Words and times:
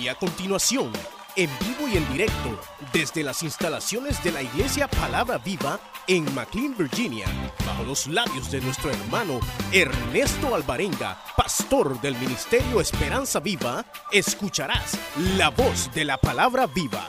Y 0.00 0.08
a 0.08 0.14
continuación, 0.14 0.90
en 1.36 1.50
vivo 1.58 1.86
y 1.86 1.98
en 1.98 2.10
directo, 2.10 2.58
desde 2.90 3.22
las 3.22 3.42
instalaciones 3.42 4.24
de 4.24 4.32
la 4.32 4.40
Iglesia 4.40 4.88
Palabra 4.88 5.36
Viva 5.36 5.78
en 6.06 6.24
McLean, 6.34 6.74
Virginia, 6.74 7.26
bajo 7.66 7.84
los 7.84 8.06
labios 8.06 8.50
de 8.50 8.62
nuestro 8.62 8.90
hermano 8.90 9.40
Ernesto 9.70 10.54
Alvarenga, 10.54 11.22
pastor 11.36 12.00
del 12.00 12.16
Ministerio 12.16 12.80
Esperanza 12.80 13.40
Viva, 13.40 13.84
escucharás 14.10 14.98
la 15.36 15.50
voz 15.50 15.92
de 15.92 16.06
la 16.06 16.16
Palabra 16.16 16.66
Viva. 16.66 17.06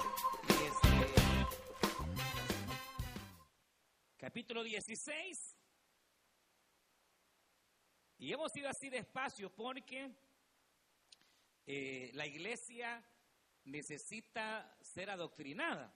Capítulo 4.17 4.63
16. 4.63 5.55
Y 8.17 8.33
hemos 8.33 8.53
ido 8.57 8.67
así 8.67 8.89
despacio 8.89 9.49
porque 9.49 10.11
eh, 11.65 12.11
la 12.13 12.25
iglesia 12.25 13.03
necesita 13.65 14.75
ser 14.81 15.09
adoctrinada. 15.09 15.93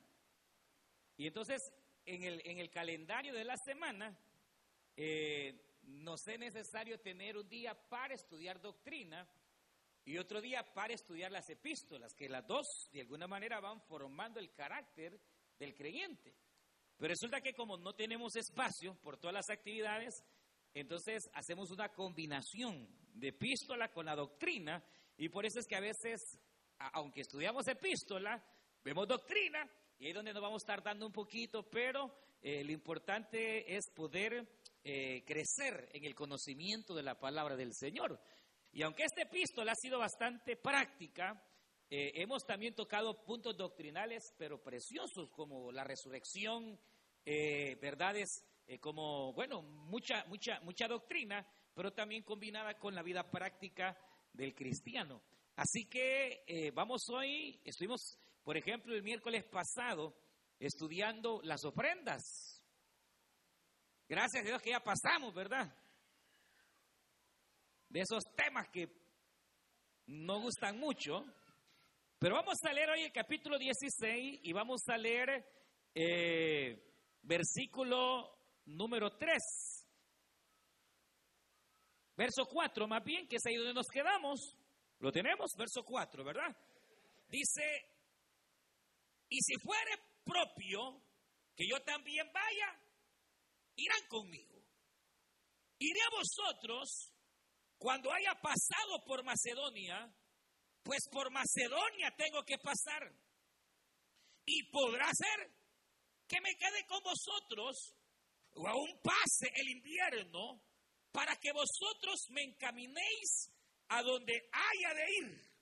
Y 1.18 1.28
entonces, 1.28 1.62
en 2.06 2.24
el, 2.24 2.42
en 2.46 2.60
el 2.60 2.70
calendario 2.70 3.34
de 3.34 3.46
la 3.46 3.58
semana, 3.58 4.18
eh, 4.98 5.62
nos 5.84 6.28
es 6.28 6.40
necesario 6.40 7.00
tener 7.00 7.38
un 7.38 7.48
día 7.48 7.74
para 7.90 8.14
estudiar 8.14 8.62
doctrina 8.62 9.28
y 10.04 10.18
otro 10.18 10.42
día 10.42 10.64
para 10.74 10.94
estudiar 10.94 11.32
las 11.32 11.50
epístolas, 11.50 12.14
que 12.14 12.30
las 12.30 12.46
dos 12.46 12.90
de 12.92 13.02
alguna 13.02 13.28
manera 13.28 13.60
van 13.60 13.82
formando 13.82 14.40
el 14.40 14.54
carácter 14.54 15.20
del 15.58 15.74
creyente. 15.74 16.36
Pero 16.98 17.10
resulta 17.10 17.42
que 17.42 17.54
como 17.54 17.78
no 17.78 17.94
tenemos 17.94 18.36
espacio 18.36 18.96
por 19.02 19.18
todas 19.18 19.34
las 19.34 19.50
actividades, 19.50 20.24
entonces 20.74 21.30
hacemos 21.34 21.72
una 21.72 21.90
combinación 21.90 22.88
de 23.14 23.30
epístola 23.30 23.92
con 23.92 24.06
la 24.06 24.16
doctrina 24.16 24.84
y 25.18 25.30
por 25.30 25.46
eso 25.46 25.60
es 25.60 25.68
que 25.68 25.76
a 25.76 25.82
veces, 25.82 26.40
aunque 26.78 27.22
estudiamos 27.22 27.68
epístola, 27.68 28.44
vemos 28.84 29.08
doctrina 29.08 29.70
y 29.98 30.06
ahí 30.06 30.10
es 30.12 30.16
donde 30.16 30.34
nos 30.34 30.42
vamos 30.42 30.64
tardando 30.66 31.06
un 31.06 31.14
poquito, 31.14 31.64
pero 31.70 32.14
eh, 32.42 32.64
lo 32.64 32.72
importante 32.72 33.76
es 33.76 33.90
poder 33.96 34.46
eh, 34.84 35.24
crecer 35.26 35.90
en 35.94 36.04
el 36.04 36.14
conocimiento 36.14 36.94
de 36.94 37.04
la 37.04 37.18
palabra 37.18 37.56
del 37.56 37.74
Señor. 37.74 38.20
Y 38.74 38.84
aunque 38.84 39.04
esta 39.04 39.22
epístola 39.22 39.72
ha 39.72 39.76
sido 39.76 40.00
bastante 40.00 40.58
práctica, 40.58 41.42
eh, 41.90 42.12
hemos 42.16 42.46
también 42.46 42.76
tocado 42.76 43.24
puntos 43.24 43.56
doctrinales, 43.56 44.34
pero 44.38 44.62
preciosos, 44.62 45.30
como 45.32 45.72
la 45.72 45.84
resurrección, 45.84 46.78
verdades 47.82 48.46
como, 48.80 49.34
bueno, 49.34 49.64
mucha, 49.64 50.26
mucha, 50.26 50.60
mucha 50.60 50.88
doctrina, 50.88 51.48
pero 51.74 51.92
también 51.92 52.22
combinada 52.22 52.78
con 52.78 52.94
la 52.94 53.02
vida 53.02 53.32
práctica 53.32 53.98
del 54.36 54.54
cristiano. 54.54 55.22
Así 55.56 55.86
que 55.86 56.44
eh, 56.48 56.72
vamos 56.72 57.08
hoy, 57.10 57.60
estuvimos, 57.64 58.18
por 58.44 58.58
ejemplo, 58.58 58.94
el 58.94 59.04
miércoles 59.04 59.44
pasado 59.46 60.16
estudiando 60.60 61.42
las 61.44 61.64
ofrendas. 61.64 62.62
Gracias 64.08 64.44
a 64.44 64.48
Dios 64.48 64.62
que 64.62 64.72
ya 64.72 64.84
pasamos, 64.84 65.34
¿verdad? 65.34 65.74
De 67.90 68.02
esos 68.02 68.24
temas 68.36 68.68
que 68.70 68.90
no 70.08 70.42
gustan 70.42 70.78
mucho. 70.78 71.26
Pero 72.20 72.36
vamos 72.36 72.58
a 72.64 72.74
leer 72.74 72.90
hoy 72.90 73.04
el 73.04 73.12
capítulo 73.12 73.58
16 73.58 74.40
y 74.44 74.54
vamos 74.54 74.82
a 74.88 74.98
leer 74.98 75.46
eh, 75.94 76.94
versículo 77.22 78.38
número 78.66 79.16
3. 79.18 79.42
Verso 82.16 82.46
4, 82.46 82.88
más 82.88 83.04
bien, 83.04 83.28
que 83.28 83.36
es 83.36 83.46
ahí 83.46 83.56
donde 83.56 83.74
nos 83.74 83.88
quedamos. 83.88 84.56
Lo 85.00 85.12
tenemos, 85.12 85.52
verso 85.58 85.84
4, 85.84 86.24
¿verdad? 86.24 86.56
Dice, 87.28 87.64
y 89.30 89.42
si 89.42 89.56
fuere 89.60 89.92
propio 90.24 91.04
que 91.56 91.68
yo 91.68 91.82
también 91.84 92.32
vaya, 92.32 92.82
irán 93.76 94.08
conmigo. 94.08 94.64
Iré 95.78 96.00
a 96.02 96.16
vosotros 96.16 97.14
cuando 97.78 98.12
haya 98.12 98.34
pasado 98.42 99.04
por 99.06 99.24
Macedonia, 99.24 100.10
pues 100.84 101.02
por 101.12 101.30
Macedonia 101.32 102.16
tengo 102.18 102.44
que 102.44 102.58
pasar. 102.58 103.14
Y 104.46 104.64
podrá 104.70 105.10
ser 105.14 105.52
que 106.28 106.40
me 106.40 106.56
quede 106.56 106.86
con 106.88 107.02
vosotros 107.04 107.96
o 108.54 108.68
aún 108.68 109.02
pase 109.02 109.52
el 109.54 109.70
invierno 109.70 110.62
para 111.16 111.34
que 111.38 111.54
vosotros 111.54 112.28
me 112.32 112.44
encaminéis 112.44 113.50
a 113.88 114.04
donde 114.04 114.34
haya 114.52 114.94
de 114.94 115.06
ir. 115.22 115.56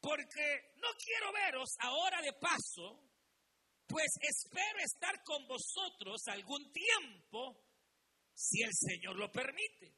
Porque 0.00 0.72
no 0.76 0.88
quiero 0.96 1.32
veros 1.32 1.68
ahora 1.80 2.22
de 2.22 2.32
paso, 2.32 3.12
pues 3.86 4.08
espero 4.22 4.78
estar 4.78 5.22
con 5.22 5.46
vosotros 5.46 6.22
algún 6.28 6.72
tiempo, 6.72 7.62
si 8.34 8.62
el 8.62 8.72
Señor 8.72 9.16
lo 9.16 9.30
permite. 9.30 9.94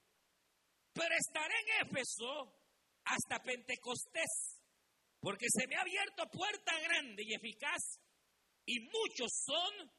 Pero 0.92 1.14
estaré 1.16 1.54
en 1.54 1.86
Éfeso 1.86 2.58
hasta 3.04 3.40
Pentecostés, 3.40 4.60
porque 5.20 5.46
se 5.48 5.64
me 5.68 5.76
ha 5.76 5.82
abierto 5.82 6.24
puerta 6.32 6.76
grande 6.80 7.22
y 7.24 7.34
eficaz, 7.34 8.00
y 8.66 8.80
muchos 8.80 9.30
son 9.46 9.92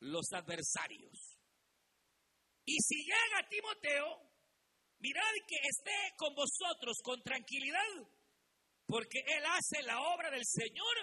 los 0.00 0.30
adversarios. 0.32 1.37
Y 2.68 2.76
si 2.82 2.96
llega 2.96 3.48
Timoteo, 3.48 4.20
mirad 4.98 5.22
que 5.46 5.56
esté 5.56 6.14
con 6.18 6.34
vosotros 6.34 6.98
con 7.02 7.22
tranquilidad, 7.22 7.80
porque 8.84 9.20
él 9.20 9.42
hace 9.46 9.82
la 9.84 9.98
obra 10.02 10.30
del 10.30 10.44
Señor, 10.44 10.94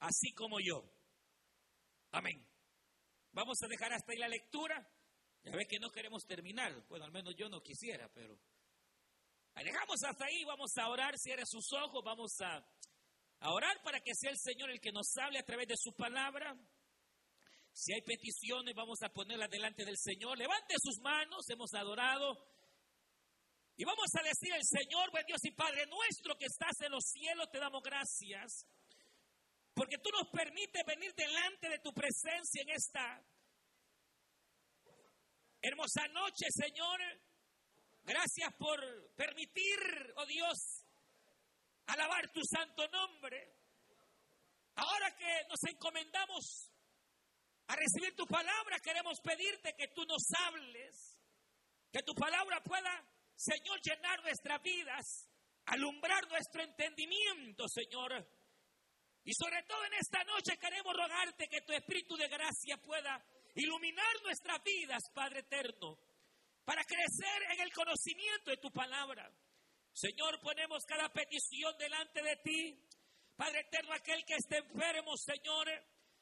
así 0.00 0.32
como 0.32 0.58
yo. 0.58 0.82
Amén. 2.10 2.44
Vamos 3.30 3.62
a 3.62 3.68
dejar 3.68 3.92
hasta 3.92 4.10
ahí 4.10 4.18
la 4.18 4.26
lectura. 4.26 4.74
Ya 5.44 5.52
ve 5.52 5.68
que 5.68 5.78
no 5.78 5.92
queremos 5.92 6.26
terminar. 6.26 6.84
Bueno, 6.88 7.04
al 7.04 7.12
menos 7.12 7.36
yo 7.36 7.48
no 7.48 7.62
quisiera, 7.62 8.12
pero 8.12 8.36
dejamos 9.54 10.02
hasta 10.02 10.24
ahí. 10.24 10.42
Vamos 10.46 10.76
a 10.78 10.88
orar. 10.88 11.16
Cierre 11.16 11.46
sus 11.46 11.72
ojos. 11.74 12.02
Vamos 12.04 12.40
a, 12.40 12.56
a 13.38 13.52
orar 13.52 13.80
para 13.84 14.00
que 14.00 14.16
sea 14.16 14.32
el 14.32 14.38
Señor 14.38 14.70
el 14.70 14.80
que 14.80 14.90
nos 14.90 15.16
hable 15.18 15.38
a 15.38 15.44
través 15.44 15.68
de 15.68 15.76
su 15.76 15.94
palabra. 15.94 16.58
Si 17.72 17.92
hay 17.92 18.02
peticiones, 18.02 18.74
vamos 18.74 19.02
a 19.02 19.08
ponerlas 19.08 19.50
delante 19.50 19.84
del 19.84 19.96
Señor. 19.96 20.36
Levante 20.36 20.74
sus 20.82 20.98
manos, 21.00 21.48
hemos 21.48 21.72
adorado. 21.74 22.36
Y 23.76 23.84
vamos 23.84 24.08
a 24.18 24.22
decir 24.22 24.52
al 24.52 24.64
Señor, 24.64 25.10
buen 25.12 25.24
Dios 25.26 25.40
y 25.44 25.52
Padre 25.52 25.86
nuestro 25.86 26.36
que 26.36 26.46
estás 26.46 26.80
en 26.80 26.90
los 26.90 27.04
cielos, 27.04 27.48
te 27.52 27.58
damos 27.58 27.82
gracias. 27.82 28.66
Porque 29.72 29.98
tú 29.98 30.10
nos 30.10 30.28
permites 30.28 30.82
venir 30.84 31.14
delante 31.14 31.68
de 31.68 31.78
tu 31.78 31.92
presencia 31.92 32.62
en 32.62 32.70
esta 32.70 33.24
hermosa 35.62 36.08
noche, 36.08 36.46
Señor. 36.50 37.00
Gracias 38.02 38.52
por 38.58 38.80
permitir, 39.14 39.78
oh 40.16 40.26
Dios, 40.26 40.84
alabar 41.86 42.28
tu 42.32 42.40
santo 42.42 42.88
nombre. 42.88 43.54
Ahora 44.74 45.14
que 45.16 45.46
nos 45.48 45.62
encomendamos 45.72 46.67
a 47.68 47.76
recibir 47.76 48.14
tu 48.16 48.26
palabra, 48.26 48.80
queremos 48.80 49.20
pedirte 49.20 49.74
que 49.76 49.88
tú 49.88 50.04
nos 50.06 50.22
hables, 50.46 51.20
que 51.92 52.02
tu 52.02 52.14
palabra 52.14 52.62
pueda, 52.62 53.04
Señor, 53.36 53.80
llenar 53.82 54.22
nuestras 54.22 54.62
vidas, 54.62 55.28
alumbrar 55.66 56.26
nuestro 56.28 56.62
entendimiento, 56.62 57.68
Señor. 57.68 58.26
Y 59.22 59.32
sobre 59.34 59.62
todo 59.64 59.84
en 59.84 59.94
esta 59.94 60.24
noche 60.24 60.56
queremos 60.58 60.94
rogarte 60.96 61.48
que 61.48 61.60
tu 61.60 61.72
Espíritu 61.74 62.16
de 62.16 62.28
gracia 62.28 62.78
pueda 62.78 63.22
iluminar 63.54 64.22
nuestras 64.22 64.62
vidas, 64.62 65.02
Padre 65.12 65.40
eterno, 65.40 65.98
para 66.64 66.82
crecer 66.84 67.42
en 67.52 67.60
el 67.60 67.72
conocimiento 67.72 68.50
de 68.50 68.56
tu 68.56 68.70
palabra. 68.70 69.30
Señor, 69.92 70.40
ponemos 70.40 70.84
cada 70.86 71.10
petición 71.12 71.76
delante 71.76 72.22
de 72.22 72.36
ti. 72.36 72.82
Padre 73.36 73.60
eterno, 73.60 73.92
aquel 73.92 74.24
que 74.24 74.34
esté 74.34 74.56
enfermo, 74.56 75.16
Señor, 75.16 75.68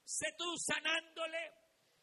sé 0.06 0.32
tú 0.38 0.56
sanándole. 0.56 1.52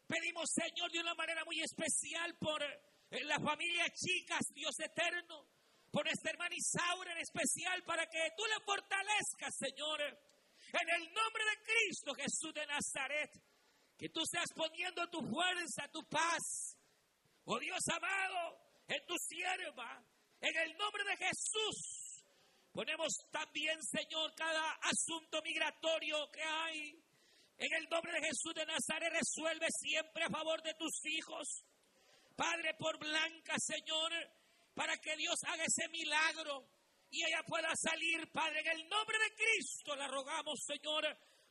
Pedimos, 0.05 0.51
Señor, 0.51 0.91
de 0.91 0.99
una 0.99 1.15
manera 1.15 1.43
muy 1.45 1.61
especial 1.61 2.35
por 2.37 2.61
eh, 2.61 3.23
la 3.23 3.39
familia 3.39 3.89
Chicas, 3.89 4.45
Dios 4.53 4.77
eterno, 4.79 5.47
por 5.89 6.07
esta 6.07 6.29
hermana 6.29 6.53
Isaura 6.55 7.13
en 7.13 7.19
especial, 7.19 7.81
para 7.83 8.05
que 8.07 8.19
tú 8.35 8.43
le 8.45 8.59
fortalezcas, 8.65 9.55
Señor, 9.57 10.01
en 10.01 10.89
el 10.89 11.13
nombre 11.13 11.43
de 11.45 11.63
Cristo 11.63 12.13
Jesús 12.13 12.53
de 12.53 12.65
Nazaret. 12.67 13.31
Que 13.97 14.09
tú 14.09 14.21
seas 14.25 14.51
poniendo 14.53 15.07
tu 15.09 15.21
fuerza, 15.21 15.87
tu 15.91 16.03
paz. 16.09 16.75
Oh 17.45 17.59
Dios 17.59 17.79
amado, 17.89 18.57
en 18.87 19.05
tu 19.05 19.15
sierva, 19.17 20.03
en 20.41 20.57
el 20.57 20.77
nombre 20.77 21.03
de 21.05 21.17
Jesús. 21.17 22.25
Ponemos 22.71 23.13
también, 23.31 23.81
Señor, 23.83 24.33
cada 24.35 24.71
asunto 24.81 25.41
migratorio 25.43 26.29
que 26.31 26.41
hay 26.41 27.02
en 27.57 27.73
el 27.73 27.89
nombre 27.89 28.13
de 28.13 28.27
Jesús 28.27 28.53
de 28.55 28.65
Nazaret 28.65 29.13
resuelve 29.13 29.67
siempre 29.69 30.23
a 30.23 30.29
favor 30.29 30.61
de 30.61 30.73
tus 30.73 31.05
hijos. 31.05 31.63
Padre, 32.35 32.73
por 32.79 32.97
Blanca, 32.97 33.55
Señor, 33.57 34.11
para 34.73 34.97
que 34.97 35.15
Dios 35.15 35.35
haga 35.45 35.63
ese 35.63 35.87
milagro 35.89 36.65
y 37.09 37.23
ella 37.23 37.43
pueda 37.45 37.69
salir, 37.75 38.27
Padre, 38.31 38.61
en 38.61 38.79
el 38.79 38.89
nombre 38.89 39.17
de 39.19 39.35
Cristo 39.35 39.95
la 39.95 40.07
rogamos, 40.07 40.59
Señor. 40.65 41.05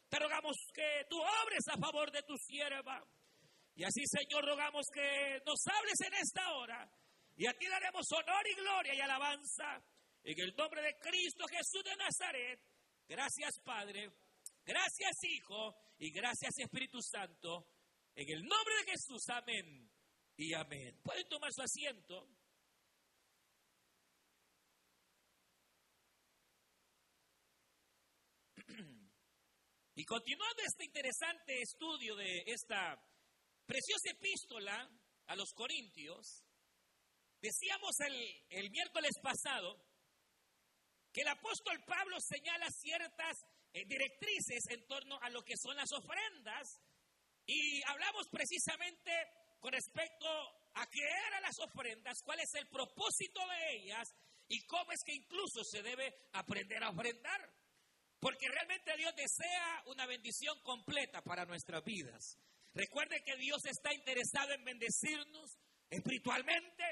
Te 0.08 0.19
rogamos 0.19 0.56
que 0.75 1.06
tú 1.08 1.16
obres 1.20 1.69
a 1.69 1.78
favor 1.78 2.10
de 2.10 2.22
tu 2.25 2.37
sierva. 2.37 3.00
Y 3.76 3.84
así, 3.84 4.02
Señor, 4.05 4.44
rogamos 4.44 4.84
que 4.93 5.40
nos 5.46 5.64
hables 5.69 6.00
en 6.00 6.14
esta 6.14 6.52
hora. 6.52 6.90
Y 7.37 7.46
a 7.46 7.52
ti 7.55 7.66
daremos 7.66 8.06
honor 8.12 8.44
y 8.50 8.55
gloria 8.56 8.94
y 8.94 9.00
alabanza. 9.00 9.81
En 10.25 10.40
el 10.40 10.55
nombre 10.56 10.82
de 10.82 10.98
Cristo 10.98 11.46
Jesús 11.48 11.82
de 11.84 11.96
Nazaret. 11.96 12.60
Gracias, 13.08 13.58
Padre. 13.64 14.10
Gracias, 14.64 15.12
Hijo. 15.25 15.75
Y 16.02 16.10
gracias, 16.10 16.58
Espíritu 16.58 17.00
Santo. 17.00 17.64
En 18.16 18.28
el 18.28 18.43
nombre 18.43 18.75
de 18.75 18.90
Jesús. 18.90 19.22
Amén. 19.28 19.88
Y 20.37 20.52
amén. 20.52 21.00
Pueden 21.00 21.28
tomar 21.28 21.52
su 21.52 21.62
asiento. 21.62 22.28
Y 29.94 30.04
continuando 30.04 30.62
este 30.66 30.87
interesante 30.87 31.60
estudio 31.60 32.16
de 32.16 32.43
esta 32.46 32.98
preciosa 33.64 34.10
epístola 34.10 34.90
a 35.26 35.37
los 35.37 35.52
Corintios, 35.52 36.44
decíamos 37.40 38.00
el, 38.00 38.44
el 38.48 38.70
miércoles 38.70 39.12
pasado 39.22 39.87
que 41.12 41.20
el 41.20 41.28
apóstol 41.28 41.78
Pablo 41.87 42.16
señala 42.20 42.66
ciertas 42.70 43.37
directrices 43.72 44.64
en 44.70 44.86
torno 44.86 45.19
a 45.22 45.30
lo 45.30 45.42
que 45.42 45.56
son 45.56 45.76
las 45.76 45.90
ofrendas 45.92 46.80
y 47.46 47.82
hablamos 47.86 48.28
precisamente 48.30 49.10
con 49.60 49.72
respecto 49.72 50.28
a 50.74 50.86
qué 50.86 51.02
eran 51.28 51.42
las 51.42 51.58
ofrendas, 51.60 52.19
cuál 52.24 52.40
es 52.40 52.54
el 52.54 52.69
propósito 52.69 53.40
de 53.48 53.76
ellas 53.76 54.08
y 54.48 54.64
cómo 54.66 54.92
es 54.92 55.00
que 55.04 55.14
incluso 55.14 55.64
se 55.64 55.82
debe 55.82 56.12
aprender 56.32 56.82
a 56.82 56.90
ofrendar. 56.90 57.40
Porque 58.19 58.48
realmente 58.48 58.96
Dios 58.96 59.14
desea 59.16 59.82
una 59.86 60.06
bendición 60.06 60.56
completa 60.62 61.22
para 61.22 61.44
nuestras 61.44 61.82
vidas. 61.84 62.38
Recuerde 62.74 63.22
que 63.24 63.36
Dios 63.36 63.64
está 63.64 63.92
interesado 63.92 64.52
en 64.52 64.64
bendecirnos 64.64 65.58
espiritualmente, 65.90 66.84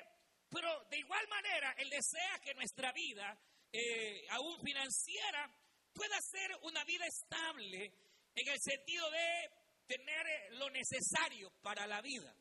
pero 0.50 0.84
de 0.90 0.98
igual 0.98 1.26
manera 1.28 1.74
Él 1.78 1.88
desea 1.88 2.38
que 2.42 2.54
nuestra 2.54 2.92
vida, 2.92 3.38
eh, 3.72 4.26
aún 4.30 4.60
financiera, 4.60 5.48
pueda 5.92 6.18
ser 6.20 6.50
una 6.62 6.84
vida 6.84 7.06
estable 7.06 7.92
en 8.34 8.48
el 8.48 8.60
sentido 8.60 9.10
de 9.10 9.50
tener 9.86 10.52
lo 10.52 10.70
necesario 10.70 11.50
para 11.62 11.86
la 11.86 12.00
vida. 12.00 12.34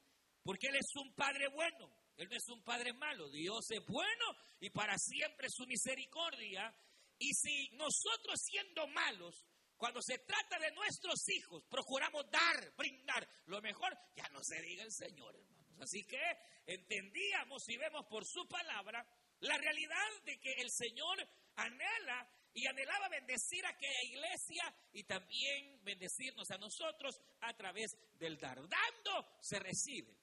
Porque 0.44 0.68
Él 0.68 0.76
es 0.76 0.96
un 0.96 1.14
Padre 1.14 1.48
bueno, 1.50 1.92
Él 2.18 2.28
no 2.30 2.36
es 2.36 2.48
un 2.50 2.64
Padre 2.64 2.94
malo. 2.94 3.30
Dios 3.30 3.70
es 3.72 3.86
bueno 3.86 4.26
y 4.60 4.70
para 4.70 4.98
siempre 4.98 5.48
su 5.50 5.66
misericordia 5.66 6.74
y 7.18 7.34
si 7.34 7.70
nosotros 7.72 8.40
siendo 8.42 8.88
malos, 8.88 9.46
cuando 9.78 10.02
se 10.02 10.20
trata 10.20 10.60
de 10.60 10.72
nuestros 10.72 11.28
hijos, 11.30 11.64
procuramos 11.70 12.30
dar, 12.30 12.74
brindar 12.76 13.28
lo 13.46 13.62
mejor, 13.62 13.98
ya 14.16 14.28
no 14.30 14.44
se 14.44 14.62
diga 14.62 14.84
el 14.84 14.92
Señor, 14.92 15.36
hermanos. 15.36 15.80
Así 15.82 16.04
que 16.04 16.22
entendíamos 16.66 17.68
y 17.70 17.78
vemos 17.78 18.06
por 18.08 18.26
su 18.26 18.48
palabra 18.48 19.06
la 19.40 19.58
realidad 19.58 20.24
de 20.26 20.38
que 20.40 20.52
el 20.54 20.70
Señor 20.70 21.18
anhela 21.56 22.30
y 22.60 22.68
anhelaba 22.68 23.10
bendecir 23.10 23.66
a 23.66 23.70
aquella 23.70 24.04
iglesia 24.04 24.76
y 24.94 25.04
también 25.04 25.84
bendecirnos 25.84 26.50
a 26.52 26.58
nosotros 26.58 27.20
a 27.42 27.54
través 27.56 27.96
del 28.16 28.38
dar. 28.38 28.58
Dando 28.58 29.38
se 29.42 29.60
recibe. 29.60 30.16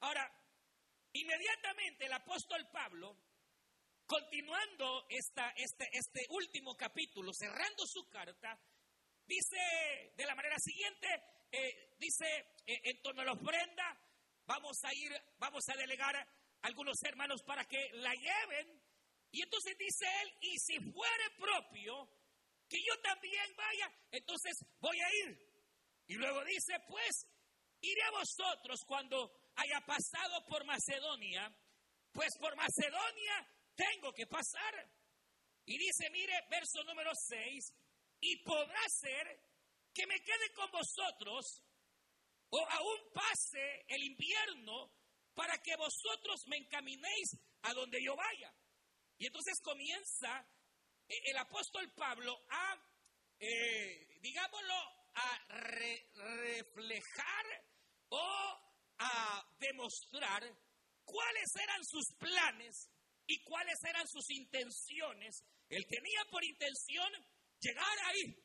Ahora, 0.00 0.30
inmediatamente 1.12 2.06
el 2.06 2.12
apóstol 2.12 2.68
Pablo 2.72 3.16
Continuando 4.06 5.04
esta, 5.08 5.50
este, 5.56 5.88
este 5.90 6.26
último 6.30 6.76
capítulo, 6.76 7.32
cerrando 7.34 7.84
su 7.86 8.08
carta, 8.08 8.56
dice 9.26 9.56
de 10.16 10.24
la 10.24 10.36
manera 10.36 10.54
siguiente, 10.60 11.08
eh, 11.50 11.96
dice 11.98 12.24
eh, 12.64 12.80
en 12.84 13.02
torno 13.02 13.22
a 13.22 13.24
la 13.24 13.32
ofrenda, 13.32 13.98
vamos 14.46 14.78
a 14.84 14.94
ir, 14.94 15.10
vamos 15.38 15.68
a 15.68 15.76
delegar 15.76 16.14
a 16.14 16.24
algunos 16.62 17.02
hermanos 17.02 17.42
para 17.42 17.64
que 17.64 17.90
la 17.94 18.12
lleven. 18.14 18.80
Y 19.30 19.42
entonces 19.42 19.76
dice 19.78 20.06
él, 20.22 20.32
y 20.40 20.58
si 20.58 20.78
fuere 20.78 21.24
propio, 21.38 22.08
que 22.68 22.78
yo 22.82 23.00
también 23.00 23.54
vaya, 23.56 23.92
entonces 24.10 24.64
voy 24.80 24.98
a 25.00 25.14
ir. 25.26 25.38
Y 26.08 26.14
luego 26.14 26.44
dice, 26.44 26.74
pues, 26.88 27.26
iré 27.80 28.02
a 28.02 28.10
vosotros 28.10 28.80
cuando 28.86 29.50
haya 29.56 29.80
pasado 29.86 30.44
por 30.46 30.64
Macedonia, 30.64 31.54
pues 32.12 32.30
por 32.38 32.56
Macedonia 32.56 33.48
tengo 33.74 34.12
que 34.12 34.26
pasar. 34.26 34.90
Y 35.64 35.78
dice, 35.78 36.08
mire, 36.10 36.32
verso 36.48 36.82
número 36.84 37.10
6, 37.14 37.72
y 38.20 38.42
podrá 38.44 38.80
ser 38.88 39.40
que 39.92 40.06
me 40.06 40.20
quede 40.20 40.52
con 40.54 40.70
vosotros 40.70 41.62
o 42.50 42.58
aún 42.58 43.12
pase 43.12 43.84
el 43.88 44.02
invierno 44.04 44.92
para 45.34 45.58
que 45.58 45.76
vosotros 45.76 46.46
me 46.46 46.56
encaminéis 46.56 47.36
a 47.62 47.74
donde 47.74 48.02
yo 48.02 48.14
vaya. 48.14 48.54
Y 49.18 49.26
entonces 49.26 49.54
comienza 49.62 50.46
eh, 51.08 51.14
el 51.24 51.36
apóstol 51.38 51.90
Pablo 51.94 52.36
a, 52.50 52.74
eh, 53.38 54.18
digámoslo, 54.20 54.74
a 55.14 55.38
reflejar 55.48 57.46
o 58.10 58.66
a 58.98 59.56
demostrar 59.58 60.42
cuáles 61.04 61.48
eran 61.62 61.84
sus 61.84 62.06
planes 62.18 62.90
y 63.26 63.42
cuáles 63.42 63.78
eran 63.84 64.06
sus 64.06 64.30
intenciones. 64.30 65.44
Él 65.68 65.84
tenía 65.88 66.24
por 66.30 66.44
intención 66.44 67.10
llegar 67.60 67.98
ahí, 68.04 68.36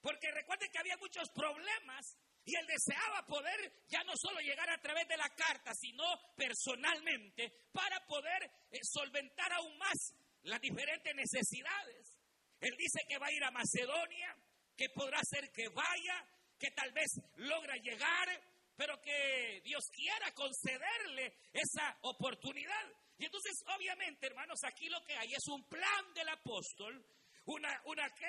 porque 0.00 0.30
recuerden 0.32 0.70
que 0.70 0.78
había 0.78 0.96
muchos 0.98 1.28
problemas 1.34 2.18
y 2.44 2.56
él 2.56 2.66
deseaba 2.66 3.24
poder 3.26 3.72
ya 3.88 4.02
no 4.04 4.12
solo 4.16 4.40
llegar 4.40 4.68
a 4.70 4.80
través 4.80 5.06
de 5.06 5.16
la 5.16 5.28
carta, 5.30 5.72
sino 5.74 6.04
personalmente 6.36 7.52
para 7.72 8.04
poder 8.06 8.50
eh, 8.70 8.78
solventar 8.82 9.52
aún 9.52 9.76
más 9.78 10.14
las 10.42 10.60
diferentes 10.60 11.14
necesidades. 11.14 12.18
Él 12.60 12.74
dice 12.76 13.00
que 13.08 13.18
va 13.18 13.26
a 13.26 13.32
ir 13.32 13.44
a 13.44 13.50
Macedonia, 13.50 14.36
que 14.76 14.88
podrá 14.90 15.20
ser 15.22 15.50
que 15.52 15.68
vaya, 15.68 16.26
que 16.58 16.70
tal 16.72 16.92
vez 16.92 17.20
logra 17.36 17.76
llegar, 17.76 18.28
pero 18.76 19.00
que 19.00 19.60
Dios 19.64 19.84
quiera 19.92 20.32
concederle 20.32 21.34
esa 21.52 21.96
oportunidad. 22.02 22.86
Y 23.18 23.26
entonces, 23.26 23.52
obviamente, 23.76 24.26
hermanos, 24.26 24.58
aquí 24.64 24.88
lo 24.88 25.04
que 25.04 25.16
hay 25.16 25.32
es 25.32 25.46
un 25.48 25.62
plan 25.68 26.12
del 26.14 26.28
apóstol, 26.28 27.04
una, 27.46 27.82
una 27.84 28.08
que, 28.10 28.26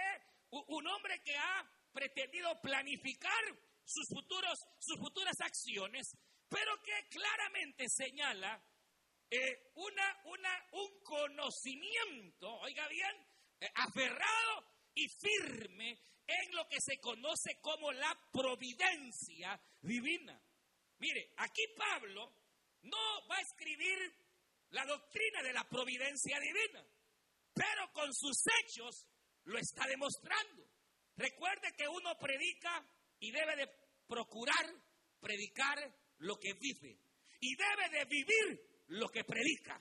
un 0.52 0.88
hombre 0.88 1.20
que 1.24 1.36
ha 1.36 1.68
pretendido 1.92 2.60
planificar 2.62 3.44
sus, 3.86 4.08
futuros, 4.10 4.60
sus 4.80 4.98
futuras 5.00 5.36
acciones, 5.42 6.16
pero 6.50 6.82
que 6.82 7.08
claramente 7.10 7.86
señala 7.90 8.64
eh, 9.30 9.72
una, 9.76 10.22
una, 10.26 10.68
un 10.74 11.04
conocimiento, 11.04 12.54
oiga 12.60 12.88
bien, 12.88 13.16
eh, 13.60 13.72
aferrado 13.76 14.66
y 14.94 15.08
firme 15.10 16.00
en 16.28 16.56
lo 16.56 16.68
que 16.68 16.78
se 16.80 17.00
conoce 17.00 17.60
como 17.60 17.92
la 17.92 18.18
providencia 18.32 19.60
divina. 19.82 20.40
Mire, 21.00 21.34
aquí 21.38 21.64
Pablo 21.76 22.34
no 22.84 23.28
va 23.30 23.38
a 23.38 23.42
escribir 23.42 23.98
la 24.70 24.86
doctrina 24.86 25.42
de 25.42 25.54
la 25.54 25.68
providencia 25.68 26.40
divina, 26.40 26.86
pero 27.54 27.92
con 27.92 28.14
sus 28.14 28.38
hechos 28.60 29.08
lo 29.46 29.58
está 29.58 29.88
demostrando. 29.88 30.70
Recuerde 31.16 31.74
que 31.78 31.88
uno 31.88 32.18
predica 32.18 32.86
y 33.24 33.32
debe 33.32 33.56
de 33.56 33.68
procurar 34.06 34.66
predicar 35.22 35.80
lo 36.18 36.38
que 36.38 36.54
vive 36.56 37.00
y 37.40 37.56
debe 37.56 37.98
de 37.98 38.06
vivir 38.06 38.84
lo 38.88 39.08
que 39.08 39.24
predica. 39.24 39.80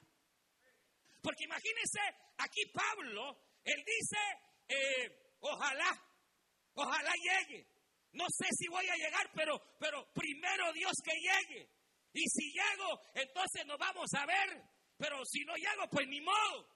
Porque 1.20 1.44
imagínense, 1.44 2.00
aquí 2.38 2.62
Pablo, 2.72 3.58
él 3.64 3.82
dice, 3.84 4.18
eh, 4.68 5.34
ojalá, 5.40 5.90
ojalá 6.74 7.12
llegue. 7.14 7.66
No 8.12 8.26
sé 8.28 8.46
si 8.56 8.68
voy 8.68 8.86
a 8.88 8.94
llegar, 8.94 9.28
pero, 9.34 9.60
pero 9.80 10.06
primero 10.12 10.72
Dios 10.72 10.92
que 11.02 11.18
llegue. 11.18 11.68
Y 12.12 12.22
si 12.28 12.52
llego, 12.52 13.00
entonces 13.14 13.66
nos 13.66 13.78
vamos 13.78 14.08
a 14.14 14.24
ver. 14.24 14.62
Pero 14.96 15.24
si 15.24 15.44
no 15.44 15.56
llego, 15.56 15.88
pues 15.90 16.06
ni 16.06 16.20
modo. 16.20 16.68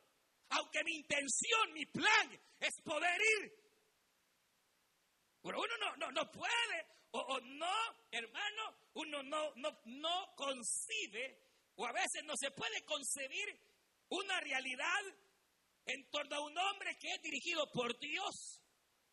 Aunque 0.48 0.82
mi 0.82 0.96
intención, 0.96 1.72
mi 1.74 1.86
plan 1.86 2.40
es 2.58 2.74
poder 2.82 3.20
ir. 3.40 3.65
Pero 5.46 5.60
uno 5.60 5.76
no, 5.78 5.96
no, 5.96 6.10
no 6.10 6.32
puede 6.32 6.86
o, 7.12 7.40
no, 7.40 7.72
hermano, 8.10 8.76
uno 8.94 9.22
no, 9.22 9.54
no, 9.54 9.80
no 9.84 10.34
concibe 10.34 11.38
o 11.76 11.86
a 11.86 11.92
veces 11.92 12.24
no 12.24 12.34
se 12.36 12.50
puede 12.50 12.84
concebir 12.84 13.46
una 14.08 14.40
realidad 14.40 15.02
en 15.84 16.10
torno 16.10 16.34
a 16.34 16.40
un 16.40 16.58
hombre 16.58 16.98
que 16.98 17.12
es 17.12 17.22
dirigido 17.22 17.70
por 17.70 17.96
Dios. 18.00 18.60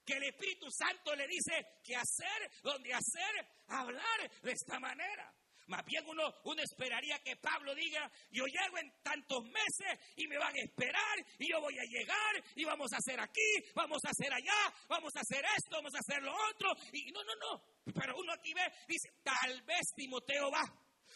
Que 0.04 0.14
el 0.14 0.24
Espíritu 0.24 0.70
Santo 0.72 1.16
le 1.16 1.28
dice 1.28 1.80
que 1.84 1.96
hacer, 1.96 2.52
donde 2.64 2.94
hacer, 2.94 3.48
hablar 3.68 4.42
de 4.42 4.52
esta 4.52 4.80
manera. 4.80 5.32
Más 5.68 5.84
bien 5.86 6.04
uno, 6.08 6.24
uno 6.44 6.62
esperaría 6.62 7.20
que 7.20 7.36
Pablo 7.38 7.74
diga, 7.76 8.10
yo 8.32 8.46
llego 8.46 8.78
en 8.78 8.92
tantos 9.02 9.44
meses 9.44 10.00
y 10.16 10.28
me 10.28 10.38
van 10.38 10.54
a 10.56 10.60
esperar 10.60 11.18
y 11.40 11.52
yo 11.52 11.62
voy 11.62 11.78
a 11.78 11.84
llegar 11.84 12.44
y 12.56 12.64
vamos 12.64 12.92
a 12.94 12.98
hacer 12.98 13.20
aquí, 13.20 13.72
vamos 13.76 14.00
a 14.06 14.10
hacer 14.10 14.34
allá, 14.34 14.74
vamos 14.88 15.12
a 15.16 15.22
hacer 15.22 15.46
esto, 15.58 15.78
vamos 15.78 15.94
a 15.96 16.00
hacer 16.00 16.22
lo 16.22 16.34
otro. 16.52 16.70
Y 16.92 17.12
no, 17.12 17.24
no, 17.24 17.36
no. 17.36 17.64
Pero 17.94 18.18
uno 18.18 18.34
aquí 18.34 18.54
ve, 18.54 18.72
dice, 18.88 19.10
tal 19.24 19.62
vez 19.64 19.86
Timoteo 19.96 20.52
va. 20.52 20.64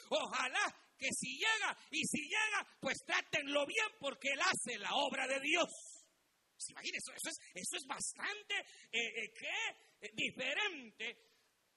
Ojalá 0.09 0.73
que 0.97 1.07
si 1.11 1.37
llega 1.37 1.77
y 1.91 2.03
si 2.05 2.21
llega, 2.23 2.65
pues 2.79 2.97
trátenlo 3.05 3.65
bien 3.65 3.87
porque 3.99 4.29
él 4.29 4.39
hace 4.41 4.77
la 4.79 4.93
obra 4.93 5.27
de 5.27 5.39
Dios. 5.41 5.69
Imagínense, 6.69 7.11
eso, 7.15 7.29
es, 7.29 7.37
eso 7.53 7.77
es 7.77 7.85
bastante 7.85 8.55
eh, 8.91 9.23
eh, 9.23 9.33
eh, 10.01 10.09
diferente 10.13 11.27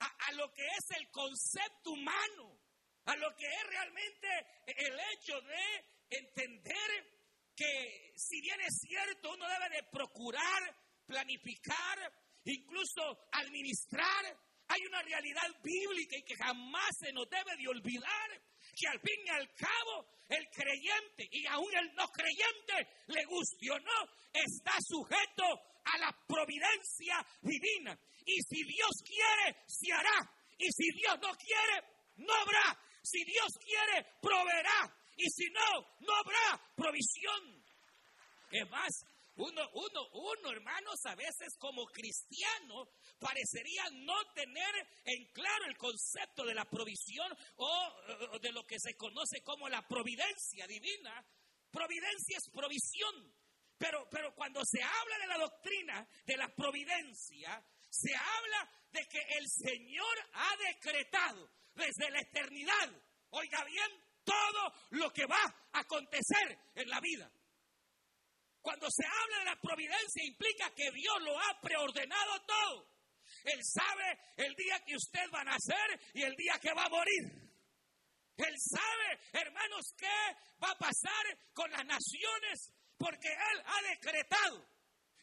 a, 0.01 0.33
lo 0.33 0.51
que 0.53 0.65
es 0.67 0.99
el 0.99 1.11
concepto 1.11 1.91
humano, 1.91 2.60
a 3.07 3.17
lo 3.17 3.35
que 3.37 3.47
es 3.47 3.67
realmente 3.69 4.29
el 4.67 5.01
hecho 5.13 5.41
de 5.41 5.85
entender 6.11 7.21
que 7.57 8.13
si 8.17 8.41
bien 8.41 8.61
es 8.61 8.79
cierto, 8.81 9.33
uno 9.33 9.47
debe 9.49 9.77
de 9.77 9.83
procurar, 9.91 10.77
planificar, 11.07 12.13
incluso 12.45 13.29
administrar, 13.33 14.25
hay 14.69 14.87
una 14.87 15.03
realidad 15.03 15.49
bíblica 15.63 16.17
y 16.17 16.23
que 16.23 16.37
jamás 16.37 16.91
se 16.99 17.13
nos 17.13 17.29
debe 17.29 17.57
de 17.57 17.69
olvidar 17.69 18.31
que 18.77 18.87
al 18.87 19.01
fin 19.01 19.27
y 19.27 19.29
al 19.31 19.55
cabo 19.55 20.07
el 20.29 20.49
creyente 20.49 21.29
y 21.33 21.45
aún 21.47 21.75
el 21.75 21.93
no 21.95 22.07
creyente, 22.09 23.05
le 23.09 23.25
guste 23.25 23.71
o 23.71 23.79
no, 23.79 24.09
está 24.33 24.73
sujeto 24.81 25.45
a 25.85 25.99
la 25.99 26.17
providencia 26.27 27.27
divina. 27.43 27.99
Y 28.25 28.41
si 28.43 28.63
Dios 28.65 28.91
quiere, 29.05 29.59
se 29.67 29.93
hará. 29.93 30.31
Y 30.57 30.71
si 30.71 30.93
Dios 30.93 31.19
no 31.21 31.35
quiere, 31.35 31.83
no 32.17 32.33
habrá. 32.33 32.79
Si 33.11 33.25
Dios 33.25 33.59
quiere, 33.59 34.07
proveerá. 34.21 34.97
Y 35.17 35.29
si 35.31 35.51
no, 35.51 35.97
no 36.01 36.15
habrá 36.15 36.63
provisión. 36.77 37.65
Es 38.53 38.69
más, 38.71 39.05
uno, 39.37 39.63
uno, 39.75 40.09
uno, 40.13 40.51
hermanos, 40.51 41.01
a 41.07 41.15
veces 41.15 41.57
como 41.59 41.87
cristiano 41.87 42.89
parecería 43.19 43.85
no 43.93 44.15
tener 44.33 44.75
en 45.05 45.25
claro 45.33 45.65
el 45.67 45.77
concepto 45.77 46.45
de 46.45 46.55
la 46.55 46.65
provisión 46.65 47.27
o, 47.57 48.39
de 48.41 48.53
lo 48.53 48.65
que 48.65 48.79
se 48.79 48.95
conoce 48.97 49.43
como 49.43 49.69
la 49.69 49.87
providencia 49.87 50.67
divina. 50.67 51.25
Providencia 51.71 52.39
es 52.39 52.49
provisión. 52.51 53.35
Pero, 53.77 54.07
pero 54.11 54.35
cuando 54.35 54.61
se 54.65 54.83
habla 54.83 55.19
de 55.19 55.27
la 55.27 55.39
doctrina 55.39 56.07
de 56.27 56.37
la 56.37 56.55
providencia, 56.55 57.65
se 57.89 58.15
habla 58.15 58.71
de 58.93 59.07
que 59.07 59.21
el 59.39 59.49
Señor 59.49 60.19
ha 60.35 60.57
decretado 60.69 61.49
desde 61.81 62.11
la 62.11 62.21
eternidad, 62.21 62.91
oiga 63.31 63.65
bien, 63.65 63.91
todo 64.25 64.73
lo 64.91 65.13
que 65.13 65.27
va 65.27 65.43
a 65.73 65.81
acontecer 65.81 66.59
en 66.75 66.89
la 66.89 67.01
vida. 67.01 67.31
Cuando 68.61 68.87
se 68.91 69.07
habla 69.07 69.39
de 69.39 69.45
la 69.47 69.61
providencia 69.61 70.25
implica 70.25 70.71
que 70.75 70.91
Dios 70.93 71.23
lo 71.23 71.39
ha 71.39 71.61
preordenado 71.61 72.41
todo. 72.47 72.87
Él 73.45 73.61
sabe 73.65 74.19
el 74.37 74.55
día 74.55 74.83
que 74.85 74.97
usted 74.97 75.31
va 75.35 75.41
a 75.41 75.45
nacer 75.45 76.01
y 76.15 76.23
el 76.23 76.35
día 76.37 76.59
que 76.61 76.73
va 76.75 76.85
a 76.85 76.91
morir. 76.91 77.51
Él 78.37 78.55
sabe, 78.59 79.21
hermanos, 79.33 79.95
qué 79.97 80.37
va 80.63 80.71
a 80.71 80.79
pasar 80.79 81.39
con 81.53 81.71
las 81.71 81.85
naciones 81.85 82.73
porque 82.99 83.29
Él 83.29 83.63
ha 83.65 83.83
decretado. 83.91 84.67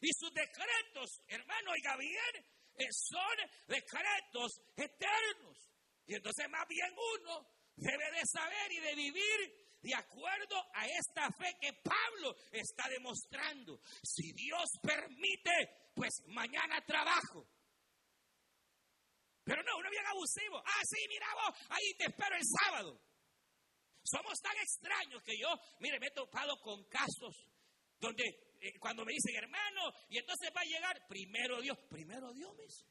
Y 0.00 0.12
sus 0.12 0.32
decretos, 0.32 1.22
hermano, 1.26 1.72
oiga 1.72 1.96
bien, 1.96 2.46
eh, 2.76 2.86
son 2.92 3.36
decretos 3.66 4.60
eternos. 4.76 5.67
Y 6.08 6.14
entonces 6.14 6.48
más 6.48 6.66
bien 6.66 6.90
uno 7.20 7.46
debe 7.76 8.10
de 8.12 8.22
saber 8.26 8.72
y 8.72 8.80
de 8.80 8.94
vivir 8.94 9.68
de 9.82 9.94
acuerdo 9.94 10.56
a 10.74 10.86
esta 10.86 11.30
fe 11.32 11.54
que 11.60 11.72
Pablo 11.74 12.34
está 12.50 12.88
demostrando. 12.88 13.80
Si 14.02 14.32
Dios 14.32 14.64
permite, 14.82 15.92
pues 15.94 16.22
mañana 16.28 16.80
trabajo. 16.86 17.46
Pero 19.44 19.62
no, 19.62 19.76
uno 19.78 19.90
bien 19.90 20.06
abusivo. 20.06 20.58
Ah, 20.64 20.82
sí, 20.84 21.06
mira 21.08 21.26
vos, 21.34 21.54
ahí 21.68 21.94
te 21.98 22.06
espero 22.06 22.36
el 22.36 22.44
sábado. 22.64 23.00
Somos 24.02 24.40
tan 24.40 24.56
extraños 24.56 25.22
que 25.22 25.38
yo, 25.38 25.48
mire, 25.80 26.00
me 26.00 26.06
he 26.06 26.10
topado 26.10 26.58
con 26.60 26.84
casos 26.88 27.36
donde 28.00 28.24
eh, 28.60 28.78
cuando 28.78 29.04
me 29.04 29.12
dicen 29.12 29.36
hermano, 29.36 29.92
y 30.08 30.18
entonces 30.18 30.50
va 30.56 30.62
a 30.62 30.64
llegar, 30.64 31.06
primero 31.06 31.60
Dios, 31.60 31.76
primero 31.90 32.32
Dios 32.32 32.54
me 32.56 32.64
dice. 32.64 32.86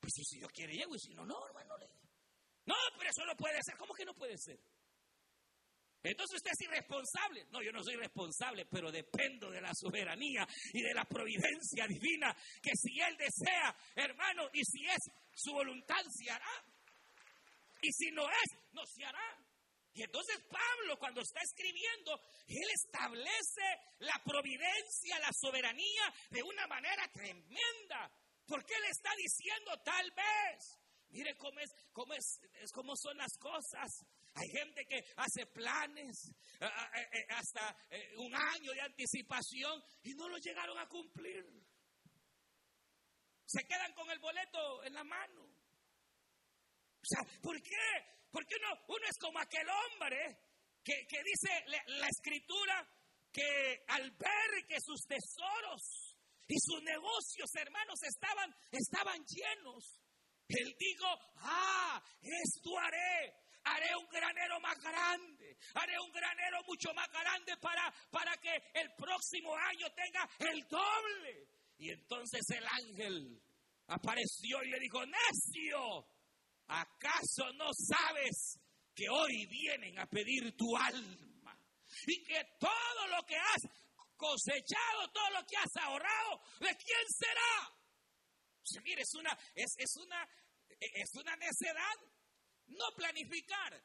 Pues 0.00 0.12
si 0.14 0.38
Dios 0.38 0.50
quiere 0.52 0.72
llego, 0.72 0.94
y 0.94 0.98
si 0.98 1.12
no, 1.12 1.24
no, 1.26 1.46
hermano, 1.46 1.76
le 1.78 1.86
No, 2.66 2.74
pero 2.98 3.10
eso 3.10 3.24
no 3.26 3.36
puede 3.36 3.62
ser. 3.62 3.76
¿Cómo 3.76 3.94
que 3.94 4.04
no 4.04 4.14
puede 4.14 4.36
ser? 4.38 4.58
Entonces 6.02 6.36
usted 6.36 6.50
es 6.52 6.66
irresponsable. 6.66 7.46
No, 7.50 7.62
yo 7.62 7.72
no 7.72 7.82
soy 7.82 7.96
responsable, 7.96 8.66
pero 8.66 8.92
dependo 8.92 9.50
de 9.50 9.60
la 9.60 9.72
soberanía 9.74 10.46
y 10.72 10.82
de 10.82 10.92
la 10.92 11.04
providencia 11.04 11.86
divina, 11.88 12.34
que 12.62 12.72
si 12.74 13.00
Él 13.00 13.16
desea, 13.16 13.74
hermano, 13.94 14.50
y 14.52 14.62
si 14.64 14.84
es 14.84 15.00
su 15.34 15.52
voluntad, 15.52 16.04
se 16.10 16.30
hará. 16.30 16.64
Y 17.80 17.92
si 17.92 18.10
no 18.10 18.28
es, 18.28 18.72
no 18.72 18.84
se 18.86 19.04
hará. 19.04 19.38
Y 19.94 20.02
entonces 20.02 20.36
Pablo, 20.50 20.98
cuando 20.98 21.20
está 21.20 21.40
escribiendo, 21.40 22.20
él 22.48 22.68
establece 22.74 23.62
la 24.00 24.20
providencia, 24.24 25.18
la 25.20 25.30
soberanía 25.32 26.12
de 26.30 26.42
una 26.42 26.66
manera 26.66 27.06
tremenda. 27.12 28.10
Porque 28.44 28.74
él 28.74 28.84
está 28.90 29.10
diciendo 29.16 29.70
tal 29.84 30.10
vez. 30.10 30.83
Mire 31.14 31.36
cómo 31.36 31.60
es, 31.60 31.70
cómo 31.92 32.12
es, 32.12 32.40
cómo 32.72 32.96
son 32.96 33.16
las 33.16 33.38
cosas. 33.38 34.04
Hay 34.34 34.48
gente 34.48 34.84
que 34.84 35.04
hace 35.16 35.46
planes 35.46 36.28
hasta 37.28 37.76
eh, 37.88 38.16
un 38.16 38.34
año 38.34 38.72
de 38.72 38.80
anticipación 38.80 39.80
y 40.02 40.12
no 40.14 40.28
lo 40.28 40.38
llegaron 40.38 40.76
a 40.76 40.88
cumplir. 40.88 41.46
Se 43.46 43.62
quedan 43.64 43.92
con 43.94 44.10
el 44.10 44.18
boleto 44.18 44.82
en 44.82 44.92
la 44.92 45.04
mano. 45.04 45.42
O 45.44 47.06
sea, 47.06 47.22
¿por 47.40 47.62
qué? 47.62 47.86
Porque 48.32 48.56
uno, 48.56 48.82
uno 48.88 49.06
es 49.08 49.16
como 49.18 49.38
aquel 49.38 49.68
hombre 49.68 50.36
que, 50.82 51.22
dice 51.22 51.64
la, 51.86 52.08
escritura 52.08 52.90
que 53.30 53.84
al 53.86 54.10
ver 54.10 54.66
que 54.66 54.80
sus 54.80 55.00
tesoros 55.06 56.16
y 56.48 56.56
sus 56.58 56.82
negocios, 56.82 57.54
hermanos, 57.54 58.02
estaban, 58.02 58.52
estaban 58.72 59.24
llenos, 59.26 60.00
él 60.48 60.76
dijo, 60.78 61.06
ah, 61.36 62.02
esto 62.22 62.78
haré 62.78 63.44
haré 63.64 63.96
un 63.96 64.06
granero 64.08 64.60
más 64.60 64.78
grande, 64.80 65.56
haré 65.74 65.98
un 65.98 66.12
granero 66.12 66.62
mucho 66.66 66.92
más 66.94 67.08
grande 67.10 67.56
para, 67.58 67.92
para 68.10 68.36
que 68.36 68.54
el 68.74 68.92
próximo 68.94 69.56
año 69.56 69.86
tenga 69.94 70.28
el 70.38 70.66
doble. 70.68 71.48
Y 71.78 71.90
entonces 71.90 72.42
el 72.50 72.64
ángel 72.66 73.42
apareció 73.86 74.62
y 74.62 74.70
le 74.70 74.80
dijo, 74.80 75.00
necio, 75.06 76.06
¿acaso 76.68 77.52
no 77.54 77.70
sabes 77.72 78.58
que 78.94 79.08
hoy 79.08 79.46
vienen 79.46 79.98
a 79.98 80.06
pedir 80.06 80.56
tu 80.56 80.76
alma? 80.76 81.58
Y 82.06 82.22
que 82.24 82.42
todo 82.58 83.06
lo 83.08 83.22
que 83.24 83.36
has 83.36 83.62
cosechado, 84.16 85.08
todo 85.12 85.30
lo 85.30 85.46
que 85.46 85.56
has 85.56 85.76
ahorrado, 85.82 86.40
¿de 86.60 86.76
quién 86.76 87.06
será? 87.08 87.83
Mire, 88.82 89.02
es 89.02 89.14
una, 89.14 89.38
es, 89.54 89.74
es 89.78 89.96
una, 89.96 90.28
es 90.80 91.14
una 91.14 91.36
necedad 91.36 91.96
no 92.68 92.84
planificar. 92.96 93.82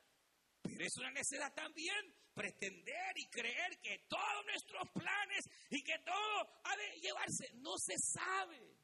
Pero 0.61 0.85
es 0.85 0.97
una 0.97 1.11
necesidad 1.11 1.53
también 1.53 2.15
pretender 2.33 3.17
y 3.17 3.29
creer 3.29 3.79
que 3.81 4.05
todos 4.07 4.45
nuestros 4.45 4.89
planes 4.91 5.45
y 5.69 5.83
que 5.83 5.97
todo 5.99 6.61
ha 6.63 6.75
de 6.75 6.99
llevarse. 6.99 7.49
No 7.55 7.77
se 7.77 7.95
sabe. 7.97 8.77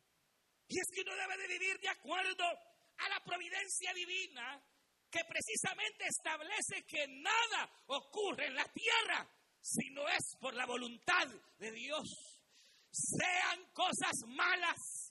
Y 0.67 0.79
es 0.79 0.87
que 0.93 1.01
uno 1.01 1.15
debe 1.15 1.37
de 1.37 1.47
vivir 1.47 1.79
de 1.79 1.89
acuerdo 1.89 2.45
a 2.97 3.09
la 3.09 3.23
providencia 3.23 3.93
divina 3.93 4.63
que 5.11 5.23
precisamente 5.25 6.05
establece 6.07 6.85
que 6.85 7.07
nada 7.07 7.71
ocurre 7.87 8.47
en 8.47 8.55
la 8.55 8.67
tierra 8.73 9.29
si 9.61 9.89
no 9.91 10.07
es 10.09 10.35
por 10.39 10.53
la 10.53 10.65
voluntad 10.65 11.27
de 11.59 11.71
Dios. 11.71 12.41
Sean 12.91 13.71
cosas 13.73 14.15
malas, 14.27 15.04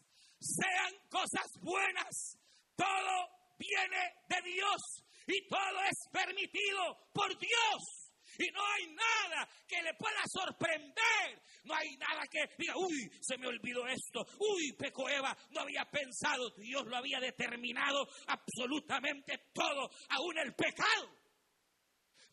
sean 0.45 0.95
cosas 1.09 1.49
buenas, 1.61 2.39
todo 2.77 3.29
viene 3.59 4.15
de 4.29 4.43
Dios 4.51 4.81
y 5.27 5.49
todo 5.49 5.81
es 5.91 6.09
permitido 6.13 7.09
por 7.13 7.39
Dios. 7.39 8.05
Y 8.37 8.51
no 8.51 8.67
hay 8.67 8.87
nada 8.87 9.49
que 9.67 9.81
le 9.83 9.95
pueda 9.95 10.23
sorprender. 10.27 11.43
No 11.65 11.75
hay 11.75 11.97
nada 11.97 12.23
que 12.31 12.41
diga, 12.59 12.75
uy, 12.77 13.09
se 13.21 13.39
me 13.39 13.47
olvidó 13.47 13.87
esto. 13.87 14.27
Uy, 14.39 14.73
pecó 14.73 15.09
Eva, 15.09 15.37
no 15.51 15.61
había 15.61 15.85
pensado. 15.85 16.51
Dios 16.59 16.85
lo 16.87 16.97
había 16.97 17.21
determinado 17.21 18.07
absolutamente 18.27 19.51
todo, 19.55 19.89
aún 20.11 20.39
el 20.39 20.55
pecado. 20.55 21.11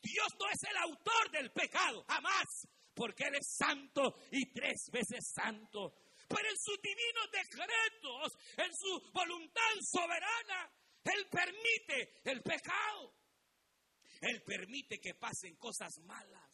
Dios 0.01 0.27
no 0.39 0.49
es 0.49 0.63
el 0.69 0.77
autor 0.77 1.31
del 1.31 1.51
pecado, 1.51 2.03
jamás, 2.07 2.67
porque 2.95 3.25
Él 3.25 3.35
es 3.35 3.55
santo 3.55 4.15
y 4.31 4.51
tres 4.51 4.89
veces 4.91 5.31
santo. 5.33 5.93
Pero 6.33 6.49
en 6.49 6.57
sus 6.57 6.81
divinos 6.81 7.27
decretos, 7.31 8.37
en 8.57 8.73
su 8.75 9.11
voluntad 9.11 9.73
soberana, 9.83 10.71
él 11.03 11.27
permite 11.29 12.21
el 12.23 12.41
pecado. 12.41 13.15
Él 14.21 14.41
permite 14.43 14.99
que 14.99 15.15
pasen 15.15 15.55
cosas 15.57 15.91
malas. 16.05 16.51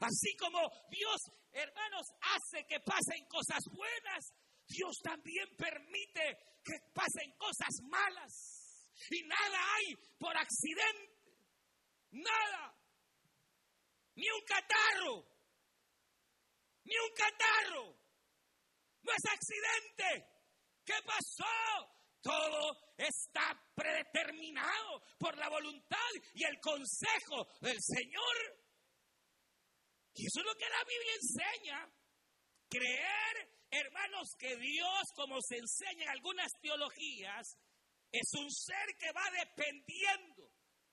Así 0.00 0.36
como 0.36 0.60
Dios, 0.90 1.20
hermanos, 1.52 2.06
hace 2.20 2.66
que 2.66 2.80
pasen 2.80 3.24
cosas 3.26 3.62
buenas, 3.72 4.32
Dios 4.66 4.98
también 5.02 5.48
permite 5.56 6.58
que 6.62 6.74
pasen 6.92 7.32
cosas 7.38 7.80
malas. 7.84 8.88
Y 9.10 9.22
nada 9.22 9.74
hay 9.74 9.94
por 10.18 10.36
accidente. 10.36 11.18
Nada. 12.10 12.74
Ni 14.16 14.28
un 14.28 14.44
catarro. 14.44 15.37
Ni 16.88 16.96
un 16.96 17.14
catarro. 17.14 17.84
No 19.02 19.12
es 19.12 19.24
accidente. 19.30 20.26
¿Qué 20.84 20.94
pasó? 21.04 21.44
Todo 22.22 22.94
está 22.96 23.54
predeterminado 23.74 25.02
por 25.18 25.36
la 25.36 25.50
voluntad 25.50 26.10
y 26.32 26.44
el 26.44 26.58
consejo 26.60 27.46
del 27.60 27.76
Señor. 27.80 28.36
Y 30.14 30.26
eso 30.26 30.40
es 30.40 30.46
lo 30.46 30.54
que 30.54 30.68
la 30.68 30.84
Biblia 30.84 31.14
enseña. 31.20 31.92
Creer, 32.70 33.66
hermanos, 33.70 34.34
que 34.38 34.56
Dios, 34.56 35.02
como 35.14 35.40
se 35.42 35.58
enseña 35.58 36.04
en 36.04 36.08
algunas 36.08 36.50
teologías, 36.60 37.56
es 38.10 38.34
un 38.34 38.50
ser 38.50 38.96
que 38.98 39.12
va 39.12 39.30
dependiendo 39.30 40.50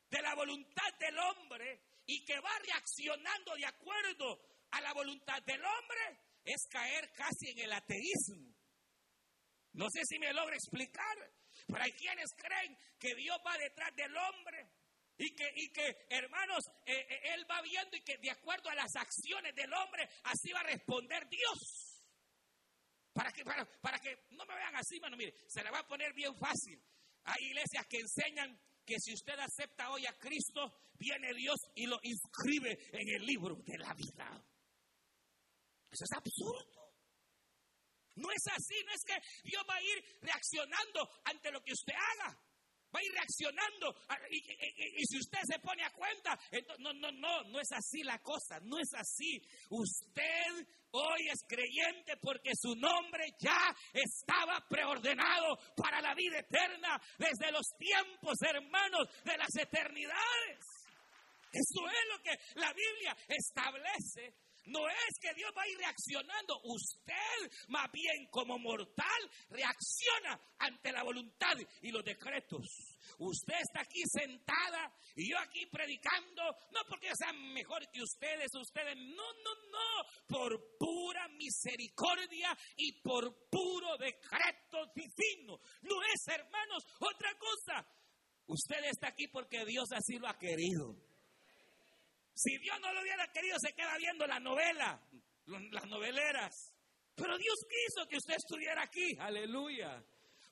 de 0.10 0.22
la 0.22 0.36
voluntad 0.36 0.94
del 1.00 1.18
hombre 1.18 1.82
y 2.06 2.24
que 2.26 2.40
va 2.40 2.60
reaccionando 2.60 3.56
de 3.56 3.66
acuerdo 3.66 4.55
a 4.72 4.82
la 4.82 4.94
voluntad 4.94 5.42
del 5.44 5.64
hombre, 5.64 6.20
es 6.44 6.68
caer 6.70 7.12
casi 7.14 7.50
en 7.50 7.60
el 7.60 7.74
ateísmo. 7.74 8.56
No 9.74 9.90
sé 9.90 10.02
si 10.06 10.20
me 10.20 10.32
logro 10.34 10.56
explicar, 10.56 11.18
pero 11.68 11.84
hay 11.84 11.92
quienes 11.94 12.32
creen 12.38 12.78
que 13.00 13.14
Dios 13.16 13.38
va 13.46 13.58
detrás 13.58 13.94
del 13.96 14.16
hombre 14.16 14.70
y 15.18 15.34
que, 15.34 15.52
y 15.56 15.70
que 15.72 16.06
hermanos, 16.10 16.64
eh, 16.86 16.94
eh, 17.10 17.34
Él 17.34 17.46
va 17.50 17.62
viendo 17.62 17.96
y 17.98 18.02
que 18.02 18.18
de 18.18 18.32
acuerdo 18.32 18.70
a 18.70 18.76
las 18.76 18.96
acciones 18.96 19.54
del 19.56 19.74
hombre, 19.74 20.08
así 20.24 20.52
va 20.52 20.60
a 20.60 20.64
responder 20.64 21.28
Dios. 21.28 22.04
Para 23.14 23.32
que, 23.32 23.44
para, 23.44 23.66
para 23.82 24.00
que 24.00 24.28
no 24.32 24.46
me 24.46 24.56
vean 24.56 24.76
así, 24.76 25.00
mano, 25.00 25.16
mire, 25.16 25.34
se 25.48 25.64
la 25.64 25.72
va 25.72 25.80
a 25.80 25.88
poner 25.88 26.14
bien 26.14 26.36
fácil. 26.36 26.82
Hay 27.24 27.46
iglesias 27.46 27.88
que 27.88 27.98
enseñan 27.98 28.60
que 28.86 29.00
si 29.00 29.14
usted 29.14 29.40
acepta 29.40 29.90
hoy 29.90 30.06
a 30.06 30.14
Cristo, 30.18 30.80
viene 30.94 31.34
Dios 31.34 31.58
y 31.76 31.88
lo 31.88 32.00
inscribe 32.04 32.78
en 32.92 33.10
el 33.10 33.26
libro 33.26 33.56
de 33.66 33.78
la 33.78 33.94
vida. 33.94 34.46
Eso 35.92 36.04
es 36.04 36.12
absurdo. 36.12 36.94
No 38.16 38.32
es 38.32 38.48
así, 38.48 38.76
no 38.86 38.94
es 38.94 39.04
que 39.04 39.18
Dios 39.44 39.64
va 39.70 39.76
a 39.76 39.82
ir 39.82 40.20
reaccionando 40.22 41.10
ante 41.26 41.52
lo 41.52 41.62
que 41.62 41.74
usted 41.74 41.94
haga 41.94 42.40
va 42.96 43.00
a 43.00 43.04
ir 43.04 43.12
reaccionando. 43.12 43.94
Y, 44.32 45.06
si 45.06 45.18
usted 45.20 45.40
se 45.44 45.60
pone 45.60 45.84
a 45.84 45.92
cuenta, 45.92 46.40
entonces, 46.52 46.80
no, 46.80 46.94
no, 46.94 47.12
no, 47.12 47.44
no 47.44 47.60
es 47.60 47.72
así 47.74 48.04
la 48.04 48.20
cosa, 48.20 48.60
no 48.62 48.80
es 48.80 48.90
así. 48.94 49.42
Usted 49.70 50.68
hoy 50.92 51.28
es 51.28 51.44
creyente 51.48 52.16
porque 52.22 52.52
su 52.56 52.74
nombre 52.76 53.26
ya 53.40 53.76
estaba 53.92 54.66
preordenado 54.70 55.58
para 55.76 56.02
la 56.02 56.16
vida 56.16 56.40
eterna 56.40 57.00
desde 57.18 57.52
los 57.52 57.68
tiempos, 57.78 58.42
hermanos, 58.42 59.10
de 59.24 59.38
las 59.38 59.54
eternidades. 59.58 60.60
Eso 61.52 61.88
es 61.88 62.10
lo 62.12 62.22
que 62.24 62.32
la 62.56 62.74
Biblia 62.74 63.16
establece 63.28 64.45
no 64.68 64.88
es 64.88 65.20
que 65.20 65.34
Dios 65.34 65.52
va 65.56 65.62
a 65.62 65.68
ir 65.68 65.78
reaccionando. 65.78 66.60
Usted, 66.64 67.52
más 67.70 67.92
bien 67.92 68.28
como 68.30 68.58
mortal, 68.58 69.32
reacciona 69.50 70.40
ante 70.60 70.92
la 70.92 71.04
voluntad 71.04 71.56
y 71.82 71.92
los 71.92 72.04
decretos. 72.04 72.66
Usted 73.20 73.56
está 73.62 73.82
aquí 73.82 74.02
sentada 74.06 74.92
y 75.16 75.30
yo 75.30 75.38
aquí 75.40 75.66
predicando, 75.68 76.44
no 76.72 76.82
porque 76.90 77.12
sea 77.16 77.32
mejor 77.34 77.90
que 77.92 78.02
ustedes, 78.02 78.54
ustedes, 78.56 78.96
no, 78.98 79.34
no, 79.44 79.56
no, 79.72 80.28
por 80.28 80.78
pura 80.78 81.28
misericordia 81.30 82.58
y 82.78 83.02
por 83.02 83.48
puro 83.50 83.98
decreto 83.98 84.92
divino. 84.96 85.60
No 85.82 86.04
es, 86.14 86.28
hermanos, 86.28 86.84
otra 87.00 87.38
cosa. 87.38 87.88
Usted 88.48 88.84
está 88.92 89.08
aquí 89.10 89.28
porque 89.28 89.66
Dios 89.66 89.92
así 89.92 90.18
lo 90.18 90.28
ha 90.28 90.38
querido. 90.38 90.96
Si 92.36 92.58
Dios 92.58 92.78
no 92.82 92.92
lo 92.92 93.02
hubiera 93.02 93.32
querido, 93.32 93.58
se 93.60 93.74
queda 93.74 93.98
viendo 93.98 94.28
la 94.28 94.40
novela, 94.42 95.02
las 95.46 95.88
noveleras. 95.88 96.74
Pero 97.16 97.38
Dios 97.38 97.56
quiso 97.70 98.06
que 98.08 98.18
usted 98.18 98.36
estuviera 98.36 98.84
aquí, 98.84 99.16
aleluya. 99.18 100.04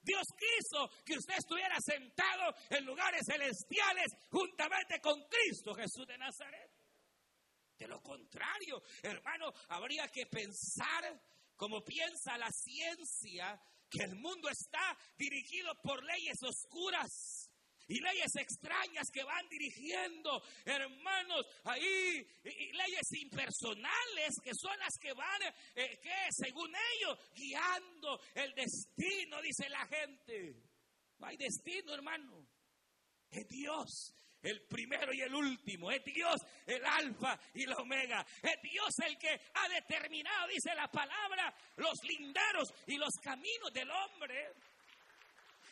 Dios 0.02 0.24
quiso 0.38 0.89
que 1.06 1.17
usted 1.17 1.36
estuviera 1.38 1.76
sentado 1.82 2.56
en 2.69 2.86
lugares 2.86 3.26
celestiales 3.26 4.13
juntamente 4.30 5.02
con 5.02 5.28
Cristo 5.28 5.74
Jesús 5.76 6.08
de 6.08 6.17
Nazaret. 6.17 6.72
De 7.78 7.88
lo 7.88 8.02
contrario, 8.02 8.82
hermano, 9.02 9.52
habría 9.67 10.08
que 10.08 10.26
pensar 10.28 11.22
como 11.58 11.84
piensa 11.84 12.38
la 12.38 12.50
ciencia, 12.50 13.62
que 13.89 14.04
el 14.04 14.15
mundo 14.15 14.48
está 14.50 14.98
dirigido 15.17 15.74
por 15.82 16.02
leyes 16.04 16.41
oscuras 16.43 17.42
y 17.88 18.00
leyes 18.00 18.36
extrañas 18.36 19.10
que 19.12 19.24
van 19.24 19.48
dirigiendo, 19.50 20.41
hermanos, 20.65 21.46
ahí, 21.65 22.26
leyes 22.43 23.12
impersonales 23.22 24.36
que 24.43 24.52
son 24.54 24.78
las 24.80 24.98
que 25.00 25.13
van, 25.13 25.41
eh, 25.76 26.00
que 26.02 26.28
según 26.32 26.74
ellos, 26.96 27.19
guiando 27.36 28.22
el 28.36 28.54
destino, 28.54 29.41
dice 29.41 29.69
la 29.69 29.86
gente. 29.88 30.56
No 31.19 31.28
hay 31.28 31.38
destino, 31.38 31.93
hermano. 31.93 32.48
Es 33.30 33.48
Dios 33.48 34.13
el 34.43 34.62
primero 34.63 35.13
y 35.13 35.22
el 35.22 35.34
último. 35.34 35.91
Es 35.91 36.04
Dios 36.04 36.36
el 36.65 36.86
alfa 36.86 37.39
y 37.54 37.65
la 37.65 37.76
omega. 37.78 38.26
Es 38.41 38.62
Dios 38.62 39.00
el 39.06 39.17
que 39.17 39.39
ha 39.54 39.69
determinado, 39.69 40.48
dice 40.48 40.76
la 40.76 40.88
palabra, 40.89 41.54
los 41.78 42.04
linderos 42.04 42.74
y 42.88 42.98
los 42.98 43.13
caminos 43.22 43.72
del 43.74 43.89
hombre. 43.89 44.54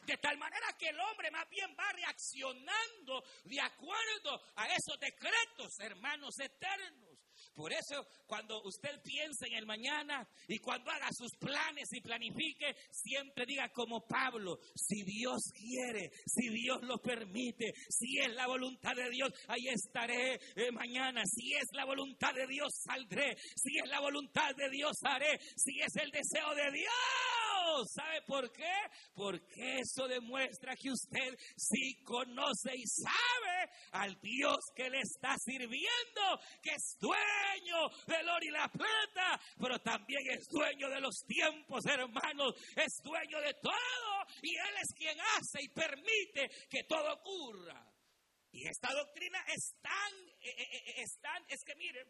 De 0.05 0.17
tal 0.17 0.37
manera 0.37 0.67
que 0.77 0.89
el 0.89 0.99
hombre 0.99 1.29
más 1.31 1.47
bien 1.49 1.75
va 1.77 1.91
reaccionando 1.93 3.23
de 3.45 3.61
acuerdo 3.61 4.41
a 4.55 4.67
esos 4.67 4.99
decretos, 4.99 5.79
hermanos 5.79 6.39
eternos. 6.39 7.11
Por 7.53 7.71
eso, 7.73 8.07
cuando 8.25 8.61
usted 8.63 9.01
piense 9.03 9.47
en 9.47 9.55
el 9.55 9.65
mañana 9.65 10.27
y 10.47 10.59
cuando 10.59 10.89
haga 10.89 11.09
sus 11.11 11.31
planes 11.37 11.89
y 11.91 12.01
planifique, 12.01 12.75
siempre 12.89 13.45
diga 13.45 13.69
como 13.69 14.05
Pablo, 14.07 14.59
si 14.75 15.03
Dios 15.03 15.41
quiere, 15.53 16.11
si 16.25 16.49
Dios 16.49 16.81
lo 16.83 16.97
permite, 16.97 17.73
si 17.89 18.19
es 18.19 18.33
la 18.33 18.47
voluntad 18.47 18.95
de 18.95 19.09
Dios, 19.09 19.31
ahí 19.47 19.67
estaré 19.67 20.39
eh, 20.55 20.71
mañana. 20.71 21.23
Si 21.25 21.53
es 21.53 21.67
la 21.73 21.85
voluntad 21.85 22.33
de 22.33 22.47
Dios, 22.47 22.71
saldré. 22.83 23.35
Si 23.55 23.77
es 23.77 23.89
la 23.89 23.99
voluntad 23.99 24.55
de 24.55 24.69
Dios, 24.69 24.97
haré. 25.03 25.39
Si 25.55 25.79
es 25.81 25.95
el 25.97 26.09
deseo 26.11 26.55
de 26.55 26.71
Dios 26.71 27.50
¿Sabe 27.85 28.21
por 28.27 28.51
qué? 28.51 28.75
Porque 29.13 29.79
eso 29.79 30.07
demuestra 30.07 30.75
que 30.75 30.91
usted 30.91 31.37
sí 31.55 32.01
conoce 32.03 32.75
y 32.75 32.85
sabe 32.85 33.69
al 33.91 34.19
Dios 34.21 34.57
que 34.75 34.89
le 34.89 34.99
está 34.99 35.35
sirviendo, 35.37 36.39
que 36.61 36.71
es 36.71 36.97
dueño 36.99 37.89
del 38.07 38.29
oro 38.29 38.45
y 38.45 38.51
la 38.51 38.67
plata, 38.67 39.39
pero 39.59 39.79
también 39.79 40.21
es 40.31 40.47
dueño 40.47 40.89
de 40.89 41.01
los 41.01 41.15
tiempos, 41.25 41.85
hermanos, 41.85 42.53
es 42.75 43.01
dueño 43.03 43.39
de 43.41 43.53
todo 43.55 44.11
y 44.41 44.55
Él 44.55 44.75
es 44.81 44.93
quien 44.95 45.19
hace 45.19 45.63
y 45.63 45.69
permite 45.69 46.49
que 46.69 46.83
todo 46.83 47.13
ocurra. 47.13 47.87
Y 48.51 48.67
esta 48.67 48.93
doctrina 48.93 49.39
es 49.47 49.75
tan, 49.81 50.13
eh, 50.41 50.53
eh, 50.57 50.67
eh, 50.71 50.93
es, 50.97 51.19
tan, 51.21 51.43
es 51.47 51.63
que 51.63 51.75
miren, 51.75 52.07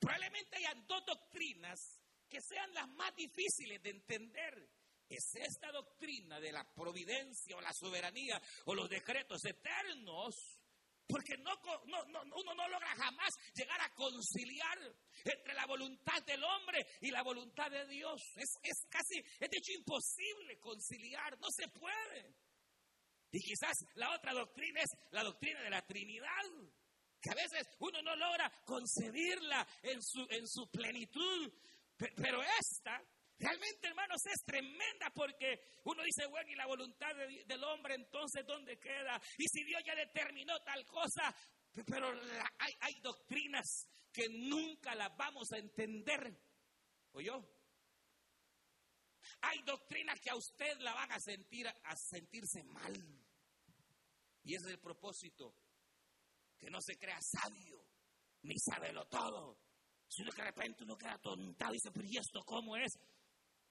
probablemente 0.00 0.56
hayan 0.56 0.84
dos 0.86 1.04
doctrinas 1.06 2.00
que 2.28 2.40
sean 2.40 2.72
las 2.74 2.88
más 2.88 3.14
difíciles 3.14 3.80
de 3.82 3.90
entender 3.90 4.68
es 5.08 5.34
esta 5.34 5.70
doctrina 5.70 6.40
de 6.40 6.52
la 6.52 6.64
providencia 6.74 7.56
o 7.56 7.60
la 7.60 7.72
soberanía 7.72 8.40
o 8.66 8.74
los 8.74 8.88
decretos 8.88 9.44
eternos, 9.44 10.34
porque 11.06 11.36
no, 11.36 11.52
uno 11.84 12.54
no 12.54 12.68
logra 12.68 12.94
jamás 12.96 13.30
llegar 13.54 13.80
a 13.80 13.92
conciliar 13.94 14.78
entre 15.24 15.54
la 15.54 15.66
voluntad 15.66 16.22
del 16.24 16.42
hombre 16.42 16.86
y 17.00 17.10
la 17.10 17.22
voluntad 17.22 17.70
de 17.70 17.86
Dios. 17.86 18.22
Es, 18.36 18.58
es 18.62 18.86
casi, 18.88 19.20
de 19.38 19.48
hecho 19.52 19.72
imposible 19.72 20.58
conciliar, 20.58 21.38
no 21.38 21.48
se 21.50 21.68
puede. 21.68 22.34
Y 23.30 23.40
quizás 23.40 23.76
la 23.94 24.14
otra 24.14 24.32
doctrina 24.32 24.80
es 24.80 24.90
la 25.10 25.24
doctrina 25.24 25.60
de 25.62 25.70
la 25.70 25.84
Trinidad, 25.84 26.44
que 27.20 27.30
a 27.30 27.34
veces 27.34 27.66
uno 27.80 28.00
no 28.02 28.14
logra 28.16 28.50
concebirla 28.64 29.66
en 29.82 30.00
su, 30.02 30.26
en 30.30 30.46
su 30.46 30.70
plenitud, 30.70 31.52
pero 32.16 32.42
esta 32.60 33.02
Realmente, 33.38 33.88
hermanos, 33.88 34.24
es 34.26 34.44
tremenda 34.44 35.10
porque 35.14 35.60
uno 35.84 36.02
dice, 36.04 36.26
bueno, 36.26 36.50
y 36.50 36.54
la 36.54 36.66
voluntad 36.66 37.14
del 37.46 37.64
hombre 37.64 37.94
entonces, 37.94 38.46
¿dónde 38.46 38.78
queda? 38.78 39.20
Y 39.38 39.48
si 39.48 39.64
Dios 39.64 39.82
ya 39.84 39.94
determinó 39.94 40.60
tal 40.62 40.86
cosa, 40.86 41.34
pero 41.86 42.08
hay, 42.58 42.72
hay, 42.80 43.00
doctrinas 43.00 43.88
que 44.12 44.28
nunca 44.28 44.94
las 44.94 45.16
vamos 45.16 45.50
a 45.52 45.58
entender. 45.58 46.40
¿Oyó? 47.12 47.44
Hay 49.40 49.62
doctrinas 49.64 50.20
que 50.20 50.30
a 50.30 50.36
usted 50.36 50.78
la 50.78 50.94
van 50.94 51.10
a 51.12 51.18
sentir, 51.18 51.66
a 51.66 51.96
sentirse 51.96 52.62
mal. 52.64 52.94
Y 54.44 54.54
ese 54.54 54.66
es 54.66 54.72
el 54.72 54.80
propósito. 54.80 55.56
Que 56.56 56.70
no 56.70 56.80
se 56.80 56.96
crea 56.96 57.18
sabio, 57.20 57.84
ni 58.42 58.58
sabelo 58.58 59.06
todo. 59.08 59.58
Sino 60.08 60.30
que 60.30 60.42
de 60.42 60.48
repente 60.48 60.84
uno 60.84 60.96
queda 60.96 61.18
tontado 61.18 61.72
y 61.72 61.76
dice, 61.76 61.90
pero 61.90 62.06
¿y 62.06 62.16
esto 62.16 62.40
cómo 62.44 62.76
es? 62.76 62.92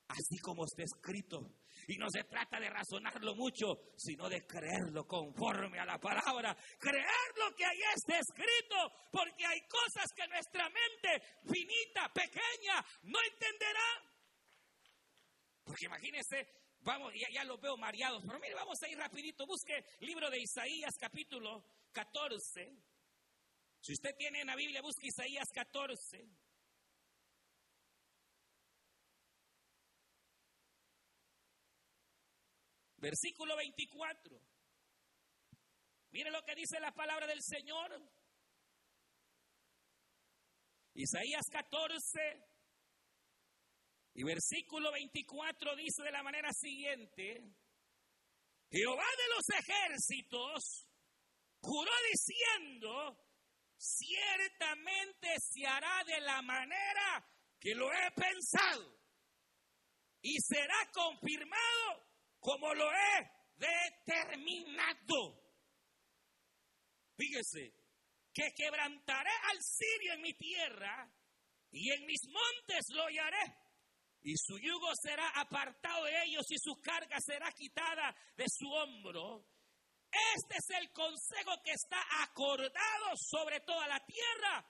Así 0.07 0.37
como 0.39 0.65
está 0.65 0.83
escrito. 0.83 1.39
Y 1.87 1.97
no 1.97 2.09
se 2.09 2.23
trata 2.23 2.59
de 2.59 2.69
razonarlo 2.69 3.35
mucho, 3.35 3.93
sino 3.97 4.29
de 4.29 4.45
creerlo 4.45 5.05
conforme 5.05 5.79
a 5.79 5.85
la 5.85 5.99
palabra. 5.99 6.55
Creer 6.79 7.31
lo 7.37 7.55
que 7.55 7.65
ahí 7.65 7.81
está 7.95 8.19
escrito, 8.19 8.91
porque 9.11 9.45
hay 9.45 9.61
cosas 9.67 10.05
que 10.15 10.27
nuestra 10.27 10.69
mente 10.69 11.25
finita, 11.45 12.11
pequeña, 12.13 12.83
no 13.03 13.19
entenderá. 13.31 14.13
Porque 15.63 15.85
imagínense, 15.85 16.47
vamos, 16.81 17.13
ya, 17.13 17.27
ya 17.33 17.43
los 17.45 17.59
veo 17.59 17.77
mareados, 17.77 18.23
pero 18.25 18.39
mire, 18.39 18.53
vamos 18.55 18.81
a 18.81 18.87
ir 18.87 18.97
rapidito, 18.97 19.45
busque 19.45 19.73
libro 20.01 20.29
de 20.29 20.39
Isaías 20.39 20.93
capítulo 20.99 21.65
14. 21.91 22.77
Si 23.81 23.93
usted 23.93 24.15
tiene 24.17 24.41
en 24.41 24.47
la 24.47 24.55
Biblia, 24.55 24.81
busque 24.81 25.07
Isaías 25.07 25.49
14. 25.53 26.42
Versículo 33.03 33.57
24. 33.57 34.39
Mire 36.11 36.31
lo 36.31 36.41
que 36.45 36.55
dice 36.55 36.79
la 36.79 36.93
palabra 36.93 37.27
del 37.27 37.43
Señor. 37.43 38.01
Isaías 40.93 41.43
14, 41.51 42.19
y 44.13 44.23
versículo 44.23 44.89
24 44.93 45.75
dice 45.75 46.01
de 46.03 46.11
la 46.11 46.23
manera 46.23 46.53
siguiente, 46.53 47.43
Jehová 48.71 49.03
de 49.03 49.27
los 49.35 49.49
ejércitos 49.49 50.87
juró 51.59 51.91
diciendo, 52.09 53.17
ciertamente 53.75 55.27
se 55.39 55.67
hará 55.67 56.05
de 56.05 56.21
la 56.21 56.41
manera 56.41 57.27
que 57.59 57.75
lo 57.75 57.91
he 57.91 58.11
pensado 58.11 58.97
y 60.21 60.39
será 60.39 60.89
confirmado 60.93 62.12
como 62.43 62.73
lo 62.73 62.91
he 62.91 63.31
determinado. 63.55 65.41
Fíjese, 67.15 67.73
que 68.33 68.51
quebrantaré 68.55 69.31
al 69.51 69.57
sirio 69.61 70.13
en 70.13 70.21
mi 70.21 70.33
tierra 70.33 71.09
y 71.71 71.91
en 71.91 72.05
mis 72.05 72.21
montes 72.27 72.85
lo 72.89 73.05
hallaré 73.05 73.63
y 74.23 74.35
su 74.37 74.57
yugo 74.57 74.91
será 75.01 75.29
apartado 75.35 76.05
de 76.05 76.23
ellos 76.23 76.45
y 76.49 76.57
su 76.57 76.79
carga 76.81 77.17
será 77.19 77.51
quitada 77.51 78.15
de 78.35 78.45
su 78.47 78.67
hombro. 78.69 79.45
Este 80.35 80.55
es 80.57 80.81
el 80.81 80.91
consejo 80.91 81.61
que 81.63 81.71
está 81.71 82.01
acordado 82.23 83.15
sobre 83.15 83.59
toda 83.61 83.87
la 83.87 83.99
tierra 84.05 84.65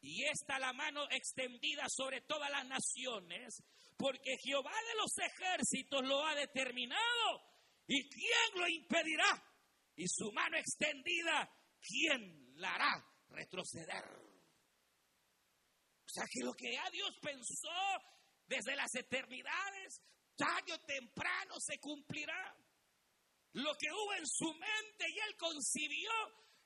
y 0.00 0.24
está 0.24 0.58
la 0.58 0.72
mano 0.72 1.04
extendida 1.10 1.86
sobre 1.88 2.22
todas 2.22 2.50
las 2.50 2.66
naciones, 2.66 3.62
porque 3.98 4.38
Jehová 4.38 4.72
de 4.72 4.94
los 4.94 5.18
ejércitos 5.18 6.06
lo 6.06 6.24
ha 6.24 6.34
determinado. 6.36 7.42
¿Y 7.86 8.08
quién 8.08 8.54
lo 8.54 8.68
impedirá? 8.68 9.44
Y 9.96 10.06
su 10.06 10.30
mano 10.32 10.56
extendida, 10.56 11.50
¿quién 11.80 12.54
la 12.56 12.74
hará 12.74 13.04
retroceder? 13.30 14.04
O 16.06 16.08
sea 16.10 16.24
que 16.30 16.44
lo 16.44 16.54
que 16.54 16.72
ya 16.72 16.88
Dios 16.90 17.10
pensó 17.20 17.68
desde 18.46 18.76
las 18.76 18.94
eternidades, 18.94 20.00
tarde 20.36 20.72
o 20.72 20.80
temprano 20.80 21.54
se 21.58 21.78
cumplirá. 21.80 22.56
Lo 23.52 23.74
que 23.74 23.90
hubo 23.90 24.14
en 24.14 24.26
su 24.26 24.54
mente 24.54 25.06
y 25.08 25.18
él 25.18 25.36
concibió 25.36 26.10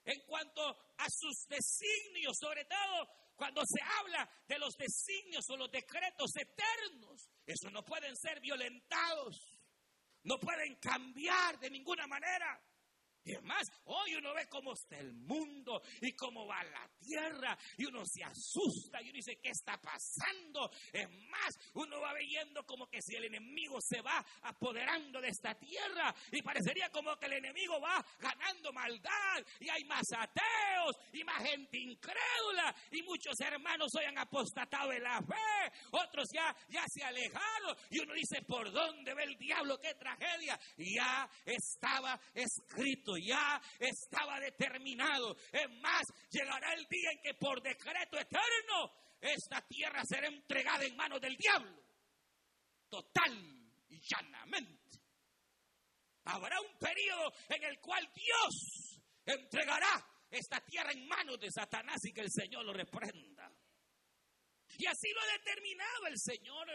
en 0.04 0.20
cuanto 0.26 0.62
a 0.98 1.06
sus 1.08 1.46
designios, 1.48 2.36
sobre 2.38 2.64
todo 2.66 3.08
cuando 3.42 3.62
se 3.66 3.83
habla 3.98 4.31
de 4.46 4.57
los 4.57 4.76
designios 4.76 5.50
o 5.50 5.57
los 5.57 5.68
decretos 5.68 6.31
eternos, 6.37 7.28
eso 7.44 7.72
no 7.72 7.85
pueden 7.85 8.16
ser 8.16 8.38
violentados, 8.38 9.59
no 10.22 10.38
pueden 10.38 10.76
cambiar 10.76 11.59
de 11.59 11.68
ninguna 11.68 12.07
manera. 12.07 12.62
Y 13.24 13.35
además, 13.35 13.70
hoy 13.85 14.16
uno 14.16 14.35
ve 14.35 14.48
cómo 14.48 14.72
está 14.72 14.98
el 14.98 15.14
mundo 15.14 15.80
y 16.00 16.12
cómo 16.12 16.46
va 16.46 16.62
la 16.64 16.90
tierra 16.98 17.56
y 17.76 17.85
uno 17.85 18.02
se 18.04 18.24
asusta 18.24 19.00
y 19.00 19.04
uno 19.04 19.16
dice, 19.16 19.38
¿qué 19.40 19.50
está 19.50 19.80
pasando? 19.80 20.70
Es 20.92 21.08
más, 21.28 21.58
uno 21.74 22.00
va 22.00 22.14
viendo 22.14 22.64
como 22.66 22.88
que 22.88 23.00
si 23.00 23.14
el 23.14 23.24
enemigo 23.24 23.78
se 23.80 24.00
va 24.00 24.24
apoderando 24.42 25.20
de 25.20 25.28
esta 25.28 25.54
tierra 25.54 26.14
y 26.32 26.42
parecería 26.42 26.90
como 26.90 27.16
que 27.16 27.26
el 27.26 27.35
enemigo 27.35 27.80
va 27.80 28.04
ganando 28.18 28.72
maldad 28.72 29.44
y 29.61 29.68
hay 29.68 29.85
más 29.85 30.06
ateos 30.16 30.96
y 31.12 31.22
más 31.22 31.42
gente 31.44 31.78
incrédula 31.78 32.74
y 32.90 33.02
muchos 33.02 33.38
hermanos 33.40 33.94
hoy 33.96 34.04
han 34.04 34.18
apostatado 34.18 34.90
de 34.90 34.98
la 34.98 35.20
fe, 35.20 35.72
otros 35.92 36.28
ya, 36.35 36.54
ya 36.68 36.85
se 36.88 37.04
alejaron 37.04 37.76
y 37.90 38.00
uno 38.00 38.14
dice, 38.14 38.42
¿por 38.42 38.72
dónde 38.72 39.14
ve 39.14 39.24
el 39.24 39.37
diablo? 39.37 39.78
¡Qué 39.78 39.94
tragedia! 39.94 40.58
Ya 40.76 41.28
estaba 41.44 42.18
escrito 42.35 43.12
ya 43.16 43.61
estaba 43.79 44.40
determinado. 44.40 45.37
Es 45.53 45.70
más, 45.81 46.03
llegará 46.31 46.75
el 46.75 46.87
día 46.87 47.11
en 47.12 47.20
que 47.22 47.35
por 47.35 47.62
decreto 47.62 48.18
eterno 48.18 48.92
esta 49.20 49.61
tierra 49.62 50.03
será 50.05 50.27
entregada 50.27 50.85
en 50.85 50.96
manos 50.96 51.20
del 51.20 51.37
diablo. 51.37 51.83
Total 52.88 53.33
y 53.88 54.01
llanamente. 54.01 55.01
Habrá 56.25 56.61
un 56.61 56.79
periodo 56.79 57.33
en 57.48 57.64
el 57.64 57.81
cual 57.81 58.09
Dios 58.14 59.01
entregará 59.25 60.05
esta 60.31 60.61
tierra 60.64 60.92
en 60.92 61.07
manos 61.07 61.38
de 61.38 61.51
Satanás 61.51 61.98
y 62.05 62.12
que 62.12 62.22
el 62.22 62.31
Señor 62.31 62.64
lo 62.64 62.72
reprenda. 62.72 63.51
Y 64.79 64.87
así 64.87 65.09
lo 65.12 65.20
ha 65.20 65.38
determinado 65.38 66.07
el 66.07 66.18
Señor, 66.18 66.68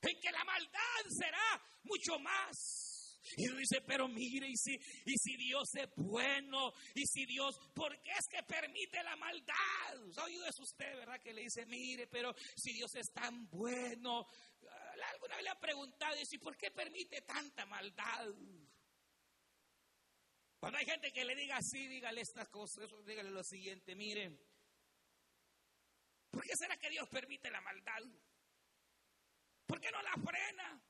en 0.00 0.20
que 0.20 0.30
la 0.30 0.44
maldad 0.44 1.04
será 1.08 1.62
mucho 1.82 2.18
más 2.20 2.93
y 3.36 3.56
dice, 3.56 3.80
pero 3.86 4.08
mire, 4.08 4.48
y 4.48 4.56
si, 4.56 4.74
y 4.74 5.16
si 5.18 5.36
Dios 5.36 5.68
es 5.74 5.88
bueno, 5.96 6.72
y 6.94 7.06
si 7.06 7.26
Dios, 7.26 7.58
¿por 7.74 8.00
qué 8.02 8.10
es 8.10 8.26
que 8.28 8.42
permite 8.42 9.02
la 9.02 9.16
maldad? 9.16 9.54
¿Ha 10.16 10.24
oído 10.24 10.46
eso 10.46 10.62
usted, 10.62 10.96
verdad? 10.96 11.20
Que 11.20 11.32
le 11.32 11.42
dice, 11.42 11.66
mire, 11.66 12.06
pero 12.06 12.34
si 12.56 12.72
Dios 12.72 12.94
es 12.94 13.12
tan 13.12 13.48
bueno. 13.48 14.26
Ah, 14.68 14.94
alguna 15.12 15.36
vez 15.36 15.44
le 15.44 15.50
ha 15.50 15.58
preguntado, 15.58 16.14
y 16.30 16.38
¿por 16.38 16.56
qué 16.56 16.70
permite 16.70 17.22
tanta 17.22 17.66
maldad? 17.66 18.28
Cuando 20.58 20.78
hay 20.78 20.86
gente 20.86 21.12
que 21.12 21.24
le 21.24 21.34
diga 21.34 21.56
así, 21.56 21.86
dígale 21.88 22.22
estas 22.22 22.48
cosas, 22.48 22.88
dígale 23.04 23.30
lo 23.30 23.44
siguiente, 23.44 23.94
mire, 23.94 24.30
¿por 26.30 26.42
qué 26.42 26.52
será 26.56 26.76
que 26.78 26.90
Dios 26.90 27.08
permite 27.10 27.50
la 27.50 27.60
maldad? 27.60 28.00
¿Por 29.66 29.80
qué 29.80 29.90
no 29.90 30.00
la 30.02 30.12
frena? 30.12 30.82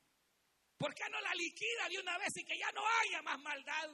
¿Por 0.77 0.93
qué 0.93 1.03
no 1.09 1.19
la 1.21 1.33
liquida 1.35 1.89
de 1.89 1.99
una 1.99 2.17
vez 2.17 2.35
y 2.35 2.43
que 2.43 2.57
ya 2.57 2.71
no 2.71 2.81
haya 2.85 3.21
más 3.21 3.39
maldad? 3.39 3.89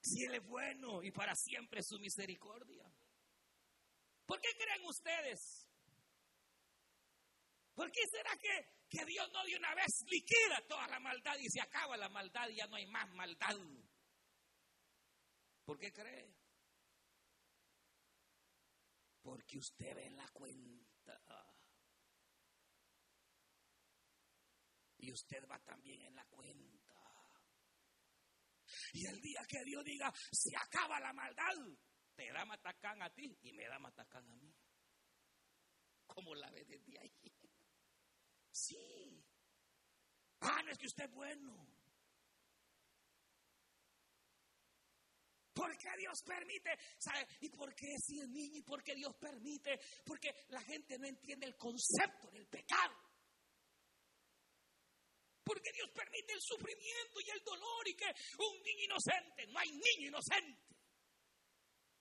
Si 0.00 0.24
Él 0.24 0.34
es 0.36 0.44
bueno 0.44 1.02
y 1.02 1.10
para 1.10 1.34
siempre 1.34 1.82
su 1.82 1.98
misericordia. 1.98 2.84
¿Por 4.24 4.40
qué 4.40 4.48
creen 4.56 4.84
ustedes? 4.84 5.66
¿Por 7.74 7.90
qué 7.90 8.00
será 8.10 8.36
que, 8.36 8.66
que 8.88 9.04
Dios 9.04 9.30
no 9.32 9.44
de 9.44 9.56
una 9.56 9.74
vez 9.74 10.04
liquida 10.06 10.66
toda 10.68 10.86
la 10.88 11.00
maldad 11.00 11.36
y 11.38 11.48
se 11.48 11.60
acaba 11.60 11.96
la 11.96 12.08
maldad 12.08 12.48
y 12.48 12.56
ya 12.56 12.66
no 12.66 12.76
hay 12.76 12.86
más 12.86 13.08
maldad? 13.10 13.56
¿Por 15.64 15.78
qué 15.78 15.92
cree? 15.92 16.34
Porque 19.22 19.58
usted 19.58 19.94
ve 19.94 20.10
la 20.10 20.28
cuenta. 20.28 20.87
Y 24.98 25.12
usted 25.12 25.46
va 25.48 25.58
también 25.60 26.02
en 26.02 26.14
la 26.14 26.24
cuenta. 26.26 26.78
Y 28.92 29.06
el 29.06 29.20
día 29.20 29.40
que 29.48 29.64
Dios 29.64 29.84
diga, 29.84 30.12
se 30.32 30.56
acaba 30.56 31.00
la 31.00 31.12
maldad, 31.12 31.54
te 32.14 32.30
da 32.32 32.44
matacán 32.44 33.02
a 33.02 33.10
ti 33.10 33.38
y 33.42 33.52
me 33.52 33.66
da 33.66 33.78
matacán 33.78 34.28
a 34.30 34.36
mí. 34.36 34.54
¿Cómo 36.06 36.34
la 36.34 36.50
ve 36.50 36.64
desde 36.64 36.98
ahí? 36.98 37.12
Sí. 38.50 39.24
Ah, 40.40 40.62
no 40.64 40.70
es 40.70 40.78
que 40.78 40.86
usted 40.86 41.04
es 41.04 41.12
bueno. 41.12 41.78
¿Por 45.52 45.76
qué 45.76 45.88
Dios 45.98 46.22
permite? 46.24 46.70
¿Sabe? 46.98 47.26
¿Y 47.40 47.48
por 47.50 47.74
qué 47.74 47.96
si 47.98 48.20
es 48.20 48.28
niño? 48.28 48.58
¿Y 48.58 48.62
por 48.62 48.82
qué 48.82 48.94
Dios 48.94 49.14
permite? 49.16 49.78
Porque 50.04 50.44
la 50.48 50.60
gente 50.62 50.96
no 50.98 51.06
entiende 51.06 51.46
el 51.46 51.56
concepto 51.56 52.30
del 52.30 52.46
pecado. 52.46 52.94
Porque 55.48 55.72
Dios 55.72 55.88
permite 55.94 56.34
el 56.34 56.42
sufrimiento 56.42 57.20
y 57.24 57.30
el 57.30 57.42
dolor 57.42 57.88
y 57.88 57.94
que 57.94 58.04
un 58.04 58.62
niño 58.62 58.84
inocente, 58.84 59.46
no 59.46 59.58
hay 59.58 59.70
niño 59.70 60.08
inocente, 60.08 60.76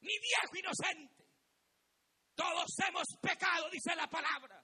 ni 0.02 0.20
viejo 0.20 0.58
inocente. 0.58 1.24
Todos 2.36 2.68
hemos 2.86 3.08
pecado, 3.22 3.70
dice 3.72 3.96
la 3.96 4.08
palabra. 4.08 4.62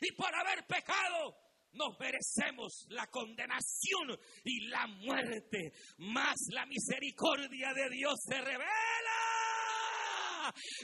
Y 0.00 0.10
por 0.12 0.34
haber 0.34 0.66
pecado, 0.66 1.36
nos 1.72 1.96
merecemos 2.00 2.86
la 2.88 3.06
condenación 3.06 4.18
y 4.42 4.66
la 4.66 4.88
muerte, 4.88 5.72
mas 5.98 6.38
la 6.50 6.66
misericordia 6.66 7.72
de 7.72 7.88
Dios 7.90 8.18
se 8.26 8.40
revela 8.40 9.27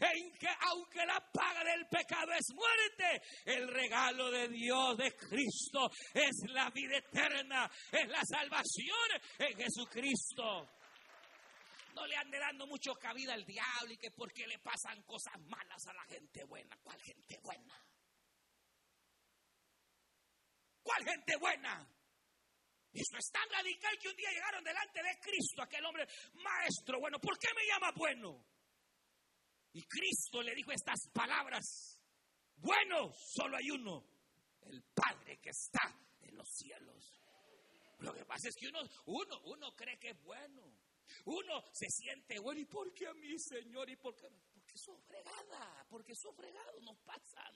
en 0.00 0.33
que 0.38 0.48
aunque 0.61 1.05
la 1.07 1.20
paga 1.33 1.64
del 1.64 1.87
pecado 1.87 2.33
es 2.33 2.46
muerte, 2.55 3.22
el 3.44 3.68
regalo 3.68 4.31
de 4.31 4.48
Dios 4.48 4.96
de 4.96 5.14
Cristo 5.16 5.90
es 6.12 6.50
la 6.50 6.70
vida 6.70 6.98
eterna, 6.98 7.70
es 7.90 8.09
la 8.09 8.22
salvación 8.24 9.09
en 9.38 9.57
Jesucristo. 9.57 10.68
No 11.94 12.07
le 12.07 12.16
ande 12.16 12.38
dando 12.38 12.66
mucho 12.66 12.94
cabida 12.94 13.35
al 13.35 13.44
diablo 13.44 13.92
y 13.92 13.98
que 13.98 14.11
porque 14.11 14.46
le 14.46 14.59
pasan 14.59 15.00
cosas 15.03 15.35
malas 15.46 15.87
a 15.87 15.94
la 15.94 16.05
gente 16.05 16.44
buena. 16.44 16.77
¿Cuál 16.83 17.00
gente 17.00 17.38
buena? 17.40 17.81
¿Cuál 20.83 21.05
gente 21.05 21.37
buena? 21.37 21.88
Eso 22.92 23.16
es 23.18 23.31
tan 23.31 23.48
radical 23.50 23.98
que 23.98 24.09
un 24.09 24.16
día 24.16 24.31
llegaron 24.31 24.62
delante 24.62 25.03
de 25.03 25.18
Cristo, 25.20 25.62
aquel 25.62 25.85
hombre 25.85 26.07
maestro 26.35 27.00
bueno. 27.00 27.18
¿Por 27.18 27.38
qué 27.38 27.48
me 27.55 27.66
llama 27.66 27.90
bueno? 27.96 28.46
Y 29.75 29.83
Cristo 29.83 30.41
le 30.41 30.55
dijo 30.55 30.71
estas 30.71 31.09
palabras. 31.13 32.01
Bueno, 32.57 33.13
solo 33.13 33.57
hay 33.57 33.71
uno, 33.71 34.05
el 34.63 34.83
Padre 34.95 35.39
que 35.43 35.51
está 35.51 35.83
en 36.23 36.37
los 36.37 36.49
cielos. 36.49 37.21
Lo 37.99 38.15
que 38.15 38.25
pasa 38.25 38.49
es 38.49 38.55
que 38.57 38.69
uno, 38.69 38.81
uno, 39.07 39.41
uno 39.47 39.75
cree 39.75 39.99
que 39.99 40.11
es 40.11 40.23
bueno. 40.23 40.63
Uno 41.25 41.65
se 41.73 41.89
siente 41.89 42.39
bueno. 42.39 42.61
¿Y 42.61 42.67
por 42.67 42.93
qué 42.95 43.09
a 43.09 43.15
mí, 43.15 43.37
Señor? 43.37 43.91
¿Y 43.91 43.97
por 43.97 44.15
qué? 44.15 44.29
Porque 44.53 44.79
soy 44.79 44.97
fregada. 45.01 45.87
Porque 45.91 46.15
soy 46.15 46.35
fregado 46.35 46.81
nos 46.81 46.99
pasan. 47.01 47.55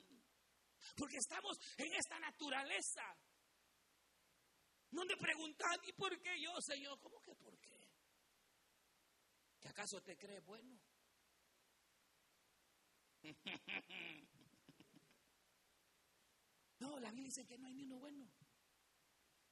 Porque 0.97 1.19
estamos 1.19 1.57
en 1.77 1.95
esta 1.95 2.19
naturaleza. 2.19 3.03
No 4.91 5.05
me 5.05 5.17
preguntan, 5.17 5.79
¿y 5.85 5.93
por 5.93 6.21
qué 6.21 6.41
yo, 6.41 6.61
Señor? 6.63 6.99
¿Cómo 6.99 7.21
que 7.23 7.35
por 7.37 7.57
qué? 7.61 7.79
¿Que 9.61 9.69
acaso 9.69 10.01
te 10.03 10.17
crees 10.17 10.45
bueno? 10.45 10.88
No, 16.81 16.97
la 17.01 17.11
Biblia 17.11 17.25
dice 17.25 17.45
que 17.45 17.59
no 17.59 17.67
hay 17.67 17.75
ni 17.75 17.85
uno 17.87 17.99
bueno. 17.99 18.31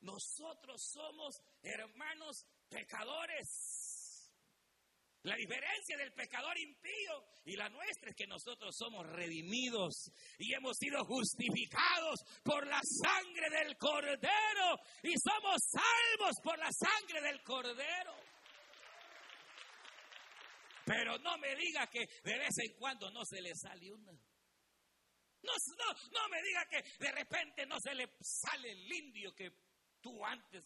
Nosotros 0.00 0.80
somos 0.80 1.42
hermanos 1.60 2.46
pecadores. 2.68 4.30
La 5.22 5.34
diferencia 5.34 5.96
del 5.96 6.12
pecador 6.12 6.56
impío 6.56 7.24
y 7.44 7.56
la 7.56 7.68
nuestra 7.68 8.10
es 8.10 8.16
que 8.16 8.28
nosotros 8.28 8.76
somos 8.76 9.04
redimidos 9.08 10.12
y 10.38 10.54
hemos 10.54 10.76
sido 10.76 11.04
justificados 11.04 12.20
por 12.44 12.64
la 12.64 12.80
sangre 13.02 13.50
del 13.50 13.76
cordero 13.76 14.78
y 15.02 15.12
somos 15.18 15.56
salvos 15.68 16.36
por 16.44 16.56
la 16.60 16.70
sangre 16.70 17.20
del 17.22 17.42
cordero. 17.42 18.14
Pero 20.86 21.18
no 21.18 21.36
me 21.38 21.52
diga 21.56 21.88
que 21.88 22.06
de 22.22 22.38
vez 22.38 22.56
en 22.58 22.78
cuando 22.78 23.10
no 23.10 23.24
se 23.24 23.42
le 23.42 23.52
sale 23.56 23.90
una. 23.90 24.12
No, 24.12 25.52
no, 25.52 25.92
no 26.12 26.28
me 26.28 26.40
diga 26.42 26.64
que 26.66 26.80
de 27.00 27.10
repente 27.10 27.66
no 27.66 27.76
se 27.80 27.92
le 27.92 28.08
sale 28.20 28.70
el 28.70 28.92
indio 28.92 29.34
que 29.34 29.50
tú 30.00 30.24
antes 30.24 30.64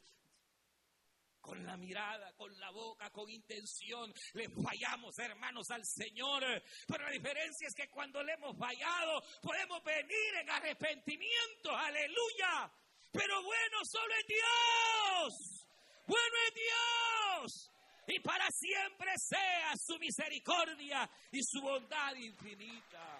con 1.40 1.64
la 1.64 1.74
mirada, 1.78 2.34
con 2.36 2.54
la 2.60 2.70
boca, 2.70 3.08
con 3.10 3.30
intención. 3.30 4.12
Le 4.34 4.46
fallamos, 4.50 5.18
hermanos, 5.18 5.70
al 5.70 5.86
Señor. 5.86 6.44
Pero 6.86 7.04
la 7.04 7.10
diferencia 7.12 7.66
es 7.66 7.74
que 7.74 7.88
cuando 7.88 8.22
le 8.22 8.34
hemos 8.34 8.54
fallado, 8.58 9.22
podemos 9.40 9.82
venir 9.82 10.34
en 10.42 10.50
arrepentimiento. 10.50 11.74
Aleluya. 11.74 12.70
Pero 13.10 13.42
bueno, 13.42 13.78
solo 13.90 14.14
es 14.20 14.26
Dios. 14.26 15.66
Bueno 16.06 16.36
es 16.46 16.54
Dios. 16.54 17.70
Y 18.06 18.18
para 18.20 18.48
siempre 18.50 19.12
sea 19.18 19.72
su 19.76 19.98
misericordia 19.98 21.08
y 21.30 21.42
su 21.42 21.60
bondad 21.60 22.14
infinita. 22.14 23.18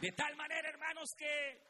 De 0.00 0.12
tal 0.12 0.36
manera, 0.36 0.68
hermanos, 0.68 1.10
que 1.16 1.60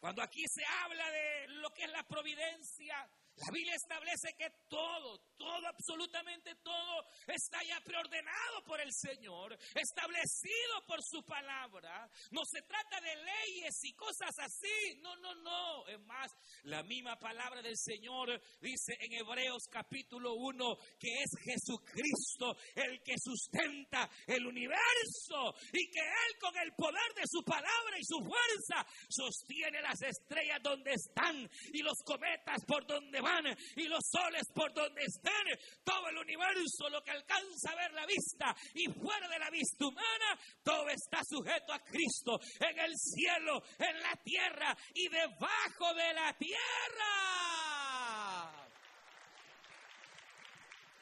cuando 0.00 0.22
aquí 0.22 0.44
se 0.48 0.64
habla 0.64 1.10
de 1.10 1.48
lo 1.48 1.70
que 1.74 1.84
es 1.84 1.90
la 1.90 2.02
providencia, 2.04 3.08
la 3.46 3.52
Biblia 3.52 3.74
establece 3.74 4.34
que 4.36 4.50
todo, 4.68 5.18
todo, 5.36 5.66
absolutamente 5.68 6.54
todo 6.56 7.06
está 7.26 7.62
ya 7.62 7.80
preordenado 7.84 8.64
por 8.64 8.80
el 8.80 8.92
Señor, 8.92 9.56
establecido 9.74 10.84
por 10.86 11.02
su 11.02 11.22
palabra. 11.24 12.10
No 12.32 12.44
se 12.44 12.62
trata 12.62 13.00
de 13.00 13.14
leyes 13.16 13.78
y 13.84 13.94
cosas 13.94 14.36
así. 14.38 14.98
No, 15.00 15.14
no, 15.16 15.34
no. 15.36 15.86
Es 15.86 16.00
más, 16.00 16.32
la 16.64 16.82
misma 16.82 17.16
palabra 17.18 17.62
del 17.62 17.76
Señor 17.76 18.40
dice 18.60 18.96
en 19.00 19.12
Hebreos 19.12 19.64
capítulo 19.70 20.34
1 20.34 20.76
que 20.98 21.22
es 21.22 21.30
Jesucristo 21.44 22.56
el 22.74 23.02
que 23.02 23.14
sustenta 23.18 24.10
el 24.26 24.46
universo 24.46 25.54
y 25.72 25.90
que 25.90 26.00
Él 26.00 26.38
con 26.40 26.56
el 26.58 26.72
poder 26.74 27.14
de 27.14 27.26
su 27.26 27.42
palabra 27.44 27.98
y 27.98 28.04
su 28.04 28.18
fuerza 28.18 28.86
sostiene 29.08 29.80
las 29.82 30.00
estrellas 30.02 30.60
donde 30.62 30.92
están 30.92 31.48
y 31.72 31.82
los 31.82 31.98
cometas 32.04 32.64
por 32.66 32.86
donde 32.86 33.20
van 33.20 33.27
y 33.76 33.84
los 33.84 34.04
soles 34.10 34.44
por 34.54 34.72
donde 34.72 35.02
estén, 35.02 35.58
todo 35.84 36.08
el 36.08 36.18
universo, 36.18 36.88
lo 36.90 37.02
que 37.02 37.10
alcanza 37.10 37.70
a 37.70 37.76
ver 37.76 37.92
la 37.92 38.06
vista 38.06 38.54
y 38.74 38.86
fuera 38.86 39.28
de 39.28 39.38
la 39.38 39.50
vista 39.50 39.86
humana, 39.86 40.38
todo 40.62 40.88
está 40.88 41.20
sujeto 41.24 41.72
a 41.72 41.80
Cristo 41.80 42.38
en 42.60 42.78
el 42.78 42.92
cielo, 42.96 43.62
en 43.78 44.00
la 44.00 44.16
tierra 44.22 44.76
y 44.94 45.08
debajo 45.08 45.94
de 45.94 46.12
la 46.14 46.36
tierra. 46.36 46.58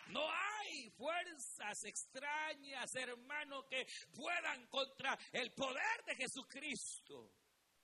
No 0.09 0.23
hay 0.31 0.91
fuerzas 0.91 1.85
extrañas, 1.85 2.95
hermano, 2.95 3.67
que 3.69 3.87
puedan 4.15 4.67
contra 4.69 5.19
el 5.33 5.53
poder 5.53 6.05
de 6.07 6.15
Jesucristo. 6.17 7.33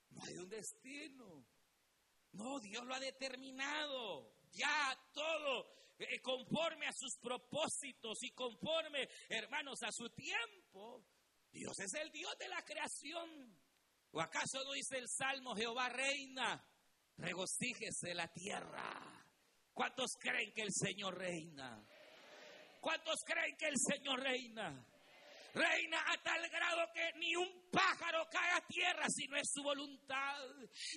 No 0.09 0.23
hay 0.23 0.37
un 0.37 0.49
destino. 0.49 1.45
No, 2.33 2.59
Dios 2.59 2.83
lo 2.85 2.93
ha 2.93 2.99
determinado. 2.99 4.33
Ya 4.51 4.97
todo 5.13 5.65
eh, 5.99 6.19
conforme 6.21 6.87
a 6.87 6.93
sus 6.93 7.17
propósitos 7.17 8.21
y 8.23 8.31
conforme, 8.31 9.07
hermanos, 9.29 9.81
a 9.83 9.91
su 9.91 10.09
tiempo. 10.09 11.05
Dios 11.51 11.77
es 11.79 11.93
el 11.93 12.11
Dios 12.11 12.35
de 12.37 12.47
la 12.47 12.63
creación. 12.63 13.59
¿O 14.11 14.21
acaso 14.21 14.63
no 14.63 14.73
dice 14.73 14.97
el 14.97 15.07
Salmo, 15.07 15.55
Jehová 15.55 15.89
reina, 15.89 16.63
regocíjese 17.17 18.13
la 18.13 18.27
tierra? 18.27 19.23
¿Cuántos 19.73 20.11
creen 20.19 20.53
que 20.53 20.61
el 20.61 20.71
Señor 20.71 21.17
reina? 21.17 21.83
¿Cuántos 22.79 23.23
creen 23.25 23.55
que 23.57 23.67
el 23.67 23.77
Señor 23.77 24.19
reina? 24.19 24.85
Reina 25.53 26.01
a 26.07 26.17
tal 26.23 26.49
grado 26.49 26.91
que 26.93 27.11
ni 27.19 27.35
un 27.35 27.69
pájaro 27.71 28.27
cae 28.31 28.51
a 28.53 28.65
tierra 28.65 29.05
si 29.07 29.27
no 29.27 29.37
es 29.37 29.51
su 29.53 29.61
voluntad. 29.61 30.39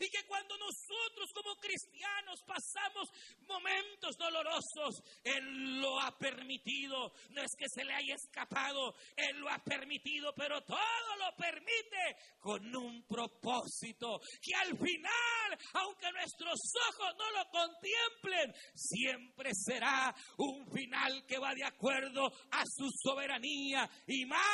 Y 0.00 0.08
que 0.08 0.24
cuando 0.26 0.56
nosotros 0.56 1.30
como 1.34 1.56
cristianos 1.56 2.40
pasamos 2.46 3.10
momentos 3.46 4.16
dolorosos, 4.16 5.02
Él 5.22 5.80
lo 5.80 6.00
ha 6.00 6.16
permitido. 6.16 7.12
No 7.30 7.42
es 7.42 7.50
que 7.58 7.66
se 7.68 7.84
le 7.84 7.92
haya 7.92 8.14
escapado, 8.14 8.94
Él 9.14 9.36
lo 9.40 9.50
ha 9.50 9.58
permitido, 9.58 10.32
pero 10.34 10.62
todo 10.62 11.16
lo 11.18 11.36
permite 11.36 12.16
con 12.40 12.74
un 12.74 13.06
propósito. 13.06 14.20
Que 14.40 14.54
al 14.54 14.78
final, 14.78 15.58
aunque 15.74 16.12
nuestros 16.12 16.58
ojos 16.88 17.14
no 17.18 17.30
lo 17.32 17.50
contemplen, 17.50 18.54
siempre 18.74 19.50
será 19.52 20.14
un 20.38 20.66
final 20.72 21.26
que 21.26 21.38
va 21.38 21.54
de 21.54 21.64
acuerdo 21.64 22.26
a 22.52 22.62
su 22.64 22.88
soberanía 23.02 23.88
y 24.06 24.24
más 24.24 24.45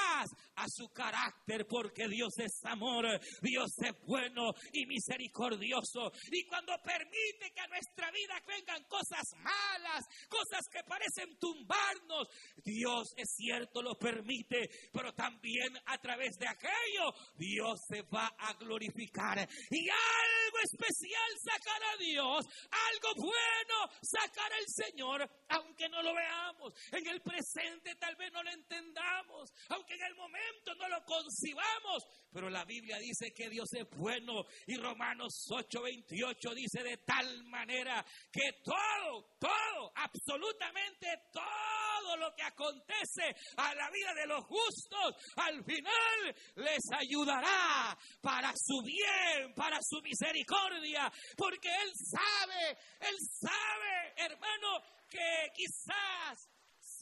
a 0.57 0.68
su 0.68 0.88
carácter, 0.88 1.66
porque 1.66 2.09
Dios 2.09 2.38
es 2.38 2.64
amor, 2.64 3.07
Dios 3.40 3.70
es 3.78 3.92
bueno 4.07 4.52
y 4.72 4.87
misericordioso. 4.87 6.12
Y 6.31 6.44
cuando 6.46 6.72
permite 6.83 7.50
que 7.55 7.61
a 7.61 7.68
nuestra 7.68 8.11
vida 8.11 8.40
vengan 8.46 8.83
cosas 8.85 9.24
malas, 9.38 10.05
cosas 10.28 10.61
que 10.70 10.83
parecen 10.85 11.38
tumbarnos, 11.38 12.28
Dios 12.64 13.12
es 13.16 13.35
cierto, 13.37 13.83
lo 13.83 13.98
permite, 13.98 14.70
pero 14.92 15.12
también 15.12 15.76
a 15.87 15.98
través 15.98 16.37
de 16.38 16.48
aquello 16.48 17.12
Dios 17.37 17.81
se 17.88 18.02
va 18.02 18.31
a 18.38 18.55
glorificar. 18.55 19.48
Y 19.70 19.88
algo 19.88 20.59
especial 20.62 21.31
sacará 21.42 21.96
Dios, 21.98 22.46
algo 22.70 23.22
bueno 23.22 23.88
sacará 24.02 24.57
el 24.59 24.66
Señor, 24.68 25.28
aunque 25.48 25.88
no 25.88 26.02
lo 26.02 26.14
veamos. 26.14 26.72
En 26.92 27.07
el 27.07 27.20
presente 27.20 27.94
tal 27.96 28.14
vez 28.16 28.31
no 28.33 28.42
lo 28.42 28.50
entendamos, 28.50 29.50
aunque 29.70 29.81
en 29.88 30.02
el 30.02 30.14
momento 30.14 30.74
no 30.76 30.88
lo 30.88 31.04
concibamos, 31.04 32.04
pero 32.32 32.48
la 32.48 32.64
Biblia 32.64 32.98
dice 32.98 33.32
que 33.34 33.48
Dios 33.48 33.68
es 33.72 33.88
bueno. 33.96 34.44
Y 34.66 34.76
Romanos 34.76 35.46
8:28 35.50 36.54
dice 36.54 36.82
de 36.82 36.98
tal 36.98 37.44
manera 37.44 38.04
que 38.32 38.62
todo, 38.64 39.36
todo, 39.38 39.92
absolutamente 39.94 41.08
todo 41.32 42.16
lo 42.16 42.34
que 42.34 42.42
acontece 42.42 43.34
a 43.56 43.74
la 43.74 43.90
vida 43.90 44.14
de 44.14 44.26
los 44.26 44.44
justos, 44.44 45.14
al 45.36 45.64
final 45.64 46.34
les 46.56 46.82
ayudará 46.98 47.96
para 48.20 48.52
su 48.56 48.82
bien, 48.82 49.54
para 49.54 49.78
su 49.82 50.00
misericordia, 50.02 51.10
porque 51.36 51.68
Él 51.68 51.92
sabe, 51.94 52.78
Él 53.00 53.16
sabe, 53.40 54.14
hermano, 54.16 54.82
que 55.08 55.52
quizás 55.54 56.48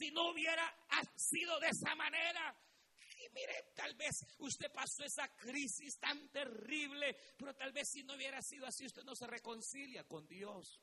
si 0.01 0.11
no 0.11 0.31
hubiera 0.31 0.63
sido 1.15 1.59
de 1.59 1.67
esa 1.67 1.95
manera, 1.95 2.55
mire, 3.33 3.71
tal 3.75 3.95
vez 3.95 4.25
usted 4.39 4.71
pasó 4.71 5.03
esa 5.03 5.27
crisis 5.35 5.97
tan 5.99 6.29
terrible, 6.29 7.15
pero 7.37 7.53
tal 7.55 7.71
vez 7.71 7.89
si 7.89 8.03
no 8.03 8.15
hubiera 8.15 8.41
sido 8.41 8.65
así, 8.65 8.85
usted 8.85 9.03
no 9.03 9.15
se 9.15 9.27
reconcilia 9.27 10.03
con 10.05 10.27
Dios. 10.27 10.81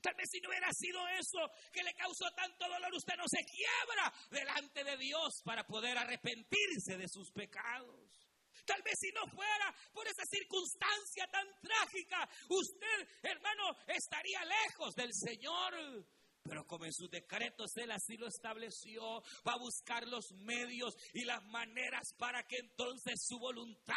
Tal 0.00 0.14
vez 0.14 0.30
si 0.30 0.40
no 0.40 0.48
hubiera 0.48 0.72
sido 0.72 1.06
eso 1.08 1.38
que 1.72 1.82
le 1.82 1.92
causó 1.94 2.30
tanto 2.34 2.66
dolor, 2.66 2.94
usted 2.94 3.14
no 3.16 3.24
se 3.28 3.44
quiebra 3.44 4.12
delante 4.30 4.84
de 4.84 4.96
Dios 4.96 5.42
para 5.44 5.66
poder 5.66 5.98
arrepentirse 5.98 6.96
de 6.96 7.08
sus 7.08 7.30
pecados. 7.30 8.32
Tal 8.64 8.80
vez 8.82 8.94
si 8.98 9.10
no 9.12 9.26
fuera 9.26 9.74
por 9.92 10.06
esa 10.06 10.24
circunstancia 10.24 11.26
tan 11.30 11.46
trágica, 11.60 12.28
usted, 12.48 13.08
hermano, 13.22 13.76
estaría 13.88 14.44
lejos 14.44 14.94
del 14.94 15.12
Señor. 15.12 16.06
Pero 16.42 16.66
como 16.66 16.84
en 16.84 16.92
sus 16.92 17.08
decretos 17.08 17.76
Él 17.76 17.90
así 17.90 18.16
lo 18.16 18.26
estableció, 18.26 19.22
va 19.46 19.52
a 19.52 19.58
buscar 19.58 20.06
los 20.08 20.32
medios 20.32 20.94
y 21.12 21.24
las 21.24 21.42
maneras 21.44 22.14
para 22.18 22.42
que 22.44 22.56
entonces 22.56 23.24
su 23.24 23.38
voluntad, 23.38 23.96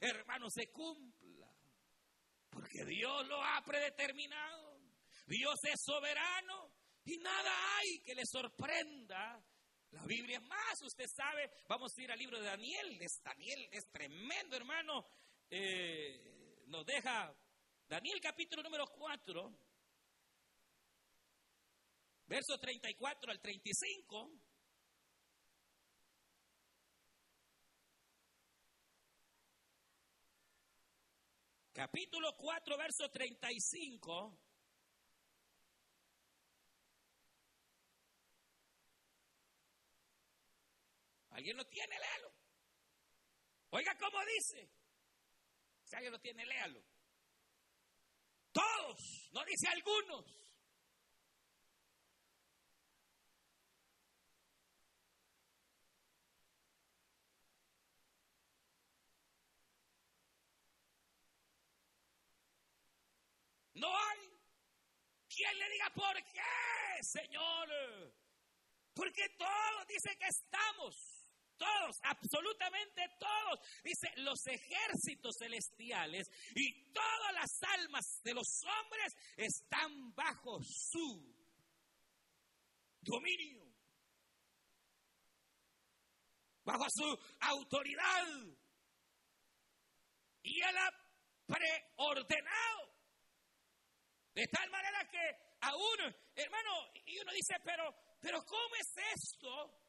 hermano, 0.00 0.48
se 0.50 0.70
cumpla. 0.70 1.48
Porque 2.48 2.84
Dios 2.84 3.26
lo 3.26 3.42
ha 3.42 3.62
predeterminado. 3.64 4.80
Dios 5.26 5.58
es 5.64 5.80
soberano 5.84 6.72
y 7.04 7.16
nada 7.18 7.76
hay 7.76 8.00
que 8.02 8.14
le 8.14 8.24
sorprenda. 8.24 9.42
La 9.90 10.04
Biblia 10.04 10.38
es 10.38 10.44
más, 10.44 10.82
usted 10.82 11.06
sabe, 11.08 11.50
vamos 11.68 11.92
a 11.96 12.02
ir 12.02 12.10
al 12.12 12.18
libro 12.18 12.38
de 12.38 12.46
Daniel. 12.46 12.98
Es, 13.00 13.20
Daniel 13.22 13.68
es 13.72 13.90
tremendo, 13.90 14.56
hermano. 14.56 15.06
Eh, 15.48 16.62
nos 16.66 16.86
deja 16.86 17.34
Daniel 17.88 18.20
capítulo 18.20 18.62
número 18.62 18.86
4 18.86 19.69
verso 22.30 22.56
34 22.58 23.32
al 23.32 23.40
35. 23.40 24.30
Capítulo 31.72 32.36
4, 32.36 32.76
verso 32.76 33.10
35. 33.10 34.38
¿Alguien 41.30 41.56
lo 41.56 41.64
tiene? 41.64 41.98
Léalo. 41.98 42.34
Oiga 43.70 43.96
cómo 43.98 44.18
dice. 44.24 44.70
Si 45.82 45.96
alguien 45.96 46.12
lo 46.12 46.20
tiene, 46.20 46.46
léalo. 46.46 46.84
Todos, 48.52 49.30
no 49.32 49.44
dice 49.44 49.66
algunos. 49.68 50.50
No 63.80 63.88
hay 63.88 64.18
quien 65.40 65.58
le 65.58 65.70
diga 65.70 65.90
por 65.94 66.14
qué, 66.24 67.02
Señor. 67.02 67.68
Porque 68.94 69.28
todos 69.38 69.86
dicen 69.88 70.18
que 70.18 70.26
estamos. 70.26 70.94
Todos, 71.56 71.96
absolutamente 72.02 73.02
todos. 73.18 73.60
Dice 73.84 74.08
los 74.16 74.46
ejércitos 74.46 75.36
celestiales 75.38 76.26
y 76.54 76.90
todas 76.92 77.34
las 77.34 77.62
almas 77.78 78.20
de 78.22 78.34
los 78.34 78.62
hombres 78.64 79.14
están 79.36 80.14
bajo 80.14 80.58
su 80.62 81.36
dominio. 83.02 83.62
Bajo 86.64 86.86
su 86.88 87.18
autoridad. 87.40 88.26
Y 90.42 90.60
él 90.62 90.76
ha 90.78 90.90
preordenado 91.46 92.89
de 94.34 94.46
tal 94.46 94.70
manera 94.70 95.08
que 95.10 95.36
aún, 95.60 96.14
hermano, 96.34 96.70
y 97.06 97.18
uno 97.18 97.32
dice, 97.32 97.54
pero, 97.64 97.94
pero 98.20 98.44
¿cómo 98.44 98.74
es 98.76 98.92
esto? 99.14 99.80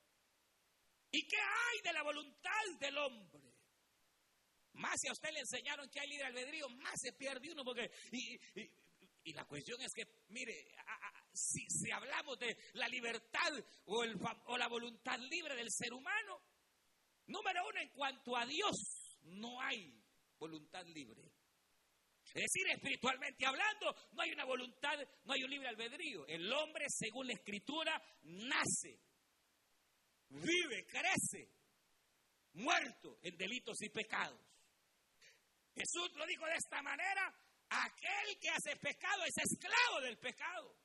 ¿Y 1.11 1.27
qué 1.27 1.37
hay 1.37 1.81
de 1.83 1.93
la 1.93 2.03
voluntad 2.03 2.79
del 2.79 2.97
hombre? 2.97 3.53
Más 4.73 4.99
si 4.99 5.09
a 5.09 5.11
usted 5.11 5.31
le 5.31 5.41
enseñaron 5.41 5.89
que 5.89 5.99
hay 5.99 6.07
libre 6.07 6.27
albedrío, 6.27 6.69
más 6.69 6.99
se 6.99 7.13
pierde 7.13 7.51
uno, 7.51 7.63
porque... 7.63 7.91
Y, 9.23 9.33
la 9.33 9.45
cuestión 9.45 9.79
es 9.81 9.93
que, 9.93 10.03
mire, 10.29 10.73
si, 11.31 11.69
si, 11.69 11.91
hablamos 11.91 12.39
de 12.39 12.57
la 12.73 12.87
libertad 12.87 13.51
o, 13.85 14.03
el, 14.03 14.17
o 14.45 14.57
la 14.57 14.67
voluntad 14.67 15.19
libre 15.19 15.55
del 15.55 15.71
ser 15.71 15.93
humano, 15.93 16.41
número 17.27 17.67
uno, 17.67 17.79
en 17.79 17.89
cuanto 17.89 18.35
a 18.35 18.47
Dios, 18.47 19.19
no 19.21 19.61
hay 19.61 19.93
voluntad 20.39 20.83
libre. 20.87 21.31
Es 22.33 22.43
decir, 22.43 22.67
espiritualmente 22.71 23.45
hablando, 23.45 23.93
no 24.13 24.21
hay 24.21 24.31
una 24.31 24.45
voluntad, 24.45 24.97
no 25.25 25.33
hay 25.33 25.43
un 25.43 25.49
libre 25.49 25.67
albedrío. 25.67 26.25
El 26.27 26.51
hombre, 26.53 26.85
según 26.87 27.27
la 27.27 27.33
escritura, 27.33 28.01
nace, 28.23 28.99
vive, 30.29 30.85
crece, 30.85 31.49
muerto 32.53 33.19
en 33.21 33.35
delitos 33.37 33.81
y 33.81 33.89
pecados. 33.89 34.39
Jesús 35.75 36.11
lo 36.15 36.25
dijo 36.25 36.45
de 36.45 36.55
esta 36.55 36.81
manera, 36.81 37.33
aquel 37.69 38.39
que 38.39 38.49
hace 38.49 38.75
pecado 38.77 39.23
es 39.25 39.37
esclavo 39.37 40.01
del 40.01 40.17
pecado. 40.17 40.75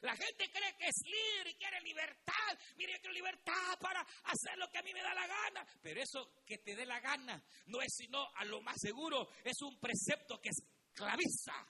La 0.00 0.16
gente 0.16 0.50
cree 0.50 0.74
que 0.78 0.86
es 0.86 1.02
libre 1.04 1.50
y 1.50 1.54
quiere 1.54 1.80
libertad. 1.82 2.58
Mire, 2.76 2.94
yo 2.94 2.98
quiero 3.00 3.14
libertad 3.14 3.78
para 3.78 4.00
hacer 4.00 4.56
lo 4.56 4.68
que 4.70 4.78
a 4.78 4.82
mí 4.82 4.92
me 4.92 5.02
da 5.02 5.14
la 5.14 5.26
gana. 5.26 5.66
Pero 5.82 6.00
eso 6.02 6.32
que 6.46 6.58
te 6.58 6.74
dé 6.74 6.86
la 6.86 6.98
gana 7.00 7.42
no 7.66 7.80
es 7.82 7.94
sino 7.94 8.26
a 8.36 8.44
lo 8.44 8.62
más 8.62 8.76
seguro, 8.80 9.28
es 9.44 9.60
un 9.62 9.78
precepto 9.78 10.40
que 10.40 10.48
es 10.48 10.62
esclaviza. 10.92 11.66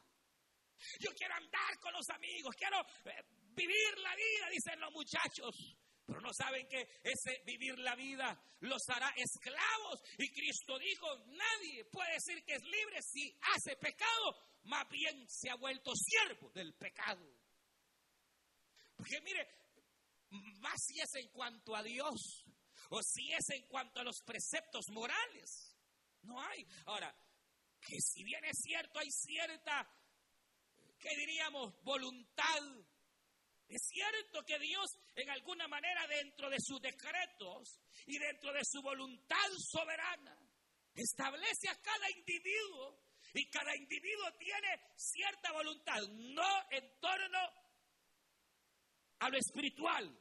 Yo 0.98 1.10
quiero 1.16 1.34
andar 1.34 1.78
con 1.80 1.92
los 1.92 2.08
amigos, 2.10 2.54
quiero 2.56 2.80
eh, 3.04 3.22
vivir 3.54 3.98
la 3.98 4.14
vida, 4.16 4.48
dicen 4.50 4.80
los 4.80 4.92
muchachos. 4.92 5.78
Pero 6.04 6.20
no 6.20 6.30
saben 6.32 6.66
que 6.68 6.80
ese 7.04 7.42
vivir 7.46 7.78
la 7.78 7.94
vida 7.94 8.36
los 8.60 8.82
hará 8.88 9.12
esclavos. 9.16 10.00
Y 10.18 10.28
Cristo 10.32 10.76
dijo, 10.78 11.06
nadie 11.26 11.84
puede 11.84 12.14
decir 12.14 12.44
que 12.44 12.54
es 12.54 12.62
libre 12.64 13.00
si 13.00 13.38
hace 13.54 13.76
pecado, 13.76 14.34
más 14.64 14.88
bien 14.88 15.24
se 15.28 15.48
ha 15.48 15.54
vuelto 15.54 15.92
siervo 15.94 16.50
del 16.50 16.74
pecado. 16.74 17.24
Porque 18.96 19.20
mire, 19.22 19.46
más 20.60 20.82
si 20.84 21.00
es 21.00 21.14
en 21.14 21.28
cuanto 21.28 21.76
a 21.76 21.82
Dios 21.82 22.44
o 22.90 23.00
si 23.02 23.32
es 23.32 23.48
en 23.50 23.66
cuanto 23.68 24.00
a 24.00 24.04
los 24.04 24.20
preceptos 24.26 24.86
morales. 24.90 25.78
No 26.22 26.40
hay. 26.40 26.66
Ahora, 26.86 27.14
que 27.82 28.00
si 28.00 28.22
bien 28.24 28.44
es 28.44 28.58
cierto, 28.62 28.98
hay 28.98 29.10
cierta, 29.10 29.88
¿qué 30.98 31.16
diríamos?, 31.16 31.74
voluntad. 31.82 32.62
Es 33.68 33.82
cierto 33.88 34.44
que 34.44 34.58
Dios, 34.58 34.98
en 35.14 35.30
alguna 35.30 35.66
manera, 35.66 36.06
dentro 36.06 36.48
de 36.50 36.58
sus 36.60 36.80
decretos 36.80 37.80
y 38.06 38.18
dentro 38.18 38.52
de 38.52 38.64
su 38.64 38.82
voluntad 38.82 39.48
soberana, 39.58 40.38
establece 40.94 41.68
a 41.68 41.80
cada 41.80 42.10
individuo 42.10 43.02
y 43.34 43.48
cada 43.48 43.74
individuo 43.74 44.30
tiene 44.38 44.80
cierta 44.94 45.52
voluntad, 45.52 46.02
no 46.10 46.70
en 46.70 47.00
torno 47.00 47.38
a 49.20 49.30
lo 49.30 49.38
espiritual. 49.38 50.18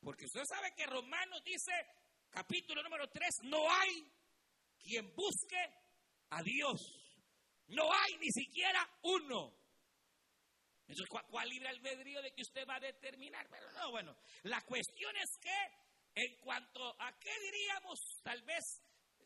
Porque 0.00 0.24
usted 0.24 0.44
sabe 0.44 0.72
que 0.74 0.86
Romanos 0.86 1.42
dice, 1.44 1.72
capítulo 2.30 2.82
número 2.82 3.08
3, 3.10 3.28
no 3.42 3.70
hay 3.70 4.10
quien 4.78 5.14
busque 5.14 5.87
a 6.30 6.42
Dios. 6.42 6.98
No 7.68 7.92
hay 7.92 8.18
ni 8.18 8.30
siquiera 8.30 8.88
uno. 9.02 9.54
Entonces, 10.86 11.06
¿cuál, 11.30 11.48
libre 11.48 11.68
albedrío 11.68 12.22
de 12.22 12.32
que 12.32 12.42
usted 12.42 12.66
va 12.66 12.76
a 12.76 12.80
determinar? 12.80 13.46
Pero 13.50 13.70
no, 13.72 13.90
bueno, 13.90 14.16
la 14.44 14.60
cuestión 14.62 15.14
es 15.16 15.36
que 15.38 16.22
en 16.22 16.36
cuanto 16.38 16.96
a 17.00 17.18
qué 17.18 17.30
diríamos, 17.40 18.00
tal 18.22 18.42
vez, 18.42 18.82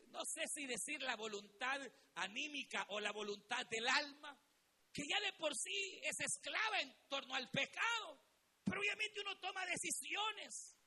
no 0.09 0.25
sé 0.25 0.45
si 0.47 0.67
decir 0.67 1.01
la 1.01 1.15
voluntad 1.15 1.79
anímica 2.15 2.85
o 2.89 2.99
la 2.99 3.11
voluntad 3.11 3.65
del 3.67 3.87
alma, 3.87 4.37
que 4.91 5.03
ya 5.07 5.19
de 5.21 5.33
por 5.33 5.55
sí 5.55 5.99
es 6.03 6.19
esclava 6.19 6.81
en 6.81 6.93
torno 7.07 7.33
al 7.33 7.49
pecado, 7.49 8.19
pero 8.63 8.81
obviamente 8.81 9.21
uno 9.21 9.39
toma 9.39 9.65
decisiones 9.65 10.77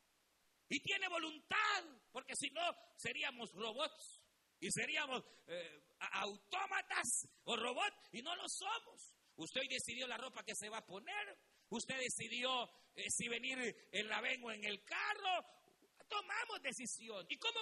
y 0.69 0.81
tiene 0.81 1.09
voluntad, 1.09 1.85
porque 2.13 2.35
si 2.37 2.51
no 2.51 2.63
seríamos 2.97 3.51
robots. 3.53 4.16
Y 4.61 4.71
seríamos 4.71 5.23
eh, 5.47 5.83
autómatas 5.99 7.29
o 7.45 7.57
robots 7.57 8.09
y 8.13 8.23
no 8.23 8.35
lo 8.37 8.49
somos. 8.49 9.15
Usted 9.37 9.61
hoy 9.61 9.69
decidió 9.69 10.07
la 10.07 10.17
ropa 10.17 10.43
que 10.43 10.55
se 10.55 10.69
va 10.69 10.79
a 10.79 10.87
poner. 10.87 11.39
Usted 11.69 11.99
decidió 11.99 12.71
eh, 12.95 13.05
si 13.11 13.29
venir 13.29 13.89
en 13.93 14.09
la 14.09 14.21
vengo 14.21 14.51
en 14.51 14.65
el 14.65 14.83
carro. 14.85 15.45
Tomamos 16.09 16.63
decisión. 16.63 17.27
¿Y 17.29 17.37
cómo 17.37 17.59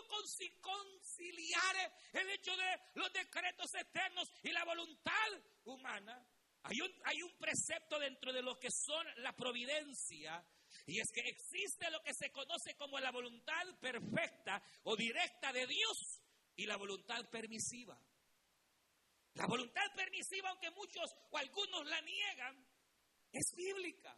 conciliar 0.60 1.92
el 2.12 2.30
hecho 2.30 2.54
de 2.56 2.78
los 2.94 3.12
decretos 3.12 3.74
eternos 3.74 4.30
y 4.42 4.50
la 4.52 4.64
voluntad 4.64 5.30
humana? 5.64 6.24
Hay 6.64 6.80
un, 6.80 6.92
hay 7.04 7.22
un 7.22 7.36
precepto 7.38 7.98
dentro 7.98 8.32
de 8.32 8.42
lo 8.42 8.58
que 8.58 8.70
son 8.70 9.06
la 9.16 9.34
providencia 9.34 10.44
y 10.86 11.00
es 11.00 11.10
que 11.12 11.20
existe 11.20 11.90
lo 11.90 12.02
que 12.02 12.14
se 12.14 12.30
conoce 12.30 12.74
como 12.76 12.98
la 12.98 13.10
voluntad 13.10 13.62
perfecta 13.80 14.62
o 14.84 14.96
directa 14.96 15.52
de 15.52 15.66
Dios 15.66 16.23
y 16.56 16.66
la 16.66 16.76
voluntad 16.76 17.28
permisiva. 17.30 17.98
La 19.34 19.46
voluntad 19.46 19.92
permisiva, 19.96 20.50
aunque 20.50 20.70
muchos 20.70 21.10
o 21.30 21.38
algunos 21.38 21.86
la 21.86 22.00
niegan, 22.00 22.66
es 23.32 23.52
bíblica. 23.56 24.16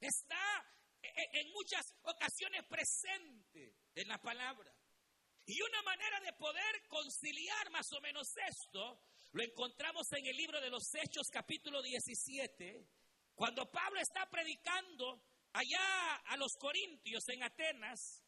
Está 0.00 0.66
e, 1.02 1.08
e, 1.08 1.40
en 1.40 1.52
muchas 1.52 1.86
ocasiones 2.02 2.64
presente 2.68 3.76
en 3.94 4.08
la 4.08 4.18
palabra. 4.18 4.74
Y 5.46 5.60
una 5.62 5.82
manera 5.82 6.20
de 6.20 6.32
poder 6.34 6.86
conciliar 6.88 7.70
más 7.70 7.92
o 7.92 8.00
menos 8.00 8.28
esto 8.48 9.02
lo 9.32 9.42
encontramos 9.42 10.10
en 10.12 10.26
el 10.26 10.36
libro 10.36 10.60
de 10.60 10.70
los 10.70 10.82
Hechos 10.94 11.28
capítulo 11.32 11.80
17, 11.82 12.84
cuando 13.34 13.70
Pablo 13.70 14.00
está 14.00 14.28
predicando 14.28 15.22
allá 15.52 16.16
a 16.26 16.36
los 16.36 16.56
Corintios 16.56 17.28
en 17.28 17.42
Atenas. 17.44 18.19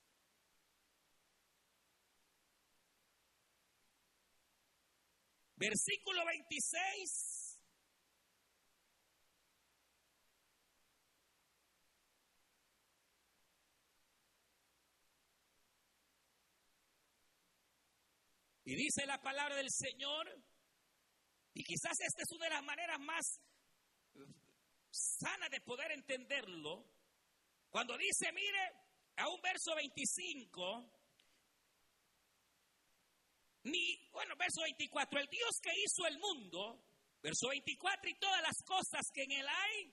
Versículo 5.63 6.25
26. 6.27 7.61
Y 18.65 18.75
dice 18.75 19.07
la 19.07 19.23
palabra 19.23 19.55
del 19.55 19.71
Señor, 19.71 20.27
y 21.55 21.63
quizás 21.63 21.93
esta 22.01 22.23
es 22.23 22.33
una 22.33 22.47
de 22.47 22.55
las 22.55 22.65
maneras 22.65 22.99
más 22.99 23.41
sanas 24.91 25.49
de 25.49 25.61
poder 25.61 25.93
entenderlo, 25.93 26.91
cuando 27.71 27.97
dice, 27.97 28.33
mire, 28.33 28.73
a 29.17 29.29
un 29.29 29.41
verso 29.41 29.77
25, 29.77 31.02
ni, 33.65 34.09
bueno, 34.11 34.35
verso 34.37 34.63
24, 34.63 35.21
el 35.21 35.29
Dios 35.29 35.61
que 35.63 35.71
hizo 35.85 36.07
el 36.07 36.19
mundo, 36.19 36.83
verso 37.23 37.49
24, 37.49 38.11
y 38.11 38.19
todas 38.19 38.43
las 38.43 38.63
cosas 38.65 39.03
que 39.13 39.23
en 39.23 39.33
él 39.33 39.47
hay, 39.47 39.93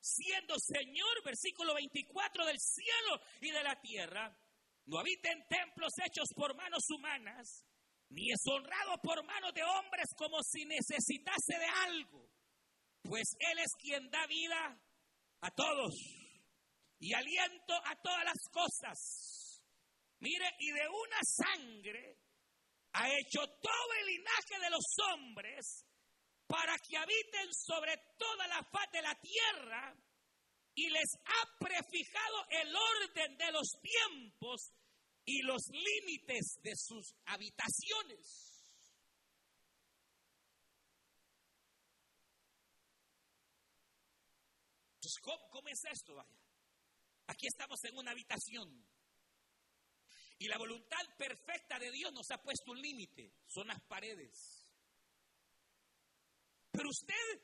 siendo 0.00 0.54
Señor, 0.58 1.22
versículo 1.24 1.74
24, 1.74 2.46
del 2.46 2.58
cielo 2.58 3.20
y 3.40 3.50
de 3.50 3.62
la 3.62 3.80
tierra, 3.80 4.36
no 4.86 4.98
habita 4.98 5.30
en 5.30 5.46
templos 5.46 5.92
hechos 6.04 6.28
por 6.34 6.56
manos 6.56 6.84
humanas, 6.90 7.64
ni 8.08 8.30
es 8.30 8.40
honrado 8.46 8.98
por 9.02 9.24
manos 9.24 9.52
de 9.54 9.62
hombres 9.62 10.06
como 10.16 10.42
si 10.42 10.64
necesitase 10.64 11.58
de 11.58 11.66
algo, 11.86 12.28
pues 13.02 13.36
Él 13.38 13.58
es 13.58 13.72
quien 13.78 14.10
da 14.10 14.26
vida 14.26 14.80
a 15.40 15.50
todos 15.50 15.94
y 16.98 17.12
aliento 17.14 17.74
a 17.84 17.96
todas 17.96 18.24
las 18.24 18.48
cosas. 18.50 19.62
Mire, 20.20 20.46
y 20.60 20.70
de 20.70 20.88
una 20.88 21.20
sangre 21.22 22.21
ha 22.92 23.08
hecho 23.08 23.40
todo 23.60 23.92
el 24.00 24.06
linaje 24.06 24.58
de 24.60 24.70
los 24.70 24.84
hombres 25.10 25.86
para 26.46 26.76
que 26.78 26.96
habiten 26.96 27.52
sobre 27.54 27.96
toda 28.18 28.46
la 28.48 28.62
faz 28.64 28.90
de 28.92 29.02
la 29.02 29.14
tierra 29.18 29.96
y 30.74 30.88
les 30.90 31.14
ha 31.24 31.58
prefijado 31.58 32.46
el 32.50 32.74
orden 32.74 33.36
de 33.36 33.52
los 33.52 33.68
tiempos 33.80 34.72
y 35.24 35.42
los 35.42 35.62
límites 35.68 36.56
de 36.62 36.72
sus 36.74 37.14
habitaciones. 37.26 38.52
Entonces, 44.96 45.20
¿cómo, 45.50 45.68
es 45.68 45.84
esto? 45.90 46.14
Vaya. 46.14 46.38
Aquí 47.26 47.46
estamos 47.46 47.82
en 47.84 47.96
una 47.96 48.12
habitación. 48.12 48.86
Y 50.42 50.48
la 50.48 50.58
voluntad 50.58 50.98
perfecta 51.16 51.78
de 51.78 51.92
Dios 51.92 52.12
nos 52.12 52.28
ha 52.32 52.42
puesto 52.42 52.72
un 52.72 52.82
límite. 52.82 53.32
Son 53.46 53.64
las 53.68 53.80
paredes. 53.82 54.66
Pero 56.72 56.88
usted, 56.88 57.40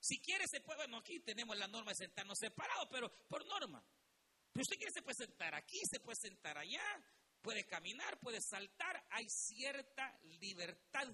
si 0.00 0.20
quiere, 0.20 0.44
se 0.46 0.60
puede. 0.60 0.80
Bueno, 0.80 0.98
aquí 0.98 1.20
tenemos 1.20 1.56
la 1.56 1.66
norma 1.66 1.92
de 1.92 2.04
sentarnos 2.04 2.36
separados, 2.38 2.88
pero 2.90 3.10
por 3.26 3.46
norma. 3.46 3.82
Pero 4.52 4.62
usted 4.62 4.76
quiere 4.76 4.92
se 4.92 5.00
puede 5.00 5.14
sentar 5.14 5.54
aquí, 5.54 5.80
se 5.90 5.98
puede 5.98 6.16
sentar 6.16 6.58
allá, 6.58 6.84
puede 7.40 7.64
caminar, 7.64 8.20
puede 8.20 8.42
saltar. 8.42 9.02
Hay 9.08 9.26
cierta 9.30 10.20
libertad 10.24 11.08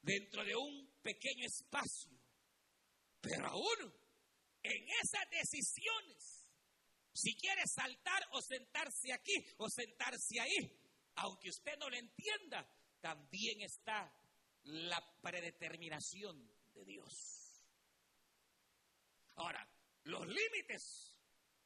dentro 0.00 0.42
de 0.42 0.56
un 0.56 0.90
pequeño 1.02 1.44
espacio. 1.44 2.18
Pero 3.20 3.46
aún 3.46 3.94
en 4.62 4.88
esas 4.88 5.28
decisiones, 5.28 6.37
si 7.18 7.34
quiere 7.34 7.66
saltar 7.66 8.22
o 8.30 8.40
sentarse 8.40 9.12
aquí 9.12 9.34
o 9.58 9.68
sentarse 9.68 10.38
ahí, 10.40 10.70
aunque 11.16 11.50
usted 11.50 11.76
no 11.78 11.90
lo 11.90 11.96
entienda, 11.96 12.64
también 13.00 13.60
está 13.62 14.14
la 14.62 15.00
predeterminación 15.20 16.48
de 16.74 16.84
Dios. 16.84 17.64
Ahora, 19.34 19.68
los 20.04 20.28
límites 20.28 21.16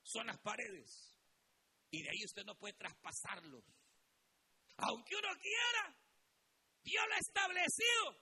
son 0.02 0.26
las 0.26 0.38
paredes. 0.38 1.18
Y 1.90 2.02
de 2.02 2.08
ahí 2.08 2.24
usted 2.24 2.44
no 2.46 2.56
puede 2.58 2.72
traspasarlos. 2.72 3.64
Aunque 4.78 5.16
uno 5.16 5.28
quiera, 5.38 5.94
Dios 6.82 7.04
lo 7.08 7.14
ha 7.14 7.18
establecido. 7.18 8.21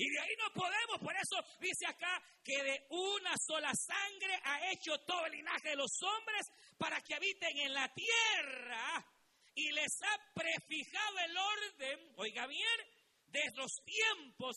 Y 0.00 0.08
de 0.08 0.18
ahí 0.18 0.34
no 0.38 0.50
podemos, 0.54 0.98
por 0.98 1.14
eso 1.14 1.36
dice 1.60 1.84
acá 1.86 2.24
que 2.42 2.56
de 2.62 2.86
una 2.88 3.34
sola 3.36 3.70
sangre 3.74 4.34
ha 4.44 4.72
hecho 4.72 4.96
todo 5.00 5.26
el 5.26 5.32
linaje 5.32 5.68
de 5.68 5.76
los 5.76 5.92
hombres 6.00 6.46
para 6.78 7.02
que 7.02 7.16
habiten 7.16 7.58
en 7.58 7.74
la 7.74 7.86
tierra 7.92 9.06
y 9.54 9.70
les 9.72 9.92
ha 10.02 10.32
prefijado 10.32 11.18
el 11.18 11.36
orden, 11.36 12.14
oiga 12.16 12.46
bien, 12.46 12.80
de 13.26 13.42
los 13.56 13.72
tiempos 13.84 14.56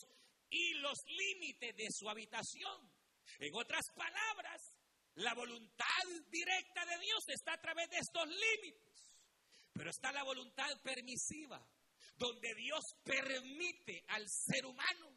y 0.50 0.76
los 0.76 0.98
límites 1.08 1.76
de 1.76 1.92
su 1.92 2.10
habitación. 2.10 2.90
En 3.40 3.54
otras 3.54 3.84
palabras, 3.98 4.62
la 5.16 5.34
voluntad 5.34 6.06
directa 6.30 6.86
de 6.86 7.00
Dios 7.00 7.28
está 7.28 7.56
a 7.56 7.62
través 7.62 7.90
de 7.90 7.98
estos 7.98 8.30
límites, 8.30 9.12
pero 9.74 9.90
está 9.90 10.14
la 10.14 10.24
voluntad 10.24 10.70
permisiva, 10.82 11.62
donde 12.16 12.56
Dios 12.56 12.96
permite 13.04 14.06
al 14.08 14.26
ser 14.30 14.66
humano 14.66 15.13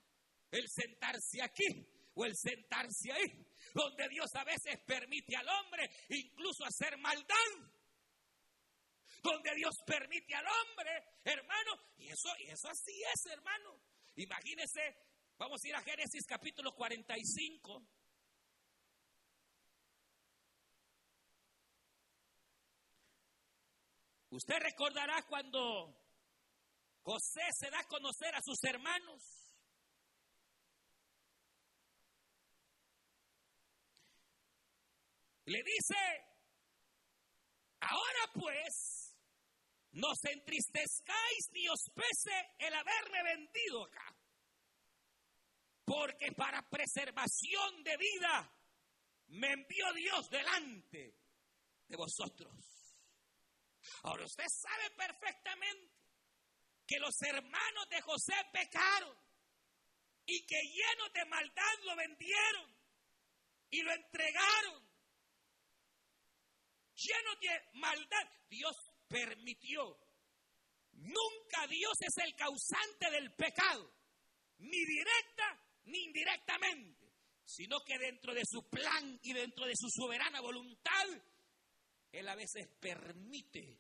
el 0.56 0.68
sentarse 0.68 1.42
aquí 1.42 1.86
o 2.14 2.24
el 2.24 2.34
sentarse 2.34 3.12
ahí, 3.12 3.46
donde 3.74 4.08
Dios 4.08 4.34
a 4.34 4.44
veces 4.44 4.78
permite 4.86 5.36
al 5.36 5.48
hombre 5.48 5.90
incluso 6.08 6.64
hacer 6.64 6.96
maldad, 6.98 7.70
donde 9.22 9.54
Dios 9.54 9.74
permite 9.86 10.34
al 10.34 10.46
hombre, 10.46 10.90
hermano, 11.24 11.72
y 11.98 12.08
eso, 12.08 12.28
y 12.38 12.50
eso 12.50 12.68
así 12.68 13.02
es, 13.02 13.32
hermano. 13.32 13.80
Imagínese, 14.14 14.96
vamos 15.36 15.62
a 15.62 15.68
ir 15.68 15.74
a 15.74 15.82
Génesis 15.82 16.24
capítulo 16.26 16.74
45. 16.74 17.86
Usted 24.30 24.56
recordará 24.58 25.22
cuando 25.28 25.96
José 27.02 27.42
se 27.52 27.70
da 27.70 27.80
a 27.80 27.88
conocer 27.88 28.34
a 28.34 28.42
sus 28.42 28.62
hermanos. 28.64 29.35
Le 35.46 35.62
dice, 35.62 35.96
ahora 37.80 38.32
pues, 38.34 39.16
no 39.92 40.14
se 40.14 40.32
entristezcáis 40.32 41.50
ni 41.52 41.68
os 41.68 41.90
pese 41.94 42.54
el 42.58 42.74
haberme 42.74 43.22
vendido 43.22 43.84
acá. 43.84 44.16
Porque 45.84 46.32
para 46.32 46.68
preservación 46.68 47.84
de 47.84 47.96
vida 47.96 48.52
me 49.28 49.52
envió 49.52 49.92
Dios 49.92 50.28
delante 50.30 51.14
de 51.86 51.96
vosotros. 51.96 52.52
Ahora 54.02 54.24
usted 54.24 54.46
sabe 54.48 54.90
perfectamente 54.96 55.94
que 56.86 56.98
los 56.98 57.20
hermanos 57.22 57.88
de 57.88 58.00
José 58.00 58.34
pecaron 58.52 59.16
y 60.26 60.44
que 60.44 60.60
llenos 60.60 61.12
de 61.12 61.24
maldad 61.26 61.78
lo 61.84 61.96
vendieron 61.96 62.76
y 63.70 63.82
lo 63.82 63.92
entregaron. 63.92 64.85
Llenos 66.96 67.40
de 67.40 67.78
maldad. 67.78 68.30
Dios 68.48 68.74
permitió. 69.08 69.98
Nunca 70.92 71.66
Dios 71.68 71.92
es 72.00 72.24
el 72.24 72.34
causante 72.34 73.10
del 73.10 73.34
pecado, 73.34 73.92
ni 74.58 74.84
directa 74.84 75.62
ni 75.84 76.04
indirectamente, 76.04 77.12
sino 77.44 77.80
que 77.84 77.98
dentro 77.98 78.32
de 78.32 78.42
su 78.44 78.68
plan 78.68 79.18
y 79.22 79.32
dentro 79.34 79.66
de 79.66 79.74
su 79.76 79.88
soberana 79.90 80.40
voluntad, 80.40 81.04
Él 82.12 82.28
a 82.28 82.34
veces 82.34 82.66
permite, 82.80 83.78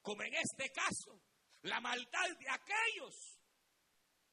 como 0.00 0.22
en 0.22 0.34
este 0.34 0.72
caso, 0.72 1.20
la 1.62 1.80
maldad 1.80 2.28
de 2.38 2.48
aquellos 2.48 3.38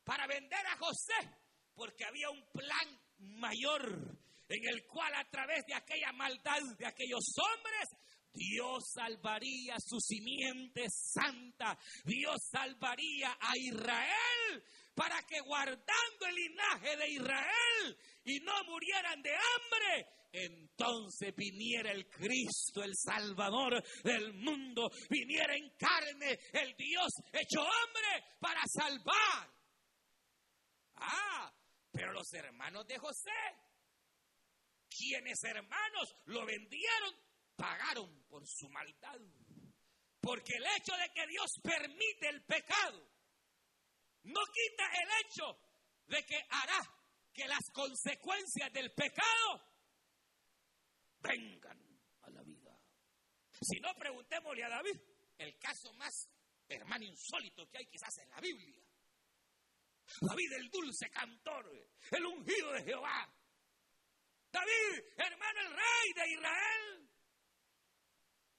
para 0.04 0.26
vender 0.26 0.66
a 0.68 0.78
José, 0.78 1.38
porque 1.76 2.06
había 2.06 2.30
un 2.30 2.46
plan 2.52 3.02
mayor 3.18 4.13
en 4.50 4.68
el 4.68 4.86
cual 4.86 5.14
a 5.16 5.30
través 5.30 5.66
de 5.66 5.74
aquella 5.74 6.12
maldad 6.14 6.62
de 6.78 6.86
aquellos 6.86 7.24
hombres 7.38 7.90
Dios 8.34 8.92
salvaría 8.94 9.76
su 9.80 10.00
simiente 10.00 10.86
santa. 10.90 11.78
Dios 12.04 12.36
salvaría 12.52 13.38
a 13.40 13.52
Israel 13.58 14.64
para 14.96 15.22
que 15.24 15.40
guardando 15.42 16.26
el 16.28 16.36
linaje 16.36 16.98
de 16.98 17.10
Israel 17.10 17.98
y 18.26 18.40
no 18.40 18.54
murieran 18.66 19.22
de 19.22 19.32
hambre, 19.32 20.08
entonces 20.32 21.34
viniera 21.36 21.92
el 21.92 22.08
Cristo, 22.10 22.84
el 22.84 22.96
Salvador 22.96 23.84
del 24.04 24.34
mundo, 24.34 24.90
viniera 25.10 25.56
en 25.56 25.70
carne 25.78 26.40
el 26.54 26.76
Dios 26.76 27.12
hecho 27.32 27.62
hombre 27.62 28.26
para 28.40 28.62
salvar. 28.66 29.50
Ah, 30.96 31.54
pero 31.92 32.14
los 32.14 32.34
hermanos 32.34 32.88
de 32.88 32.98
José, 32.98 33.32
quienes 34.98 35.44
hermanos 35.44 36.16
lo 36.26 36.46
vendieron, 36.46 37.16
pagaron 37.56 38.24
por 38.30 38.48
su 38.48 38.70
maldad. 38.70 39.20
Porque 40.20 40.54
el 40.56 40.66
hecho 40.78 40.96
de 40.96 41.10
que 41.14 41.28
Dios 41.28 41.52
permite 41.62 42.30
el 42.30 42.44
pecado 42.46 43.14
no 44.24 44.40
quita 44.46 44.84
el 44.86 45.26
hecho 45.26 45.60
de 46.08 46.24
que 46.26 46.38
hará 46.50 46.80
que 47.34 47.48
las 47.48 47.70
consecuencias 47.72 48.72
del 48.72 48.92
pecado 48.94 49.62
vengan 51.20 51.80
a 52.22 52.30
la 52.30 52.44
vida. 52.44 52.80
Si 53.62 53.80
no, 53.80 53.94
preguntémosle 53.96 54.64
a 54.64 54.70
David, 54.70 55.00
el 55.38 55.58
caso 55.58 55.92
más, 55.94 56.30
hermano, 56.70 57.04
insólito 57.04 57.68
que 57.70 57.80
hay 57.80 57.86
quizás 57.88 58.18
en 58.20 58.30
la 58.30 58.40
Biblia. 58.40 58.82
David 60.22 60.54
el 60.54 60.70
dulce 60.70 61.10
cantor, 61.10 61.90
el 62.12 62.26
ungido 62.26 62.72
de 62.74 62.84
Jehová. 62.84 63.34
David, 64.54 65.04
hermano, 65.18 65.60
el 65.62 65.72
rey 65.72 66.14
de 66.16 66.32
Israel. 66.32 67.10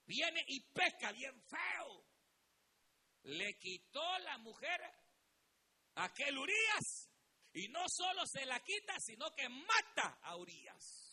Viene 0.05 0.43
y 0.49 0.59
peca 0.71 1.13
bien 1.13 1.41
feo. 1.43 2.05
Le 3.23 3.57
quitó 3.57 4.19
la 4.19 4.37
mujer 4.39 4.81
a 5.95 6.03
aquel 6.03 6.37
Urias. 6.37 7.09
Y 7.53 7.69
no 7.69 7.87
solo 7.87 8.25
se 8.27 8.45
la 8.45 8.59
quita, 8.59 8.99
sino 8.99 9.31
que 9.31 9.47
mata 9.47 10.19
a 10.21 10.35
Urias. 10.35 11.05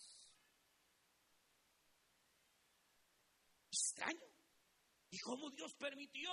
Extraño. 3.70 4.26
¿Y 5.10 5.18
cómo 5.20 5.48
Dios 5.50 5.74
permitió? 5.76 6.30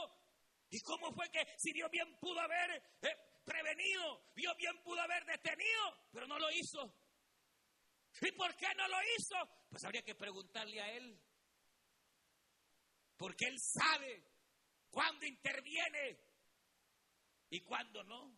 ¿Y 0.72 0.82
cómo 0.82 1.14
fue 1.14 1.30
que 1.30 1.46
si 1.58 1.72
Dios 1.72 1.92
bien 1.92 2.18
pudo 2.20 2.40
haber 2.40 2.84
eh, 3.04 3.16
prevenido, 3.46 4.32
Dios 4.36 4.58
bien 4.58 4.82
pudo 4.84 5.00
haber 5.02 5.24
detenido, 5.26 6.10
pero 6.12 6.26
no 6.26 6.40
lo 6.40 6.50
hizo? 6.50 7.09
¿Y 8.22 8.32
por 8.32 8.56
qué 8.56 8.68
no 8.76 8.88
lo 8.88 8.98
hizo? 9.18 9.36
Pues 9.70 9.84
habría 9.84 10.04
que 10.04 10.16
preguntarle 10.16 10.82
a 10.82 10.92
Él. 10.94 11.20
Porque 13.18 13.46
Él 13.46 13.58
sabe 13.60 14.24
cuándo 14.90 15.26
interviene 15.26 16.20
y 17.50 17.62
cuándo 17.62 18.04
no. 18.04 18.38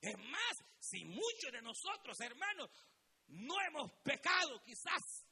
Es 0.00 0.18
más, 0.18 0.64
si 0.80 1.04
muchos 1.04 1.52
de 1.52 1.62
nosotros, 1.62 2.18
hermanos, 2.20 2.70
no 3.28 3.60
hemos 3.60 3.92
pecado 4.02 4.60
quizás 4.62 5.26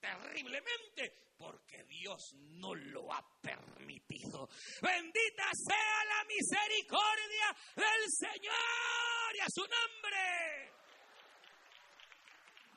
terriblemente, 0.00 1.34
porque 1.38 1.84
Dios 1.84 2.34
no 2.34 2.74
lo 2.74 3.12
ha 3.12 3.22
permitido. 3.40 4.48
Bendita 4.82 5.50
sea 5.52 6.04
la 6.04 6.24
misericordia 6.24 7.56
del 7.76 8.10
Señor 8.10 9.36
y 9.36 9.40
a 9.40 9.46
su 9.48 9.62
nombre. 9.62 10.75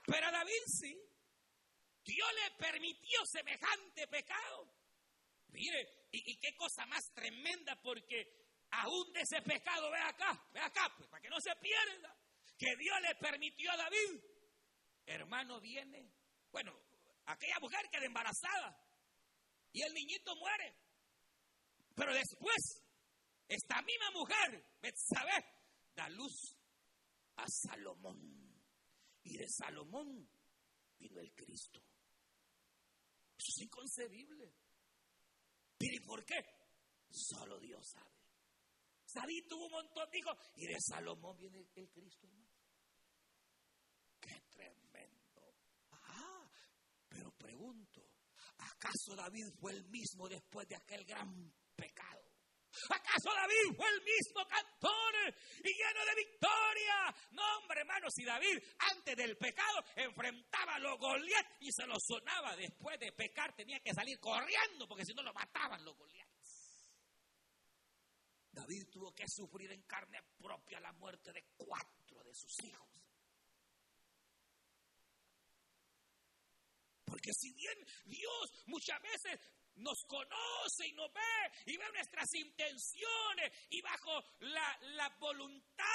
Pero 0.10 0.28
a 0.28 0.32
David 0.32 0.64
sí, 0.66 0.98
Dios 2.04 2.28
le 2.44 2.56
permitió 2.58 3.26
semejante 3.26 4.08
pecado. 4.08 4.74
Mire, 5.50 6.08
y, 6.12 6.38
qué 6.40 6.56
cosa 6.56 6.86
más 6.88 7.04
tremenda, 7.14 7.80
porque 7.82 8.48
aún 8.72 9.12
de 9.14 9.22
ese 9.22 9.42
pecado, 9.42 9.92
ve 9.92 10.00
acá, 10.00 10.50
ve 10.52 10.60
acá, 10.60 10.92
pues, 10.98 11.08
para 11.10 11.22
que 11.22 11.30
no 11.30 11.40
se 11.40 11.56
pierda, 11.58 12.16
que 12.58 12.76
Dios 12.78 12.98
le 13.02 13.16
permitió 13.16 13.72
a 13.72 13.78
David. 13.78 14.22
Hermano, 15.06 15.60
viene, 15.60 16.12
bueno, 16.52 16.72
aquella 17.26 17.60
mujer 17.60 17.90
queda 17.92 18.06
embarazada 18.06 18.84
y 19.72 19.82
el 19.84 19.94
niñito 19.94 20.36
muere. 20.36 20.76
Pero 21.96 22.14
después, 22.14 22.84
esta 23.48 23.82
misma 23.82 24.12
mujer, 24.12 24.64
Betsabé, 24.82 25.46
da 25.96 26.10
luz 26.10 26.56
a 27.36 27.46
Salomón. 27.48 28.39
Y 29.30 29.38
de 29.38 29.48
Salomón 29.48 30.28
vino 30.98 31.20
el 31.22 31.32
Cristo. 31.36 31.80
Eso 33.38 33.52
es 33.56 33.62
inconcebible. 33.62 34.52
¿Pero 35.78 35.96
y 35.96 36.00
por 36.00 36.26
qué? 36.26 36.44
Solo 37.12 37.60
Dios 37.60 37.88
sabe. 37.88 38.10
David 39.14 39.46
tuvo 39.48 39.68
un 39.68 39.72
montón 39.72 40.10
de 40.10 40.18
hijos 40.18 40.38
y 40.56 40.66
de 40.66 40.82
Salomón 40.82 41.38
viene 41.38 41.60
el 41.60 41.90
Cristo, 41.92 42.26
hermano. 42.26 42.50
Qué 44.20 44.42
tremendo. 44.50 45.56
Ah, 45.92 46.50
pero 47.08 47.32
pregunto, 47.34 48.02
¿acaso 48.58 49.16
David 49.16 49.46
fue 49.60 49.74
el 49.74 49.86
mismo 49.90 50.28
después 50.28 50.68
de 50.68 50.76
aquel 50.76 51.06
gran 51.06 51.54
pecado? 51.76 52.29
¿Acaso 52.90 53.30
David 53.34 53.76
fue 53.76 53.90
el 53.90 54.02
mismo 54.04 54.46
cantor 54.48 55.36
y 55.64 55.74
lleno 55.74 56.06
de 56.06 56.16
victoria? 56.16 57.16
No, 57.32 57.58
hombre, 57.58 57.82
hermano, 57.82 58.08
si 58.10 58.24
David 58.24 58.62
antes 58.92 59.16
del 59.16 59.38
pecado 59.38 59.84
enfrentaba 59.96 60.76
a 60.76 60.80
los 60.80 60.98
Goliat 61.00 61.62
y 61.62 61.72
se 61.72 61.86
los 61.88 62.04
sonaba 62.06 62.56
después 62.56 63.00
de 63.00 63.12
pecar, 63.12 63.56
tenía 63.56 63.80
que 63.80 63.94
salir 63.94 64.20
corriendo 64.20 64.88
porque 64.88 65.06
si 65.06 65.14
no 65.14 65.24
lo 65.24 65.34
mataban 65.34 65.84
los 65.84 65.98
Goliat. 65.98 66.30
David 68.52 68.90
tuvo 68.92 69.14
que 69.14 69.26
sufrir 69.28 69.72
en 69.72 69.84
carne 69.84 70.20
propia 70.38 70.80
la 70.80 70.92
muerte 70.94 71.32
de 71.32 71.46
cuatro 71.56 72.24
de 72.24 72.34
sus 72.34 72.64
hijos. 72.64 72.90
Porque 77.06 77.32
si 77.34 77.52
bien 77.54 77.78
Dios 78.06 78.64
muchas 78.68 79.02
veces 79.02 79.40
nos 79.80 80.04
conoce 80.08 80.88
y 80.88 80.94
nos 80.94 81.12
ve 81.14 81.52
y 81.66 81.78
ve 81.78 81.86
nuestras 81.94 82.34
intenciones 82.36 83.68
y 83.70 83.82
bajo 83.82 84.24
la, 84.40 84.78
la 84.96 85.10
voluntad, 85.20 85.86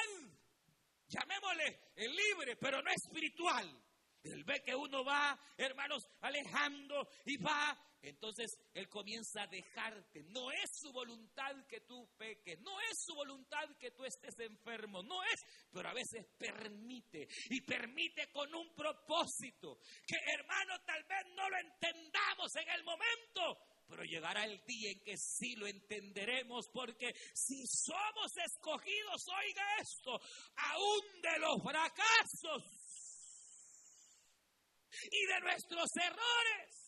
llamémosle 1.09 1.93
libre, 1.97 2.57
pero 2.57 2.83
no 2.83 2.91
espiritual. 2.91 3.81
Él 4.23 4.43
ve 4.45 4.63
que 4.65 4.75
uno 4.75 5.05
va, 5.05 5.39
hermanos, 5.59 6.09
alejando 6.23 7.07
y 7.27 7.37
va 7.37 7.79
entonces 8.05 8.51
Él 8.75 8.89
comienza 8.89 9.43
a 9.43 9.47
dejarte. 9.47 10.23
No 10.25 10.51
es 10.51 10.71
su 10.75 10.93
voluntad 10.93 11.67
que 11.67 11.81
tú 11.81 12.07
peques, 12.19 12.61
no 12.61 12.79
es 12.81 13.05
su 13.05 13.15
voluntad 13.15 13.65
que 13.79 13.93
tú 13.93 14.05
estés 14.05 14.39
enfermo, 14.41 15.03
no 15.03 15.23
es, 15.25 15.41
pero 15.73 15.89
a 15.89 15.95
veces 15.95 16.27
permite 16.39 17.27
y 17.49 17.61
permite 17.63 18.31
con 18.31 18.55
un 18.55 18.75
propósito 18.75 19.79
que 20.07 20.17
hermano 20.17 20.79
tal 20.85 21.03
vez 21.05 21.25
no 21.35 21.49
lo 21.49 21.57
entendamos 21.57 22.55
en 22.57 22.69
el 22.69 22.85
momento, 22.85 23.59
pero 23.89 24.03
llegará 24.05 24.45
el 24.45 24.63
día 24.65 24.91
en 24.91 25.01
que 25.03 25.17
sí 25.17 25.57
lo 25.57 25.67
entenderemos, 25.67 26.69
porque 26.73 27.15
si 27.35 27.67
somos 27.67 28.37
escogidos, 28.37 29.27
oiga 29.29 29.63
esto, 29.81 30.21
aún 30.57 31.23
de 31.23 31.39
los 31.39 31.63
fracasos 31.63 32.63
y 35.11 35.27
de 35.27 35.41
nuestros 35.41 35.91
errores, 35.97 36.85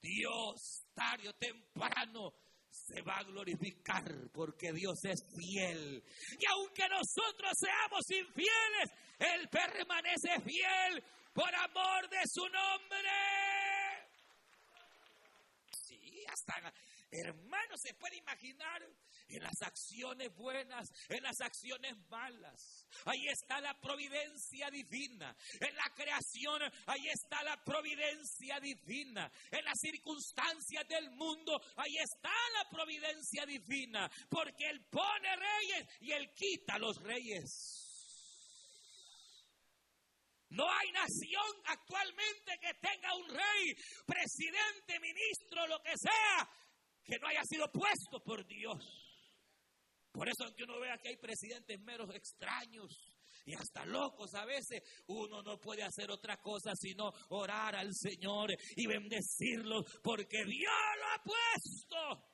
Dios 0.00 0.86
tarde 0.94 1.28
o 1.28 1.32
temprano 1.34 2.32
se 2.70 3.02
va 3.02 3.18
a 3.18 3.24
glorificar 3.24 4.30
porque 4.32 4.72
Dios 4.72 5.04
es 5.04 5.20
fiel. 5.36 6.02
Y 6.38 6.46
aunque 6.46 6.88
nosotros 6.88 7.52
seamos 7.58 8.10
infieles, 8.10 8.90
Él 9.18 9.48
permanece 9.48 10.40
fiel 10.40 11.04
por 11.34 11.54
amor 11.54 12.08
de 12.08 12.22
su 12.26 12.42
nombre. 12.48 13.59
Hasta 16.40 16.72
Hermano, 17.12 17.76
se 17.76 17.92
puede 17.94 18.18
imaginar 18.18 18.86
en 19.28 19.42
las 19.42 19.60
acciones 19.62 20.32
buenas, 20.36 20.88
en 21.08 21.22
las 21.24 21.40
acciones 21.40 21.96
malas. 22.08 22.86
Ahí 23.04 23.26
está 23.28 23.60
la 23.60 23.74
providencia 23.80 24.70
divina. 24.70 25.36
En 25.58 25.74
la 25.74 25.92
creación, 25.92 26.62
ahí 26.86 27.08
está 27.08 27.42
la 27.42 27.56
providencia 27.64 28.60
divina. 28.60 29.30
En 29.50 29.64
las 29.64 29.80
circunstancias 29.80 30.86
del 30.88 31.10
mundo, 31.10 31.60
ahí 31.76 31.96
está 31.98 32.32
la 32.62 32.70
providencia 32.70 33.44
divina. 33.44 34.08
Porque 34.28 34.68
Él 34.68 34.86
pone 34.88 35.34
reyes 35.34 35.88
y 36.02 36.12
Él 36.12 36.32
quita 36.32 36.78
los 36.78 36.96
reyes. 37.02 37.89
No 40.50 40.68
hay 40.68 40.90
nación 40.92 41.62
actualmente 41.64 42.58
que 42.60 42.74
tenga 42.74 43.14
un 43.16 43.28
rey, 43.28 43.74
presidente, 44.04 44.98
ministro, 45.00 45.66
lo 45.68 45.80
que 45.80 45.96
sea, 45.96 46.48
que 47.04 47.18
no 47.18 47.28
haya 47.28 47.42
sido 47.44 47.70
puesto 47.70 48.20
por 48.24 48.46
Dios. 48.46 49.10
Por 50.12 50.28
eso 50.28 50.44
aunque 50.44 50.64
uno 50.64 50.80
vea 50.80 50.98
que 50.98 51.10
hay 51.10 51.16
presidentes 51.16 51.80
meros 51.80 52.10
extraños 52.14 52.90
y 53.46 53.54
hasta 53.54 53.84
locos 53.84 54.34
a 54.34 54.44
veces, 54.44 54.82
uno 55.06 55.42
no 55.42 55.58
puede 55.58 55.82
hacer 55.82 56.10
otra 56.10 56.36
cosa 56.38 56.72
sino 56.74 57.12
orar 57.28 57.76
al 57.76 57.94
Señor 57.94 58.50
y 58.76 58.86
bendecirlo 58.86 59.84
porque 60.02 60.44
Dios 60.44 60.72
lo 60.98 61.06
ha 61.06 61.22
puesto. 61.22 62.29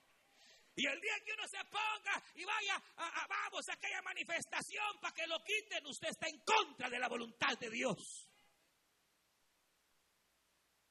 Y 0.77 0.87
el 0.87 1.01
día 1.01 1.15
que 1.25 1.33
uno 1.33 1.49
se 1.49 1.65
ponga 1.65 2.23
y 2.35 2.45
vaya, 2.45 2.77
a, 2.97 3.27
vamos 3.27 3.67
a 3.69 3.73
aquella 3.73 4.03
manifestación 4.03 4.99
para 5.01 5.15
que 5.15 5.27
lo 5.27 5.43
quiten, 5.43 5.87
usted 5.87 6.09
está 6.09 6.29
en 6.29 6.39
contra 6.41 6.91
de 6.91 6.99
la 6.99 7.09
voluntad 7.09 7.59
de 7.59 7.71
Dios. 7.71 8.29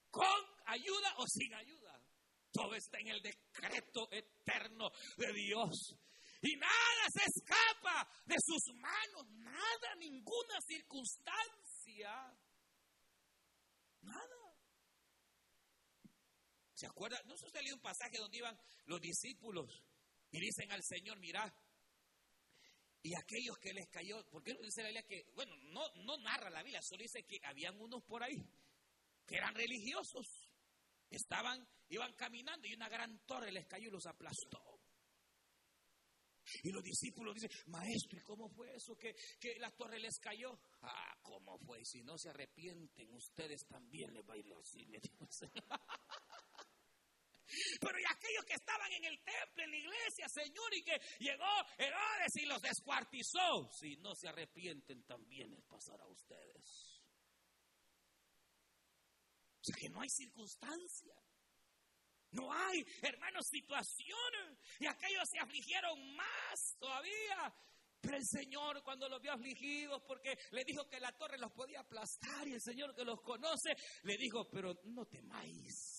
Con 0.10 0.44
ayuda 0.66 1.16
o 1.18 1.28
sin 1.28 1.54
ayuda. 1.54 2.02
Todo 2.52 2.74
está 2.74 2.98
en 3.00 3.10
el 3.10 3.22
decreto 3.22 4.10
eterno 4.12 4.90
de 5.18 5.34
Dios. 5.34 5.96
Y 6.42 6.56
nada 6.58 7.06
se 7.14 7.24
escapa 7.26 8.10
de 8.26 8.36
sus 8.40 8.74
manos. 8.76 9.30
Nada, 9.34 9.96
ninguna 10.00 10.62
circunstancia. 10.62 12.34
Nada. 14.02 14.35
¿Se 16.76 16.86
acuerda? 16.86 17.20
¿No 17.26 17.36
se 17.38 17.48
usted 17.48 17.62
un 17.74 17.82
pasaje 17.82 18.20
donde 18.20 18.38
iban 18.38 18.56
los 18.86 19.02
discípulos 19.02 19.84
y 20.30 20.40
dicen 20.40 20.72
al 20.72 20.84
Señor, 20.84 21.18
mira, 21.18 21.52
y 23.02 23.12
aquellos 23.16 23.58
que 23.58 23.74
les 23.74 23.90
cayó, 23.90 24.24
porque 24.30 24.54
dice 24.62 24.84
la 24.84 24.90
Biblia 24.90 25.08
que, 25.08 25.26
bueno, 25.34 25.56
no, 25.72 25.90
no 26.04 26.18
narra 26.18 26.50
la 26.50 26.62
Biblia, 26.62 26.82
solo 26.84 27.02
dice 27.02 27.24
que 27.24 27.40
habían 27.44 27.80
unos 27.80 28.04
por 28.04 28.22
ahí 28.22 28.38
que 29.26 29.38
eran 29.38 29.56
religiosos, 29.56 30.28
estaban 31.10 31.68
Iban 31.90 32.14
caminando 32.14 32.68
y 32.68 32.74
una 32.74 32.90
gran 32.90 33.20
torre 33.26 33.52
les 33.52 33.68
cayó 33.68 33.90
y 33.90 33.92
los 33.92 34.06
aplastó. 34.08 34.60
Y 36.64 36.72
los 36.72 36.84
discípulos 36.84 37.36
dicen, 37.36 37.50
maestro, 37.68 38.20
¿y 38.20 38.22
cómo 38.22 38.50
fue 38.50 38.76
eso 38.76 38.96
que, 38.96 39.16
que 39.40 39.58
la 39.60 39.72
torre 39.72 40.00
les 40.00 40.20
cayó? 40.20 40.60
Ah, 40.82 41.18
¿cómo 41.22 41.58
fue? 41.60 41.84
Si 41.84 42.04
no 42.04 42.18
se 42.18 42.30
arrepienten, 42.30 43.12
ustedes 43.14 43.66
también 43.68 44.14
les 44.14 44.24
va 44.28 44.36
a 44.36 44.38
ir 44.38 44.54
así, 44.54 44.86
Pero 47.80 48.00
y 48.00 48.04
aquellos 48.10 48.46
que 48.46 48.54
estaban 48.54 48.92
en 48.92 49.06
el 49.06 49.24
templo, 49.24 49.64
en 49.64 49.72
la 49.72 49.78
iglesia, 49.78 50.28
Señor, 50.30 50.74
y 50.74 50.84
que 50.84 51.00
llegó 51.20 51.46
Herodes 51.78 52.36
y 52.36 52.46
los 52.46 52.62
descuartizó, 52.62 53.70
si 53.72 53.96
no 53.98 54.16
se 54.16 54.28
arrepienten, 54.28 55.04
también 55.06 55.52
les 55.52 55.64
pasará 55.64 56.04
a 56.04 56.08
ustedes. 56.08 57.02
O 59.60 59.64
sea 59.64 59.76
que 59.80 59.90
no 59.90 60.02
hay 60.02 60.10
circunstancia. 60.10 61.16
No 62.32 62.52
hay, 62.52 62.86
hermanos, 63.02 63.48
situaciones. 63.48 64.60
Y 64.80 64.88
aquellos 64.88 65.28
se 65.32 65.40
afligieron 65.40 66.16
más 66.16 66.76
todavía. 66.78 67.54
Pero 68.02 68.18
el 68.18 68.26
Señor 68.26 68.84
cuando 68.84 69.10
los 69.10 69.22
vio 69.22 69.34
afligidos, 69.34 70.04
porque 70.06 70.38
le 70.52 70.64
dijo 70.64 70.88
que 70.88 71.00
la 71.00 71.12
torre 71.14 71.40
los 71.40 71.52
podía 71.52 71.80
aplastar, 71.80 72.48
y 72.48 72.54
el 72.54 72.62
Señor 72.62 72.94
que 72.94 73.04
los 73.04 73.22
conoce, 73.22 73.76
le 74.04 74.18
dijo, 74.18 74.48
pero 74.52 74.76
no 74.84 75.06
temáis. 75.08 75.95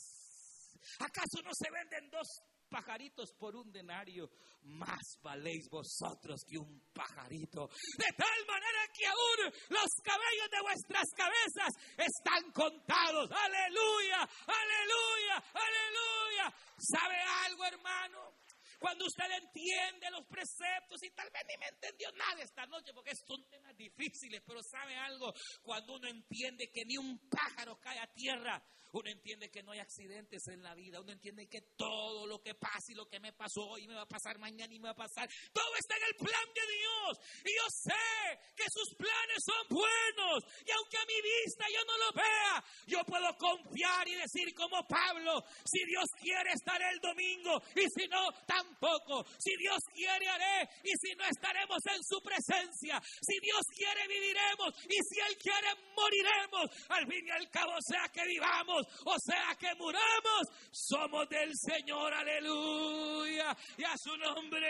¿Acaso 1.01 1.43
no 1.43 1.51
se 1.53 1.71
venden 1.71 2.11
dos 2.11 2.27
pajaritos 2.69 3.33
por 3.39 3.57
un 3.57 3.71
denario, 3.73 4.29
más 4.63 5.19
valéis 5.23 5.69
vosotros 5.71 6.43
que 6.47 6.59
un 6.59 6.83
pajarito. 6.93 7.69
De 7.99 8.13
tal 8.17 8.47
manera 8.47 8.83
que 8.93 9.07
aún 9.07 9.53
los 9.69 9.91
cabellos 10.03 10.51
de 10.51 10.61
vuestras 10.63 11.07
cabezas 11.17 11.73
están 11.97 12.51
contados. 12.53 13.31
Aleluya, 13.31 14.29
aleluya, 14.47 15.37
aleluya. 15.55 16.55
¿Sabe 16.79 17.17
algo, 17.47 17.65
hermano? 17.65 18.35
Cuando 18.79 19.07
usted 19.07 19.31
entiende 19.43 20.11
los 20.11 20.27
preceptos 20.27 21.03
y 21.03 21.11
tal 21.11 21.31
vez 21.31 21.43
ni 21.49 21.57
me 21.59 21.69
entendió 21.69 22.11
nada 22.13 22.43
esta 22.43 22.67
noche 22.67 22.93
porque 22.93 23.15
son 23.15 23.49
temas 23.49 23.77
difíciles, 23.77 24.43
pero 24.47 24.63
sabe 24.63 24.97
algo, 24.97 25.33
cuando 25.63 25.95
uno 25.95 26.09
entiende 26.09 26.71
que 26.73 26.85
ni 26.85 26.97
un 26.97 27.29
pájaro 27.29 27.79
cae 27.81 27.99
a 27.99 28.07
tierra, 28.07 28.63
uno 28.93 29.11
entiende 29.11 29.51
que 29.51 29.63
no 29.63 29.73
hay 29.73 29.81
accidentes 29.81 30.47
en 30.49 30.63
la 30.63 30.75
vida. 30.75 31.01
Uno 31.01 31.13
entiende 31.13 31.49
que 31.49 31.61
todo 31.77 32.27
lo 32.27 32.41
que 32.41 32.55
pasa 32.55 32.93
y 32.93 32.95
lo 32.95 33.07
que 33.07 33.21
me 33.21 33.33
pasó 33.33 33.61
hoy 33.69 33.87
me 33.87 33.95
va 33.95 34.03
a 34.03 34.09
pasar 34.09 34.39
mañana 34.39 34.73
y 34.73 34.79
me 34.79 34.89
va 34.89 34.93
a 34.93 34.95
pasar. 34.95 35.29
Todo 35.53 35.77
está 35.77 35.97
en 35.97 36.05
el 36.05 36.17
plan 36.17 36.49
de 36.55 36.61
Dios. 36.73 37.19
Y 37.45 37.55
yo 37.55 37.67
sé 37.69 38.41
que 38.57 38.65
sus 38.71 38.95
planes 38.97 39.45
son 39.45 39.69
buenos. 39.69 40.45
Y 40.65 40.71
aunque 40.71 40.97
a 40.97 41.05
mi 41.05 41.21
vista 41.21 41.67
yo 41.69 41.85
no 41.85 41.99
lo 41.99 42.13
vea, 42.13 42.65
yo 42.87 43.05
puedo 43.05 43.37
confiar 43.37 44.09
y 44.09 44.15
decir 44.15 44.55
como 44.55 44.87
Pablo, 44.87 45.45
si 45.65 45.85
Dios 45.85 46.09
quiere 46.21 46.53
estaré 46.53 46.91
el 46.91 47.01
domingo. 47.01 47.63
Y 47.75 47.87
si 47.91 48.09
no, 48.09 48.33
tampoco. 48.47 49.27
Si 49.39 49.57
Dios 49.57 49.79
quiere 49.93 50.29
haré. 50.29 50.69
Y 50.85 50.93
si 50.97 51.15
no 51.15 51.25
estaremos 51.25 51.79
en 51.87 52.03
su 52.03 52.21
presencia. 52.23 53.01
Si 53.21 53.39
Dios 53.41 53.63
quiere 53.75 54.07
viviremos. 54.09 54.73
Y 54.89 54.99
si 55.03 55.21
Él 55.21 55.37
quiere 55.39 55.69
moriremos. 55.97 56.71
Al 56.89 57.07
fin 57.07 57.27
y 57.27 57.31
al 57.31 57.51
cabo 57.51 57.75
sea 57.81 58.09
que 58.13 58.25
vivamos 58.27 58.87
o 59.05 59.17
sea 59.19 59.55
que 59.59 59.75
muramos, 59.77 60.49
somos 60.71 61.29
del 61.29 61.53
Señor, 61.57 62.13
aleluya, 62.13 63.57
y 63.77 63.85
a 63.85 63.97
su 63.97 64.17
nombre. 64.17 64.67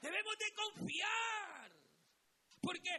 Debemos 0.00 0.36
de 0.38 0.52
confiar, 0.52 1.70
porque 2.60 2.90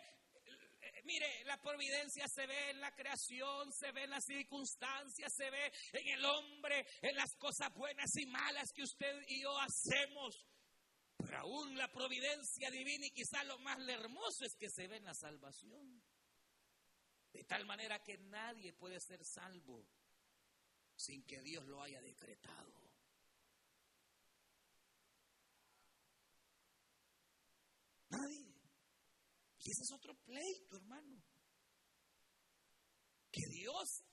mire, 1.06 1.44
la 1.46 1.58
providencia 1.62 2.28
se 2.28 2.46
ve 2.46 2.72
en 2.72 2.82
la 2.82 2.94
creación, 2.94 3.72
se 3.72 3.92
ve 3.92 4.04
en 4.04 4.10
las 4.10 4.26
circunstancias, 4.26 5.34
se 5.34 5.50
ve 5.50 5.72
en 5.94 6.08
el 6.08 6.26
hombre, 6.26 6.86
en 7.02 7.16
las 7.16 7.36
cosas 7.38 7.74
buenas 7.74 8.10
y 8.18 8.26
malas 8.26 8.72
que 8.74 8.84
usted 8.84 9.24
y 9.28 9.42
yo 9.42 9.58
hacemos. 9.60 10.46
Pero 11.18 11.40
aún 11.40 11.78
la 11.78 11.92
providencia 11.92 12.70
divina 12.70 13.06
y 13.06 13.12
quizás 13.12 13.46
lo 13.46 13.58
más 13.60 13.80
hermoso 13.88 14.46
es 14.46 14.56
que 14.56 14.70
se 14.70 14.88
ve 14.88 14.98
en 14.98 15.06
la 15.06 15.14
salvación. 15.14 16.04
De 17.32 17.44
tal 17.44 17.66
manera 17.66 18.02
que 18.04 18.18
nadie 18.18 18.74
puede 18.74 19.00
ser 19.00 19.24
salvo 19.26 19.86
sin 20.96 21.26
que 21.26 21.42
Dios 21.42 21.66
lo 21.66 21.82
haya 21.82 22.02
decretado. 22.02 22.74
Nadie. 28.10 28.45
Y 29.66 29.72
ese 29.72 29.82
es 29.82 29.92
otro 29.94 30.14
pleito, 30.24 30.76
hermano. 30.76 31.24
Que 33.32 33.42
Dios, 33.50 34.06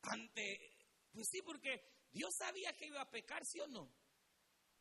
ante, 0.00 0.78
pues 1.12 1.28
sí, 1.30 1.42
porque 1.42 2.08
Dios 2.10 2.34
sabía 2.38 2.72
que 2.72 2.86
iba 2.86 3.02
a 3.02 3.10
pecar, 3.10 3.44
¿sí 3.44 3.60
o 3.60 3.66
no? 3.68 3.94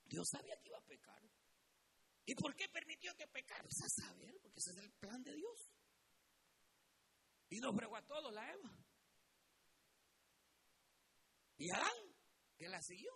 Dios 0.06 0.26
sabía 0.32 0.58
que 0.62 0.70
iba 0.70 0.78
a 0.78 0.86
pecar. 0.86 1.22
¿Y 2.26 2.36
por 2.36 2.56
qué 2.56 2.70
permitió 2.70 3.14
que 3.16 3.28
pecara? 3.28 3.64
Pues 3.64 3.82
a 3.84 4.08
saber, 4.08 4.40
porque 4.42 4.60
ese 4.60 4.72
es 4.72 4.78
el 4.78 4.92
plan 4.94 5.22
de 5.24 5.36
Dios. 5.36 5.70
Y 7.50 7.60
nos 7.60 7.76
fregó 7.76 7.98
a 7.98 8.08
todos 8.08 8.34
la 8.34 8.50
Eva. 8.50 8.78
Y 11.58 11.70
Adán, 11.72 12.16
que 12.56 12.70
la 12.70 12.82
siguió. 12.82 13.12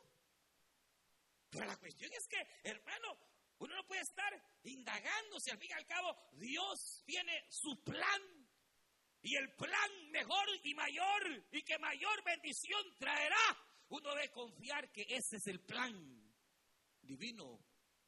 Pero 1.49 1.67
la 1.67 1.77
cuestión 1.77 2.11
es 2.11 2.27
que, 2.27 2.69
hermano, 2.69 3.17
uno 3.63 3.75
no 3.77 3.87
puede 3.87 4.01
estar 4.01 4.43
indagándose. 4.63 5.51
Al 5.51 5.57
fin 5.57 5.69
y 5.69 5.73
al 5.73 5.85
cabo, 5.85 6.17
Dios 6.33 7.01
tiene 7.05 7.45
su 7.49 7.81
plan. 7.81 8.21
Y 9.21 9.37
el 9.37 9.53
plan 9.55 10.11
mejor 10.11 10.45
y 10.63 10.73
mayor 10.73 11.45
y 11.49 11.61
que 11.61 11.79
mayor 11.79 12.23
bendición 12.25 12.83
traerá. 12.99 13.57
Uno 13.87 14.13
debe 14.15 14.31
confiar 14.31 14.91
que 14.91 15.05
ese 15.07 15.37
es 15.37 15.47
el 15.47 15.61
plan 15.61 15.95
divino 17.01 17.57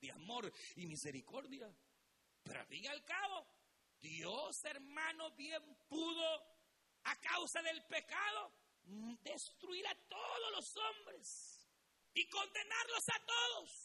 de 0.01 0.11
amor 0.11 0.51
y 0.75 0.87
misericordia. 0.87 1.73
Pero 2.43 2.59
al 2.59 2.67
fin 2.67 2.83
y 2.83 2.87
al 2.87 3.05
cabo, 3.05 3.47
Dios, 4.01 4.61
hermano, 4.65 5.31
bien 5.37 5.63
pudo, 5.87 6.55
a 7.03 7.15
causa 7.21 7.61
del 7.61 7.81
pecado, 7.85 8.51
destruir 9.23 9.87
a 9.87 9.95
todos 10.09 10.51
los 10.51 10.75
hombres 10.75 11.65
y 12.13 12.27
condenarlos 12.27 13.09
a 13.09 13.25
todos. 13.25 13.84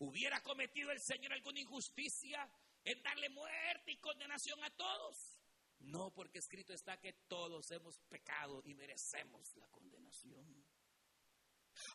¿Hubiera 0.00 0.40
cometido 0.42 0.90
el 0.90 1.00
Señor 1.00 1.32
alguna 1.32 1.60
injusticia 1.60 2.48
en 2.84 3.02
darle 3.02 3.28
muerte 3.30 3.92
y 3.92 3.98
condenación 3.98 4.62
a 4.62 4.70
todos? 4.70 5.40
No, 5.80 6.12
porque 6.12 6.38
escrito 6.38 6.72
está 6.72 6.98
que 6.98 7.12
todos 7.28 7.70
hemos 7.70 7.98
pecado 8.08 8.62
y 8.64 8.74
merecemos 8.74 9.54
la 9.56 9.68
condenación. 9.68 10.64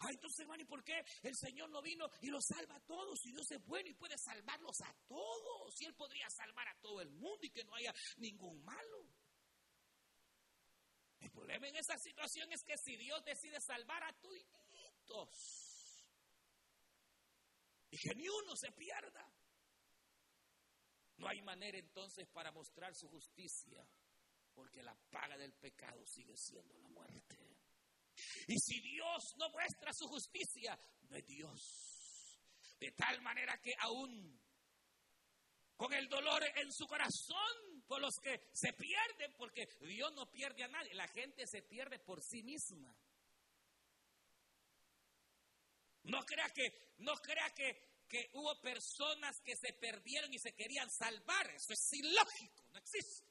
Ay, 0.02 0.16
entonces, 0.16 0.42
hermano, 0.42 0.62
¿y 0.62 0.66
por 0.66 0.84
qué 0.84 1.04
el 1.24 1.36
Señor 1.36 1.70
no 1.70 1.82
vino 1.82 2.10
y 2.22 2.28
los 2.28 2.46
salva 2.46 2.76
a 2.76 2.82
todos? 2.82 3.20
Si 3.20 3.32
Dios 3.32 3.50
es 3.52 3.64
bueno 3.66 3.90
y 3.90 3.94
puede 3.94 4.18
salvarlos 4.18 4.82
a 4.82 4.94
todos. 5.08 5.82
Y 5.82 5.86
Él 5.86 5.96
podría 5.96 6.30
salvar 6.30 6.68
a 6.68 6.80
todo 6.82 7.02
el 7.02 7.10
mundo 7.12 7.40
y 7.42 7.50
que 7.50 7.64
no 7.64 7.76
haya 7.76 7.94
ningún 8.18 8.64
malo. 8.64 9.08
El 11.20 11.32
problema 11.32 11.68
en 11.68 11.76
esa 11.76 11.98
situación 11.98 12.52
es 12.52 12.64
que 12.64 12.78
si 12.78 12.96
Dios 12.98 13.24
decide 13.24 13.60
salvar 13.62 14.04
a 14.04 14.14
todos 14.14 15.69
y 17.92 17.98
que 17.98 18.16
ni 18.16 18.28
uno 18.28 18.56
se 18.56 18.72
pierda, 18.72 19.32
no 21.18 21.28
hay 21.28 21.42
manera 21.42 21.78
entonces 21.78 22.28
para 22.28 22.52
mostrar 22.52 22.96
su 22.96 23.10
justicia, 23.10 23.86
porque 24.54 24.82
la 24.84 24.96
paga 25.10 25.38
del 25.38 25.54
pecado 25.54 26.06
sigue 26.06 26.38
siendo 26.38 26.78
la 26.78 26.88
muerte. 26.88 27.38
Y 28.48 28.58
si 28.60 28.80
Dios 28.82 29.36
no 29.38 29.50
muestra 29.50 29.94
su 29.94 30.08
justicia, 30.08 30.80
no 31.10 31.16
es 31.16 31.26
Dios. 31.26 32.40
De 32.80 32.92
tal 32.92 33.22
manera 33.22 33.60
que 33.62 33.74
aún 33.80 34.40
con 35.76 35.94
el 35.94 36.10
dolor 36.10 36.44
en 36.56 36.72
su 36.74 36.86
corazón 36.88 37.84
por 37.88 38.02
los 38.02 38.16
que 38.22 38.50
se 38.54 38.74
pierden, 38.74 39.34
porque 39.38 39.68
Dios 39.82 40.14
no 40.14 40.30
pierde 40.30 40.64
a 40.64 40.68
nadie, 40.68 40.94
la 40.94 41.08
gente 41.08 41.48
se 41.48 41.62
pierde 41.62 42.00
por 42.00 42.22
sí 42.22 42.44
misma. 42.44 42.96
No 46.04 46.20
crea 46.26 46.50
que, 46.50 46.94
no 47.00 47.14
crea 47.16 47.50
que, 47.56 48.06
que 48.08 48.30
hubo 48.34 48.60
personas 48.62 49.40
que 49.42 49.56
se 49.56 49.74
perdieron 49.74 50.34
y 50.34 50.40
se 50.40 50.54
querían 50.54 50.90
salvar. 50.90 51.50
Eso 51.52 51.74
es 51.74 51.94
ilógico, 51.94 52.64
no 52.72 52.80
existe. 52.80 53.30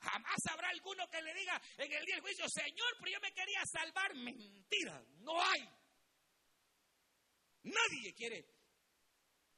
Jamás 0.00 0.38
habrá 0.50 0.68
alguno 0.68 1.08
que 1.08 1.20
le 1.20 1.34
diga 1.34 1.60
en 1.76 1.92
el 1.92 2.04
día 2.04 2.14
del 2.14 2.22
juicio, 2.22 2.44
Señor, 2.48 2.96
pero 3.00 3.12
yo 3.12 3.20
me 3.20 3.32
quería 3.32 3.60
salvar. 3.66 4.14
Mentira, 4.14 5.04
no 5.18 5.42
hay. 5.42 5.68
Nadie 7.64 8.14
quiere 8.14 8.46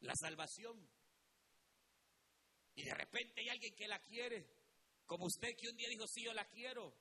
la 0.00 0.14
salvación. 0.16 0.90
Y 2.74 2.84
de 2.84 2.94
repente 2.94 3.40
hay 3.40 3.48
alguien 3.50 3.74
que 3.74 3.86
la 3.86 3.98
quiere, 4.00 4.46
como 5.04 5.26
usted 5.26 5.48
que 5.56 5.68
un 5.68 5.76
día 5.76 5.88
dijo, 5.88 6.06
sí, 6.06 6.22
yo 6.24 6.32
la 6.32 6.48
quiero 6.48 6.94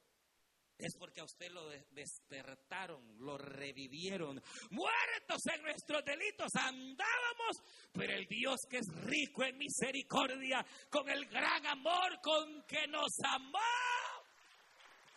es 0.80 0.96
porque 0.98 1.20
a 1.20 1.26
usted 1.26 1.52
lo 1.52 1.68
despertaron, 1.92 3.04
lo 3.20 3.38
revivieron. 3.38 4.42
Muertos 4.72 5.46
en 5.54 5.62
nuestros 5.62 6.04
delitos 6.06 6.56
andábamos, 6.56 7.58
pero 7.92 8.14
el 8.14 8.26
Dios 8.28 8.62
que 8.70 8.78
es 8.78 8.88
rico 9.04 9.44
en 9.44 9.58
misericordia, 9.58 10.66
con 10.90 11.10
el 11.10 11.26
gran 11.26 11.66
amor 11.68 12.22
con 12.24 12.64
que 12.66 12.88
nos 12.88 13.12
amó, 13.26 13.60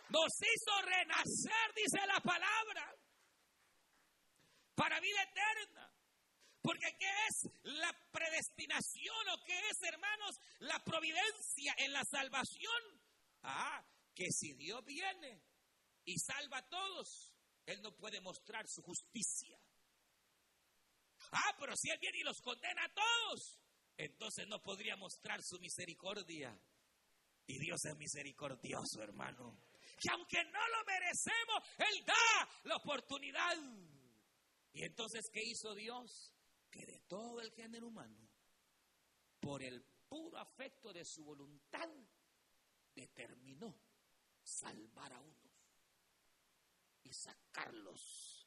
nos 0.09 0.33
hizo 0.41 0.83
renacer, 0.83 1.75
dice 1.77 2.07
la 2.09 2.21
palabra, 2.21 2.95
para 4.75 4.99
vida 4.99 5.23
eterna. 5.23 5.89
Porque 6.61 6.97
¿qué 6.99 7.11
es 7.29 7.51
la 7.63 7.93
predestinación 8.11 9.29
o 9.33 9.45
qué 9.45 9.59
es, 9.59 9.83
hermanos, 9.83 10.37
la 10.61 10.79
providencia 10.85 11.75
en 11.79 11.93
la 11.93 12.03
salvación? 12.05 12.83
Ah, 13.43 13.85
que 14.15 14.31
si 14.31 14.53
Dios 14.55 14.85
viene 14.85 15.52
y 16.05 16.19
salva 16.19 16.59
a 16.59 16.69
todos, 16.69 17.33
Él 17.67 17.81
no 17.83 17.95
puede 17.97 18.21
mostrar 18.21 18.67
su 18.69 18.83
justicia. 18.83 19.59
Ah, 21.31 21.57
pero 21.59 21.77
si 21.77 21.91
Él 21.91 21.99
viene 22.01 22.19
y 22.19 22.25
los 22.25 22.41
condena 22.41 22.85
a 22.85 22.93
todos, 22.93 23.61
entonces 23.97 24.47
no 24.49 24.61
podría 24.61 24.97
mostrar 24.97 25.43
su 25.43 25.59
misericordia. 25.59 26.59
Y 27.47 27.59
Dios 27.59 27.85
es 27.85 27.97
misericordioso, 27.97 29.03
hermano. 29.03 29.59
Que 29.99 30.11
aunque 30.13 30.43
no 30.45 30.69
lo 30.69 30.85
merecemos, 30.87 31.63
Él 31.79 32.05
da 32.05 32.49
la 32.65 32.77
oportunidad. 32.77 33.57
Y 34.73 34.85
entonces, 34.85 35.29
¿qué 35.33 35.43
hizo 35.45 35.75
Dios? 35.75 36.35
Que 36.71 36.85
de 36.87 37.01
todo 37.01 37.41
el 37.41 37.53
género 37.53 37.89
humano, 37.89 38.29
por 39.41 39.63
el 39.63 39.85
puro 40.09 40.39
afecto 40.39 40.93
de 40.93 41.05
su 41.05 41.25
voluntad, 41.25 41.89
determinó 42.95 43.75
salvar 44.43 45.13
a 45.13 45.21
uno 45.21 45.42
y 47.05 47.13
sacarlos. 47.13 48.47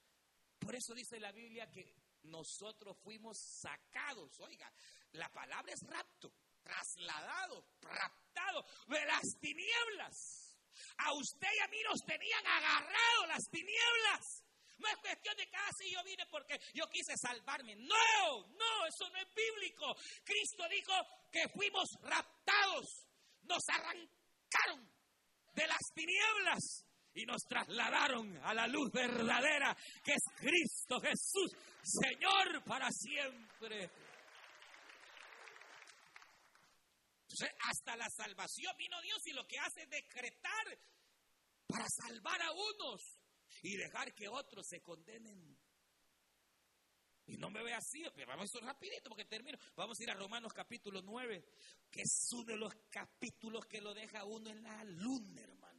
Por 0.59 0.75
eso 0.75 0.93
dice 0.93 1.19
la 1.19 1.31
Biblia 1.31 1.69
que 1.69 1.95
nosotros 2.23 2.97
fuimos 3.03 3.37
sacados. 3.37 4.39
Oiga, 4.39 4.71
la 5.13 5.29
palabra 5.29 5.73
es 5.73 5.81
rapto, 5.87 6.33
trasladado, 6.63 7.65
raptado 7.81 8.65
de 8.87 9.05
las 9.05 9.23
tinieblas. 9.39 10.55
A 10.97 11.13
usted 11.13 11.47
y 11.55 11.59
a 11.61 11.67
mí 11.67 11.77
nos 11.83 12.01
tenían 12.05 12.45
agarrado 12.45 13.27
las 13.27 13.43
tinieblas. 13.49 14.43
No 14.77 14.89
es 14.89 14.97
cuestión 14.97 15.37
de 15.37 15.47
que, 15.47 15.55
ah, 15.55 15.69
yo 15.89 16.03
vine 16.03 16.25
porque 16.29 16.59
yo 16.73 16.89
quise 16.89 17.15
salvarme. 17.17 17.75
No, 17.75 18.47
no, 18.47 18.85
eso 18.85 19.09
no 19.09 19.17
es 19.17 19.27
bíblico. 19.33 19.95
Cristo 20.23 20.67
dijo 20.69 20.93
que 21.31 21.47
fuimos 21.49 21.87
raptados. 22.01 23.07
Nos 23.43 23.63
arrancaron 23.69 24.91
de 25.53 25.67
las 25.67 25.81
tinieblas 25.93 26.84
y 27.15 27.25
nos 27.25 27.41
trasladaron 27.43 28.37
a 28.43 28.53
la 28.53 28.67
luz 28.67 28.91
verdadera 28.91 29.75
que 30.03 30.13
es 30.13 30.23
Cristo 30.37 30.99
Jesús, 30.99 31.51
Señor 31.81 32.63
para 32.65 32.89
siempre. 32.91 33.89
Entonces, 37.21 37.55
hasta 37.67 37.95
la 37.95 38.09
salvación 38.09 38.75
vino 38.77 39.01
Dios 39.01 39.25
y 39.25 39.33
lo 39.33 39.47
que 39.47 39.57
hace 39.59 39.83
es 39.83 39.89
decretar 39.89 40.77
para 41.67 41.85
salvar 41.89 42.41
a 42.41 42.51
unos 42.51 43.01
y 43.63 43.75
dejar 43.77 44.13
que 44.13 44.27
otros 44.27 44.67
se 44.67 44.81
condenen. 44.81 45.57
Y 47.27 47.37
no 47.37 47.49
me 47.49 47.63
ve 47.63 47.73
así, 47.73 48.03
pero 48.13 48.27
vamos 48.27 48.53
a 48.53 48.57
ir 48.57 48.63
rapidito 48.63 49.09
porque 49.09 49.25
termino. 49.25 49.57
Vamos 49.75 49.99
a 49.99 50.03
ir 50.03 50.11
a 50.11 50.13
Romanos 50.13 50.53
capítulo 50.53 51.01
9, 51.01 51.43
que 51.89 52.01
es 52.01 52.29
uno 52.33 52.45
de 52.45 52.57
los 52.57 52.73
capítulos 52.89 53.65
que 53.65 53.81
lo 53.81 53.93
deja 53.93 54.23
uno 54.25 54.49
en 54.51 54.61
la 54.61 54.83
luna, 54.83 55.41
hermano. 55.41 55.75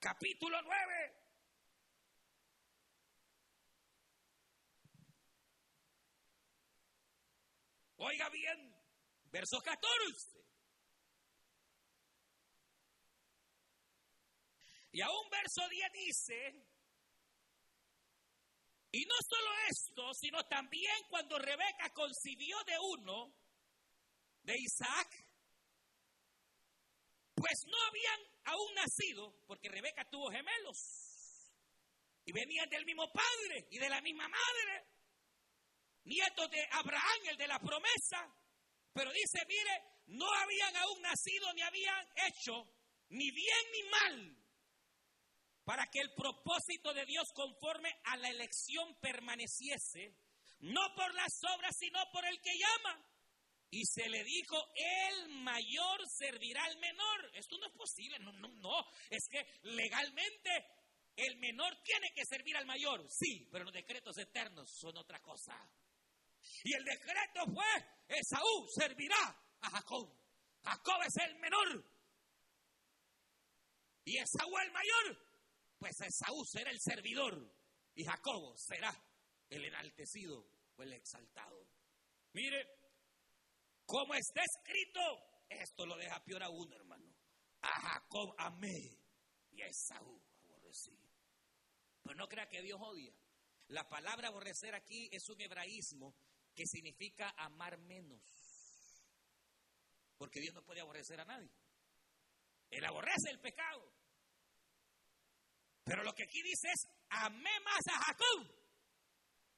Capítulo 0.00 0.60
9. 0.62 1.14
Oiga 7.96 8.28
bien, 8.30 8.74
verso 9.30 9.58
14. 9.60 10.38
Y 14.92 15.00
a 15.00 15.10
un 15.10 15.28
verso 15.30 15.68
10 15.68 15.92
dice, 15.92 16.68
y 18.90 19.04
no 19.04 19.14
solo 19.28 19.50
esto, 19.68 20.14
sino 20.14 20.42
también 20.44 20.96
cuando 21.10 21.38
Rebeca 21.38 21.92
concibió 21.92 22.56
de 22.64 22.78
uno, 22.78 23.34
de 24.42 24.54
Isaac, 24.56 25.27
pues 27.38 27.64
no 27.66 27.76
habían 27.88 28.20
aún 28.44 28.74
nacido, 28.74 29.34
porque 29.46 29.68
Rebeca 29.68 30.08
tuvo 30.10 30.30
gemelos. 30.30 30.78
Y 32.24 32.32
venían 32.32 32.68
del 32.68 32.84
mismo 32.84 33.10
padre 33.10 33.68
y 33.70 33.78
de 33.78 33.88
la 33.88 34.00
misma 34.02 34.28
madre. 34.28 34.86
Nietos 36.04 36.50
de 36.50 36.66
Abraham, 36.72 37.20
el 37.30 37.36
de 37.36 37.46
la 37.46 37.58
promesa. 37.58 38.34
Pero 38.92 39.10
dice, 39.12 39.40
mire, 39.46 39.82
no 40.06 40.26
habían 40.30 40.76
aún 40.76 41.02
nacido 41.02 41.52
ni 41.54 41.62
habían 41.62 42.06
hecho 42.26 42.66
ni 43.10 43.30
bien 43.30 43.66
ni 43.72 43.82
mal 43.90 44.38
para 45.68 45.86
que 45.86 46.00
el 46.00 46.14
propósito 46.14 46.94
de 46.94 47.04
Dios 47.04 47.28
conforme 47.34 47.94
a 48.04 48.16
la 48.16 48.30
elección 48.30 48.98
permaneciese, 49.02 50.16
no 50.60 50.80
por 50.96 51.12
las 51.12 51.44
obras, 51.54 51.76
sino 51.78 51.98
por 52.10 52.24
el 52.24 52.40
que 52.40 52.56
llama. 52.56 53.04
Y 53.70 53.84
se 53.84 54.08
le 54.08 54.24
dijo, 54.24 54.56
el 54.74 55.28
mayor 55.42 56.08
servirá 56.08 56.64
al 56.64 56.78
menor. 56.78 57.30
Esto 57.34 57.58
no 57.58 57.66
es 57.66 57.72
posible, 57.72 58.18
no, 58.20 58.32
no, 58.32 58.48
no. 58.48 58.86
Es 59.10 59.28
que 59.28 59.44
legalmente 59.62 60.50
el 61.16 61.36
menor 61.36 61.76
tiene 61.82 62.10
que 62.14 62.24
servir 62.24 62.56
al 62.56 62.64
mayor. 62.64 63.06
Sí, 63.10 63.46
pero 63.52 63.64
los 63.64 63.74
decretos 63.74 64.16
eternos 64.16 64.70
son 64.70 64.96
otra 64.96 65.20
cosa. 65.20 65.54
Y 66.64 66.72
el 66.72 66.84
decreto 66.84 67.44
fue, 67.52 68.16
Esaú 68.16 68.68
servirá 68.74 69.36
a 69.60 69.70
Jacob. 69.70 70.16
Jacob 70.62 71.02
es 71.06 71.16
el 71.24 71.38
menor. 71.38 71.84
Y 74.04 74.16
Esaú 74.16 74.58
el 74.58 74.72
mayor. 74.72 75.28
Pues 75.78 76.00
Esaú 76.00 76.44
será 76.46 76.70
el 76.70 76.80
servidor. 76.80 77.54
Y 77.94 78.04
Jacob 78.04 78.56
será 78.56 78.94
el 79.50 79.64
enaltecido 79.64 80.48
o 80.76 80.82
el 80.82 80.92
exaltado. 80.92 81.68
Mire, 82.32 82.77
como 83.88 84.14
está 84.14 84.42
escrito, 84.42 85.00
esto 85.48 85.86
lo 85.86 85.96
deja 85.96 86.22
peor 86.22 86.42
a 86.42 86.50
uno, 86.50 86.76
hermano. 86.76 87.10
A 87.62 87.80
Jacob 87.80 88.34
amé 88.36 89.00
y 89.50 89.62
a 89.62 89.66
Esaú 89.66 90.22
aborrecí. 90.44 90.94
Pero 92.02 92.14
no 92.14 92.28
crea 92.28 92.46
que 92.46 92.60
Dios 92.60 92.78
odia. 92.78 93.14
La 93.68 93.88
palabra 93.88 94.28
aborrecer 94.28 94.74
aquí 94.74 95.08
es 95.10 95.26
un 95.30 95.40
hebraísmo 95.40 96.14
que 96.54 96.66
significa 96.66 97.32
amar 97.38 97.78
menos. 97.78 98.20
Porque 100.18 100.40
Dios 100.40 100.54
no 100.54 100.62
puede 100.62 100.82
aborrecer 100.82 101.20
a 101.20 101.24
nadie. 101.24 101.50
Él 102.68 102.84
aborrece 102.84 103.30
el 103.30 103.40
pecado. 103.40 103.90
Pero 105.84 106.02
lo 106.04 106.12
que 106.12 106.24
aquí 106.24 106.42
dice 106.42 106.68
es, 106.68 106.86
amé 107.08 107.58
más 107.64 107.86
a 107.86 108.04
Jacob. 108.04 108.57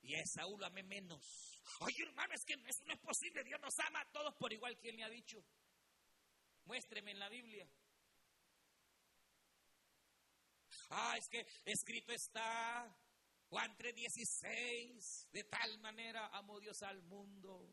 Y 0.03 0.15
a 0.15 0.21
Esaú 0.21 0.59
lo 0.59 0.67
amé 0.67 0.83
menos. 0.83 1.61
Oye, 1.81 2.03
hermano, 2.03 2.35
es 2.35 2.45
que 2.45 2.55
eso 2.55 2.85
no 2.87 2.95
es 2.95 3.01
posible. 3.01 3.45
Dios 3.45 3.61
nos 3.61 3.79
ama 3.81 4.01
a 4.01 4.11
todos 4.11 4.35
por 4.37 4.53
igual 4.53 4.79
que 4.79 4.89
Él 4.89 4.97
me 4.97 5.05
ha 5.05 5.09
dicho. 5.09 5.45
Muéstreme 6.65 7.11
en 7.11 7.19
la 7.19 7.29
Biblia. 7.29 7.69
Ah, 10.91 11.17
es 11.17 11.29
que 11.29 11.47
escrito 11.65 12.13
está 12.13 12.97
Juan 13.49 13.77
3:16. 13.77 15.29
De 15.31 15.45
tal 15.45 15.79
manera 15.79 16.27
amó 16.29 16.61
Dios 16.61 16.83
al 16.83 17.03
mundo 17.03 17.69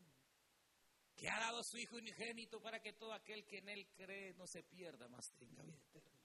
que 1.16 1.28
ha 1.28 1.38
dado 1.38 1.64
su 1.64 1.78
Hijo 1.78 1.96
unigénito 1.96 2.60
para 2.60 2.80
que 2.80 2.92
todo 2.92 3.12
aquel 3.12 3.44
que 3.44 3.58
en 3.58 3.68
Él 3.68 3.88
cree 3.96 4.34
no 4.34 4.46
se 4.46 4.62
pierda, 4.62 5.08
más 5.08 5.32
tenga 5.32 5.62
vida 5.62 5.78
eterna. 5.78 6.17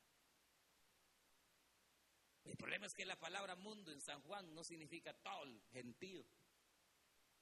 El 2.43 2.57
problema 2.57 2.85
es 2.85 2.93
que 2.93 3.05
la 3.05 3.19
palabra 3.19 3.55
mundo 3.55 3.91
en 3.91 4.01
San 4.01 4.21
Juan 4.21 4.53
no 4.53 4.63
significa 4.63 5.13
todo, 5.13 5.45
gentío, 5.71 6.25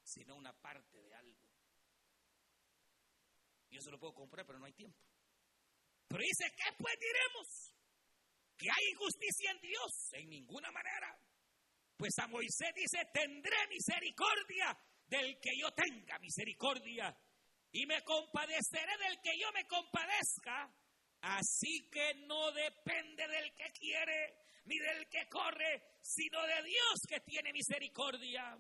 sino 0.03 0.35
una 0.35 0.53
parte 0.53 1.01
de 1.01 1.13
algo. 1.15 1.51
Yo 3.69 3.81
se 3.81 3.89
lo 3.89 3.99
puedo 3.99 4.13
comprar, 4.13 4.45
pero 4.45 4.59
no 4.59 4.65
hay 4.65 4.73
tiempo. 4.73 4.99
Pero 6.07 6.21
dice, 6.21 6.53
¿qué 6.55 6.75
pues 6.77 6.93
diremos? 6.99 7.73
¿Que 8.57 8.67
hay 8.69 8.91
injusticia 8.91 9.51
en 9.51 9.61
Dios? 9.61 10.13
En 10.13 10.29
ninguna 10.29 10.69
manera. 10.71 11.17
Pues 11.95 12.17
a 12.19 12.27
Moisés 12.27 12.73
dice, 12.75 13.05
tendré 13.13 13.67
misericordia 13.69 14.77
del 15.07 15.39
que 15.39 15.51
yo 15.57 15.71
tenga 15.71 16.19
misericordia 16.19 17.17
y 17.71 17.85
me 17.85 18.03
compadeceré 18.03 18.97
del 18.97 19.21
que 19.21 19.39
yo 19.39 19.51
me 19.53 19.65
compadezca. 19.67 20.75
Así 21.21 21.89
que 21.89 22.13
no 22.27 22.51
depende 22.51 23.27
del 23.27 23.53
que 23.55 23.71
quiere 23.71 24.35
ni 24.65 24.77
del 24.77 25.07
que 25.09 25.27
corre, 25.29 25.97
sino 26.01 26.41
de 26.45 26.63
Dios 26.63 27.01
que 27.07 27.19
tiene 27.21 27.53
misericordia. 27.53 28.57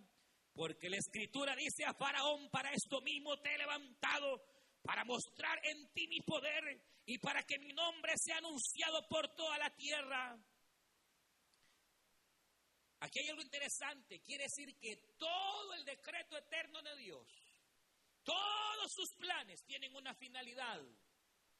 Porque 0.53 0.89
la 0.89 0.97
escritura 0.97 1.55
dice 1.55 1.85
a 1.85 1.93
Faraón, 1.93 2.49
para 2.49 2.71
esto 2.71 3.01
mismo 3.01 3.39
te 3.39 3.53
he 3.53 3.57
levantado, 3.57 4.43
para 4.83 5.05
mostrar 5.05 5.59
en 5.63 5.91
ti 5.93 6.07
mi 6.07 6.21
poder 6.21 6.81
y 7.05 7.17
para 7.19 7.43
que 7.43 7.59
mi 7.59 7.71
nombre 7.73 8.13
sea 8.17 8.37
anunciado 8.37 9.07
por 9.07 9.33
toda 9.35 9.57
la 9.57 9.69
tierra. 9.75 10.37
Aquí 12.99 13.19
hay 13.19 13.29
algo 13.29 13.41
interesante, 13.41 14.21
quiere 14.21 14.43
decir 14.43 14.77
que 14.77 14.95
todo 15.17 15.73
el 15.73 15.85
decreto 15.85 16.37
eterno 16.37 16.83
de 16.83 16.95
Dios, 16.97 17.27
todos 18.23 18.91
sus 18.93 19.15
planes 19.15 19.63
tienen 19.65 19.95
una 19.95 20.13
finalidad 20.13 20.79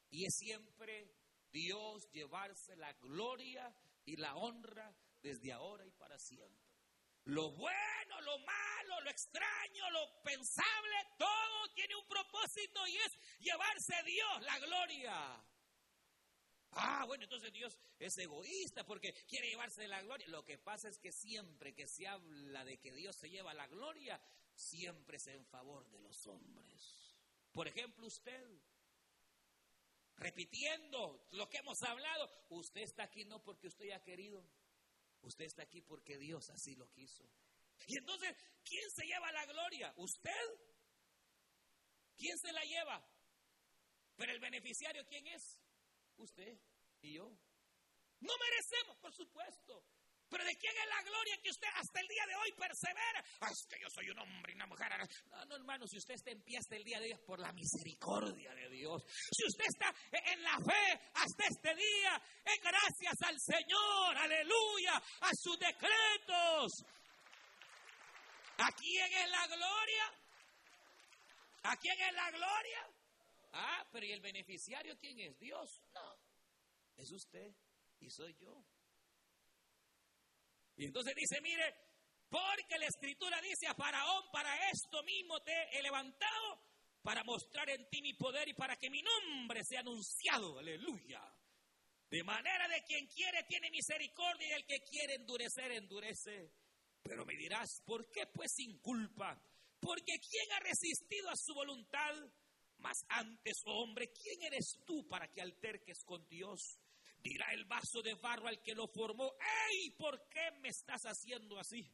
y 0.08 0.24
es 0.24 0.36
siempre 0.36 1.10
Dios 1.50 2.08
llevarse 2.12 2.76
la 2.76 2.92
gloria 2.92 3.74
y 4.04 4.16
la 4.16 4.34
honra 4.36 4.94
desde 5.22 5.52
ahora 5.52 5.86
y 5.86 5.90
para 5.92 6.18
siempre. 6.18 6.72
Lo 7.24 7.50
bueno, 7.52 8.20
lo 8.22 8.38
malo, 8.40 9.00
lo 9.02 9.10
extraño, 9.10 9.90
lo 9.90 10.22
pensable, 10.22 10.96
todo 11.18 11.68
tiene 11.74 11.94
un 11.94 12.06
propósito 12.08 12.86
y 12.88 12.96
es 12.96 13.18
llevarse 13.38 13.94
a 13.94 14.02
Dios 14.02 14.42
la 14.42 14.58
gloria. 14.58 15.44
Ah, 16.72 17.04
bueno, 17.06 17.24
entonces 17.24 17.52
Dios 17.52 17.78
es 17.98 18.16
egoísta 18.18 18.84
porque 18.84 19.12
quiere 19.28 19.48
llevarse 19.48 19.86
la 19.86 20.02
gloria. 20.02 20.26
Lo 20.28 20.44
que 20.44 20.58
pasa 20.58 20.88
es 20.88 20.98
que 20.98 21.12
siempre 21.12 21.74
que 21.74 21.86
se 21.86 22.08
habla 22.08 22.64
de 22.64 22.78
que 22.78 22.92
Dios 22.92 23.14
se 23.16 23.28
lleva 23.28 23.52
la 23.54 23.66
gloria, 23.66 24.20
siempre 24.54 25.18
es 25.18 25.26
en 25.26 25.44
favor 25.46 25.86
de 25.90 26.00
los 26.00 26.26
hombres. 26.26 27.16
Por 27.52 27.68
ejemplo, 27.68 28.06
usted, 28.06 28.48
repitiendo 30.16 31.26
lo 31.32 31.48
que 31.48 31.58
hemos 31.58 31.82
hablado, 31.82 32.30
usted 32.50 32.82
está 32.82 33.04
aquí 33.04 33.24
no 33.24 33.42
porque 33.42 33.68
usted 33.68 33.86
haya 33.86 34.02
querido, 34.02 34.44
usted 35.22 35.44
está 35.44 35.62
aquí 35.62 35.80
porque 35.80 36.18
Dios 36.18 36.50
así 36.50 36.74
lo 36.76 36.90
quiso. 36.90 37.24
Y 37.86 37.98
entonces, 37.98 38.36
¿quién 38.64 38.90
se 38.90 39.04
lleva 39.04 39.32
la 39.32 39.46
gloria? 39.46 39.92
¿Usted? 39.96 40.30
¿Quién 42.16 42.38
se 42.38 42.52
la 42.52 42.62
lleva? 42.62 43.04
Pero 44.16 44.32
el 44.32 44.40
beneficiario, 44.40 45.04
¿quién 45.06 45.26
es? 45.26 45.58
Usted 46.16 46.58
y 47.00 47.14
yo. 47.14 47.24
No 48.20 48.32
merecemos, 48.38 48.96
por 48.98 49.12
supuesto. 49.12 49.84
Pero 50.32 50.46
¿de 50.46 50.56
quién 50.56 50.72
es 50.72 50.88
la 50.88 51.02
gloria 51.02 51.36
que 51.42 51.50
usted 51.50 51.68
hasta 51.74 52.00
el 52.00 52.08
día 52.08 52.24
de 52.26 52.34
hoy 52.36 52.52
persevera? 52.52 53.22
Ah, 53.42 53.50
es 53.52 53.66
que 53.68 53.78
yo 53.78 53.90
soy 53.90 54.08
un 54.08 54.18
hombre 54.18 54.52
y 54.52 54.56
una 54.56 54.64
mujer. 54.64 54.88
No, 55.30 55.44
no, 55.44 55.56
hermano, 55.56 55.86
si 55.86 55.98
usted 55.98 56.14
está 56.14 56.30
en 56.30 56.40
pie 56.40 56.56
hasta 56.56 56.74
el 56.74 56.84
día 56.84 56.98
de 57.00 57.04
hoy 57.04 57.12
es 57.12 57.20
por 57.20 57.38
la 57.38 57.52
misericordia 57.52 58.54
de 58.54 58.70
Dios. 58.70 59.04
Si 59.30 59.44
usted 59.44 59.66
está 59.68 59.92
en 60.10 60.42
la 60.42 60.56
fe 60.56 61.00
hasta 61.12 61.44
este 61.44 61.74
día, 61.74 62.22
es 62.46 62.62
gracias 62.62 63.14
al 63.28 63.38
Señor, 63.38 64.16
aleluya, 64.16 64.96
a 65.20 65.30
sus 65.36 65.58
decretos. 65.58 66.72
¿A 68.56 68.72
quién 68.72 69.12
es 69.12 69.30
la 69.30 69.46
gloria? 69.48 70.04
¿A 71.64 71.76
quién 71.76 72.00
es 72.00 72.14
la 72.14 72.30
gloria? 72.30 72.88
Ah, 73.52 73.86
pero 73.92 74.06
¿y 74.06 74.12
el 74.12 74.20
beneficiario 74.22 74.96
quién 74.96 75.20
es? 75.20 75.38
Dios. 75.38 75.82
No, 75.92 76.16
es 76.96 77.12
usted 77.12 77.54
y 78.00 78.08
soy 78.08 78.34
yo. 78.40 78.64
Y 80.76 80.86
entonces 80.86 81.14
dice, 81.14 81.40
mire, 81.40 81.74
porque 82.28 82.78
la 82.78 82.86
escritura 82.86 83.40
dice 83.40 83.66
a 83.66 83.74
Faraón, 83.74 84.24
para 84.32 84.70
esto 84.70 85.02
mismo 85.02 85.40
te 85.42 85.52
he 85.78 85.82
levantado, 85.82 86.60
para 87.02 87.22
mostrar 87.24 87.68
en 87.70 87.88
ti 87.90 88.00
mi 88.00 88.14
poder 88.14 88.48
y 88.48 88.54
para 88.54 88.76
que 88.76 88.88
mi 88.88 89.02
nombre 89.02 89.62
sea 89.64 89.80
anunciado. 89.80 90.58
Aleluya. 90.58 91.20
De 92.08 92.22
manera 92.24 92.68
de 92.68 92.82
quien 92.84 93.06
quiere 93.06 93.42
tiene 93.44 93.70
misericordia 93.70 94.48
y 94.48 94.52
el 94.52 94.66
que 94.66 94.80
quiere 94.80 95.14
endurecer, 95.14 95.72
endurece. 95.72 96.52
Pero 97.02 97.24
me 97.24 97.36
dirás, 97.36 97.82
¿por 97.84 98.10
qué 98.10 98.26
pues 98.26 98.52
sin 98.54 98.78
culpa? 98.78 99.42
Porque 99.80 100.18
¿quién 100.20 100.52
ha 100.52 100.60
resistido 100.60 101.28
a 101.30 101.36
su 101.36 101.54
voluntad? 101.54 102.14
Mas 102.78 102.98
antes, 103.08 103.62
oh 103.66 103.82
hombre, 103.82 104.12
¿quién 104.12 104.42
eres 104.42 104.78
tú 104.86 105.06
para 105.08 105.28
que 105.32 105.40
alterques 105.40 106.04
con 106.04 106.26
Dios? 106.28 106.78
Dirá 107.22 107.52
el 107.52 107.64
vaso 107.66 108.02
de 108.02 108.14
barro 108.14 108.48
al 108.48 108.60
que 108.60 108.74
lo 108.74 108.88
formó, 108.88 109.34
¡Ey! 109.70 109.90
¿Por 109.90 110.28
qué 110.28 110.50
me 110.60 110.68
estás 110.68 111.02
haciendo 111.04 111.58
así? 111.58 111.88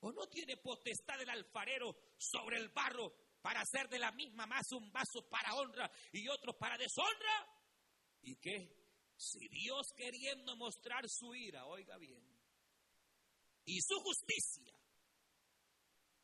¿O 0.00 0.12
no 0.12 0.26
tiene 0.28 0.56
potestad 0.56 1.20
el 1.20 1.30
alfarero 1.30 1.96
sobre 2.18 2.58
el 2.58 2.68
barro 2.70 3.14
para 3.40 3.60
hacer 3.60 3.88
de 3.88 3.98
la 3.98 4.10
misma 4.12 4.46
masa 4.46 4.76
un 4.76 4.90
vaso 4.90 5.28
para 5.28 5.54
honra 5.54 5.90
y 6.12 6.28
otro 6.28 6.58
para 6.58 6.76
deshonra? 6.76 7.62
¿Y 8.22 8.36
qué? 8.36 8.74
Si 9.16 9.48
Dios 9.48 9.92
queriendo 9.96 10.56
mostrar 10.56 11.08
su 11.08 11.34
ira, 11.34 11.64
oiga 11.66 11.96
bien, 11.96 12.22
y 13.64 13.80
su 13.80 13.98
justicia, 14.00 14.78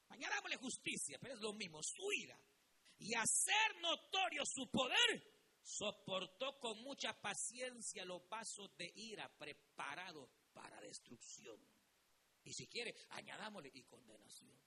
añadámosle 0.09 0.57
justicia, 0.57 1.19
pero 1.21 1.35
es 1.35 1.41
lo 1.41 1.53
mismo, 1.55 1.83
su 1.83 2.13
ira, 2.13 2.39
y 2.99 3.15
hacer 3.15 3.81
notorio 3.81 4.45
su 4.45 4.69
poder, 4.71 5.32
soportó 5.63 6.59
con 6.59 6.83
mucha 6.83 7.19
paciencia 7.21 8.05
los 8.05 8.29
vasos 8.29 8.77
de 8.77 8.93
ira 8.97 9.29
preparados 9.39 10.29
para 10.53 10.81
destrucción. 10.81 11.59
Y 12.45 12.53
si 12.53 12.67
quiere, 12.67 12.95
añadámosle 13.11 13.71
y 13.73 13.85
condenación. 13.85 14.61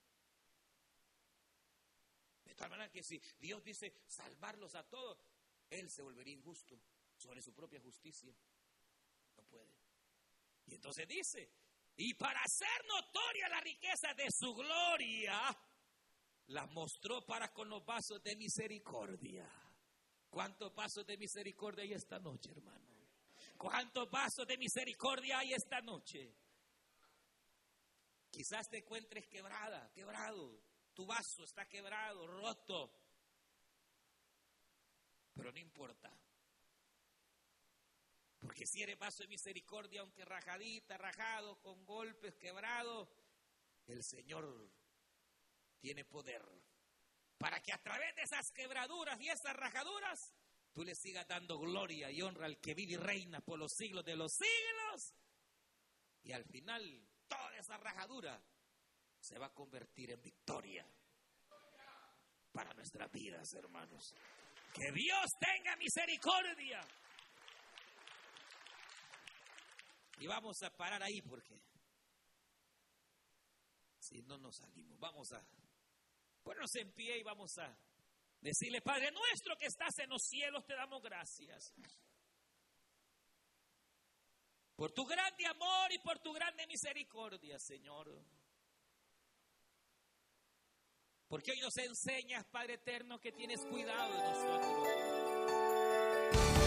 De 2.45 2.55
tal 2.55 2.69
manera 2.69 2.91
que 2.91 3.03
si 3.03 3.19
Dios 3.39 3.63
dice 3.63 4.03
salvarlos 4.07 4.75
a 4.75 4.87
todos, 4.87 5.17
Él 5.69 5.89
se 5.89 6.01
volvería 6.01 6.33
injusto 6.33 6.79
sobre 7.17 7.41
su 7.41 7.53
propia 7.53 7.81
justicia. 7.81 8.33
No 9.35 9.43
puede. 9.43 9.73
Y 10.67 10.75
entonces 10.75 11.07
dice, 11.07 11.51
y 11.97 12.13
para 12.13 12.39
hacer 12.41 12.85
notoria 12.87 13.49
la 13.49 13.59
riqueza 13.61 14.13
de 14.13 14.27
su 14.31 14.53
gloria, 14.53 15.39
las 16.47 16.71
mostró 16.71 17.25
para 17.25 17.53
con 17.53 17.67
los 17.67 17.85
vasos 17.85 18.21
de 18.23 18.35
misericordia. 18.35 19.49
¿Cuántos 20.35 20.75
vasos 20.75 21.07
de 21.07 21.15
misericordia 21.15 21.83
hay 21.85 21.93
esta 21.93 22.19
noche, 22.19 22.51
hermano? 22.51 22.85
¿Cuántos 23.57 24.11
vasos 24.11 24.45
de 24.45 24.57
misericordia 24.57 25.39
hay 25.39 25.53
esta 25.53 25.79
noche? 25.79 26.35
Quizás 28.29 28.69
te 28.69 28.79
encuentres 28.79 29.27
quebrada, 29.27 29.89
quebrado. 29.93 30.61
Tu 30.93 31.05
vaso 31.05 31.45
está 31.45 31.65
quebrado, 31.69 32.27
roto. 32.27 32.91
Pero 35.35 35.53
no 35.53 35.57
importa. 35.57 36.11
Porque 38.37 38.67
si 38.67 38.83
eres 38.83 38.99
vaso 38.99 39.23
de 39.23 39.29
misericordia, 39.29 40.01
aunque 40.01 40.25
rajadita, 40.25 40.97
rajado, 40.97 41.61
con 41.61 41.85
golpes, 41.85 42.35
quebrado, 42.35 43.09
el 43.87 44.03
Señor 44.03 44.69
tiene 45.79 46.03
poder 46.03 46.43
para 47.37 47.61
que 47.61 47.73
a 47.73 47.81
través 47.81 48.15
de 48.15 48.23
esas 48.23 48.51
quebraduras 48.51 49.19
y 49.21 49.29
esas 49.29 49.55
rajaduras 49.55 50.33
tú 50.73 50.83
le 50.83 50.95
sigas 50.95 51.27
dando 51.27 51.57
gloria 51.59 52.11
y 52.11 52.21
honra 52.21 52.45
al 52.45 52.59
que 52.59 52.73
vive 52.73 52.93
y 52.93 52.97
reina 52.97 53.41
por 53.41 53.57
los 53.59 53.73
siglos 53.73 54.03
de 54.05 54.15
los 54.15 54.33
siglos. 54.33 55.13
Y 56.23 56.31
al 56.31 56.43
final 56.45 57.07
toda 57.27 57.57
esa 57.57 57.77
rajadura 57.77 58.41
se 59.19 59.39
va 59.39 59.47
a 59.47 59.53
convertir 59.53 60.11
en 60.11 60.21
victoria 60.21 60.85
para 62.51 62.73
nuestras 62.73 63.11
vidas, 63.11 63.53
hermanos. 63.53 64.13
Que 64.73 64.91
Dios 64.91 65.31
tenga 65.39 65.75
misericordia. 65.77 66.81
Y 70.17 70.27
vamos 70.27 70.61
a 70.63 70.69
parar 70.75 71.03
ahí 71.03 71.21
porque 71.21 71.59
si 73.99 74.21
no 74.21 74.37
nos 74.37 74.57
salimos, 74.57 74.99
vamos 74.99 75.31
a 75.33 75.45
ponernos 76.45 76.75
en 76.75 76.91
pie 76.93 77.17
y 77.17 77.23
vamos 77.23 77.57
a 77.57 77.75
decirle, 78.39 78.79
Padre 78.81 79.11
nuestro 79.11 79.57
que 79.57 79.65
estás 79.65 79.97
en 79.97 80.09
los 80.09 80.21
cielos, 80.21 80.63
te 80.63 80.75
damos 80.75 81.01
gracias. 81.01 81.73
Por 84.75 84.91
tu 84.91 85.05
grande 85.05 85.45
amor 85.47 85.91
y 85.91 85.97
por 85.99 86.19
tu 86.19 86.31
grande 86.33 86.67
misericordia, 86.67 87.57
Señor. 87.57 88.23
Porque 91.27 91.51
hoy 91.51 91.59
nos 91.61 91.75
enseñas, 91.77 92.45
Padre 92.45 92.75
eterno, 92.75 93.19
que 93.19 93.31
tienes 93.31 93.65
cuidado 93.65 94.13
de 94.13 94.19
nosotros. 94.19 95.04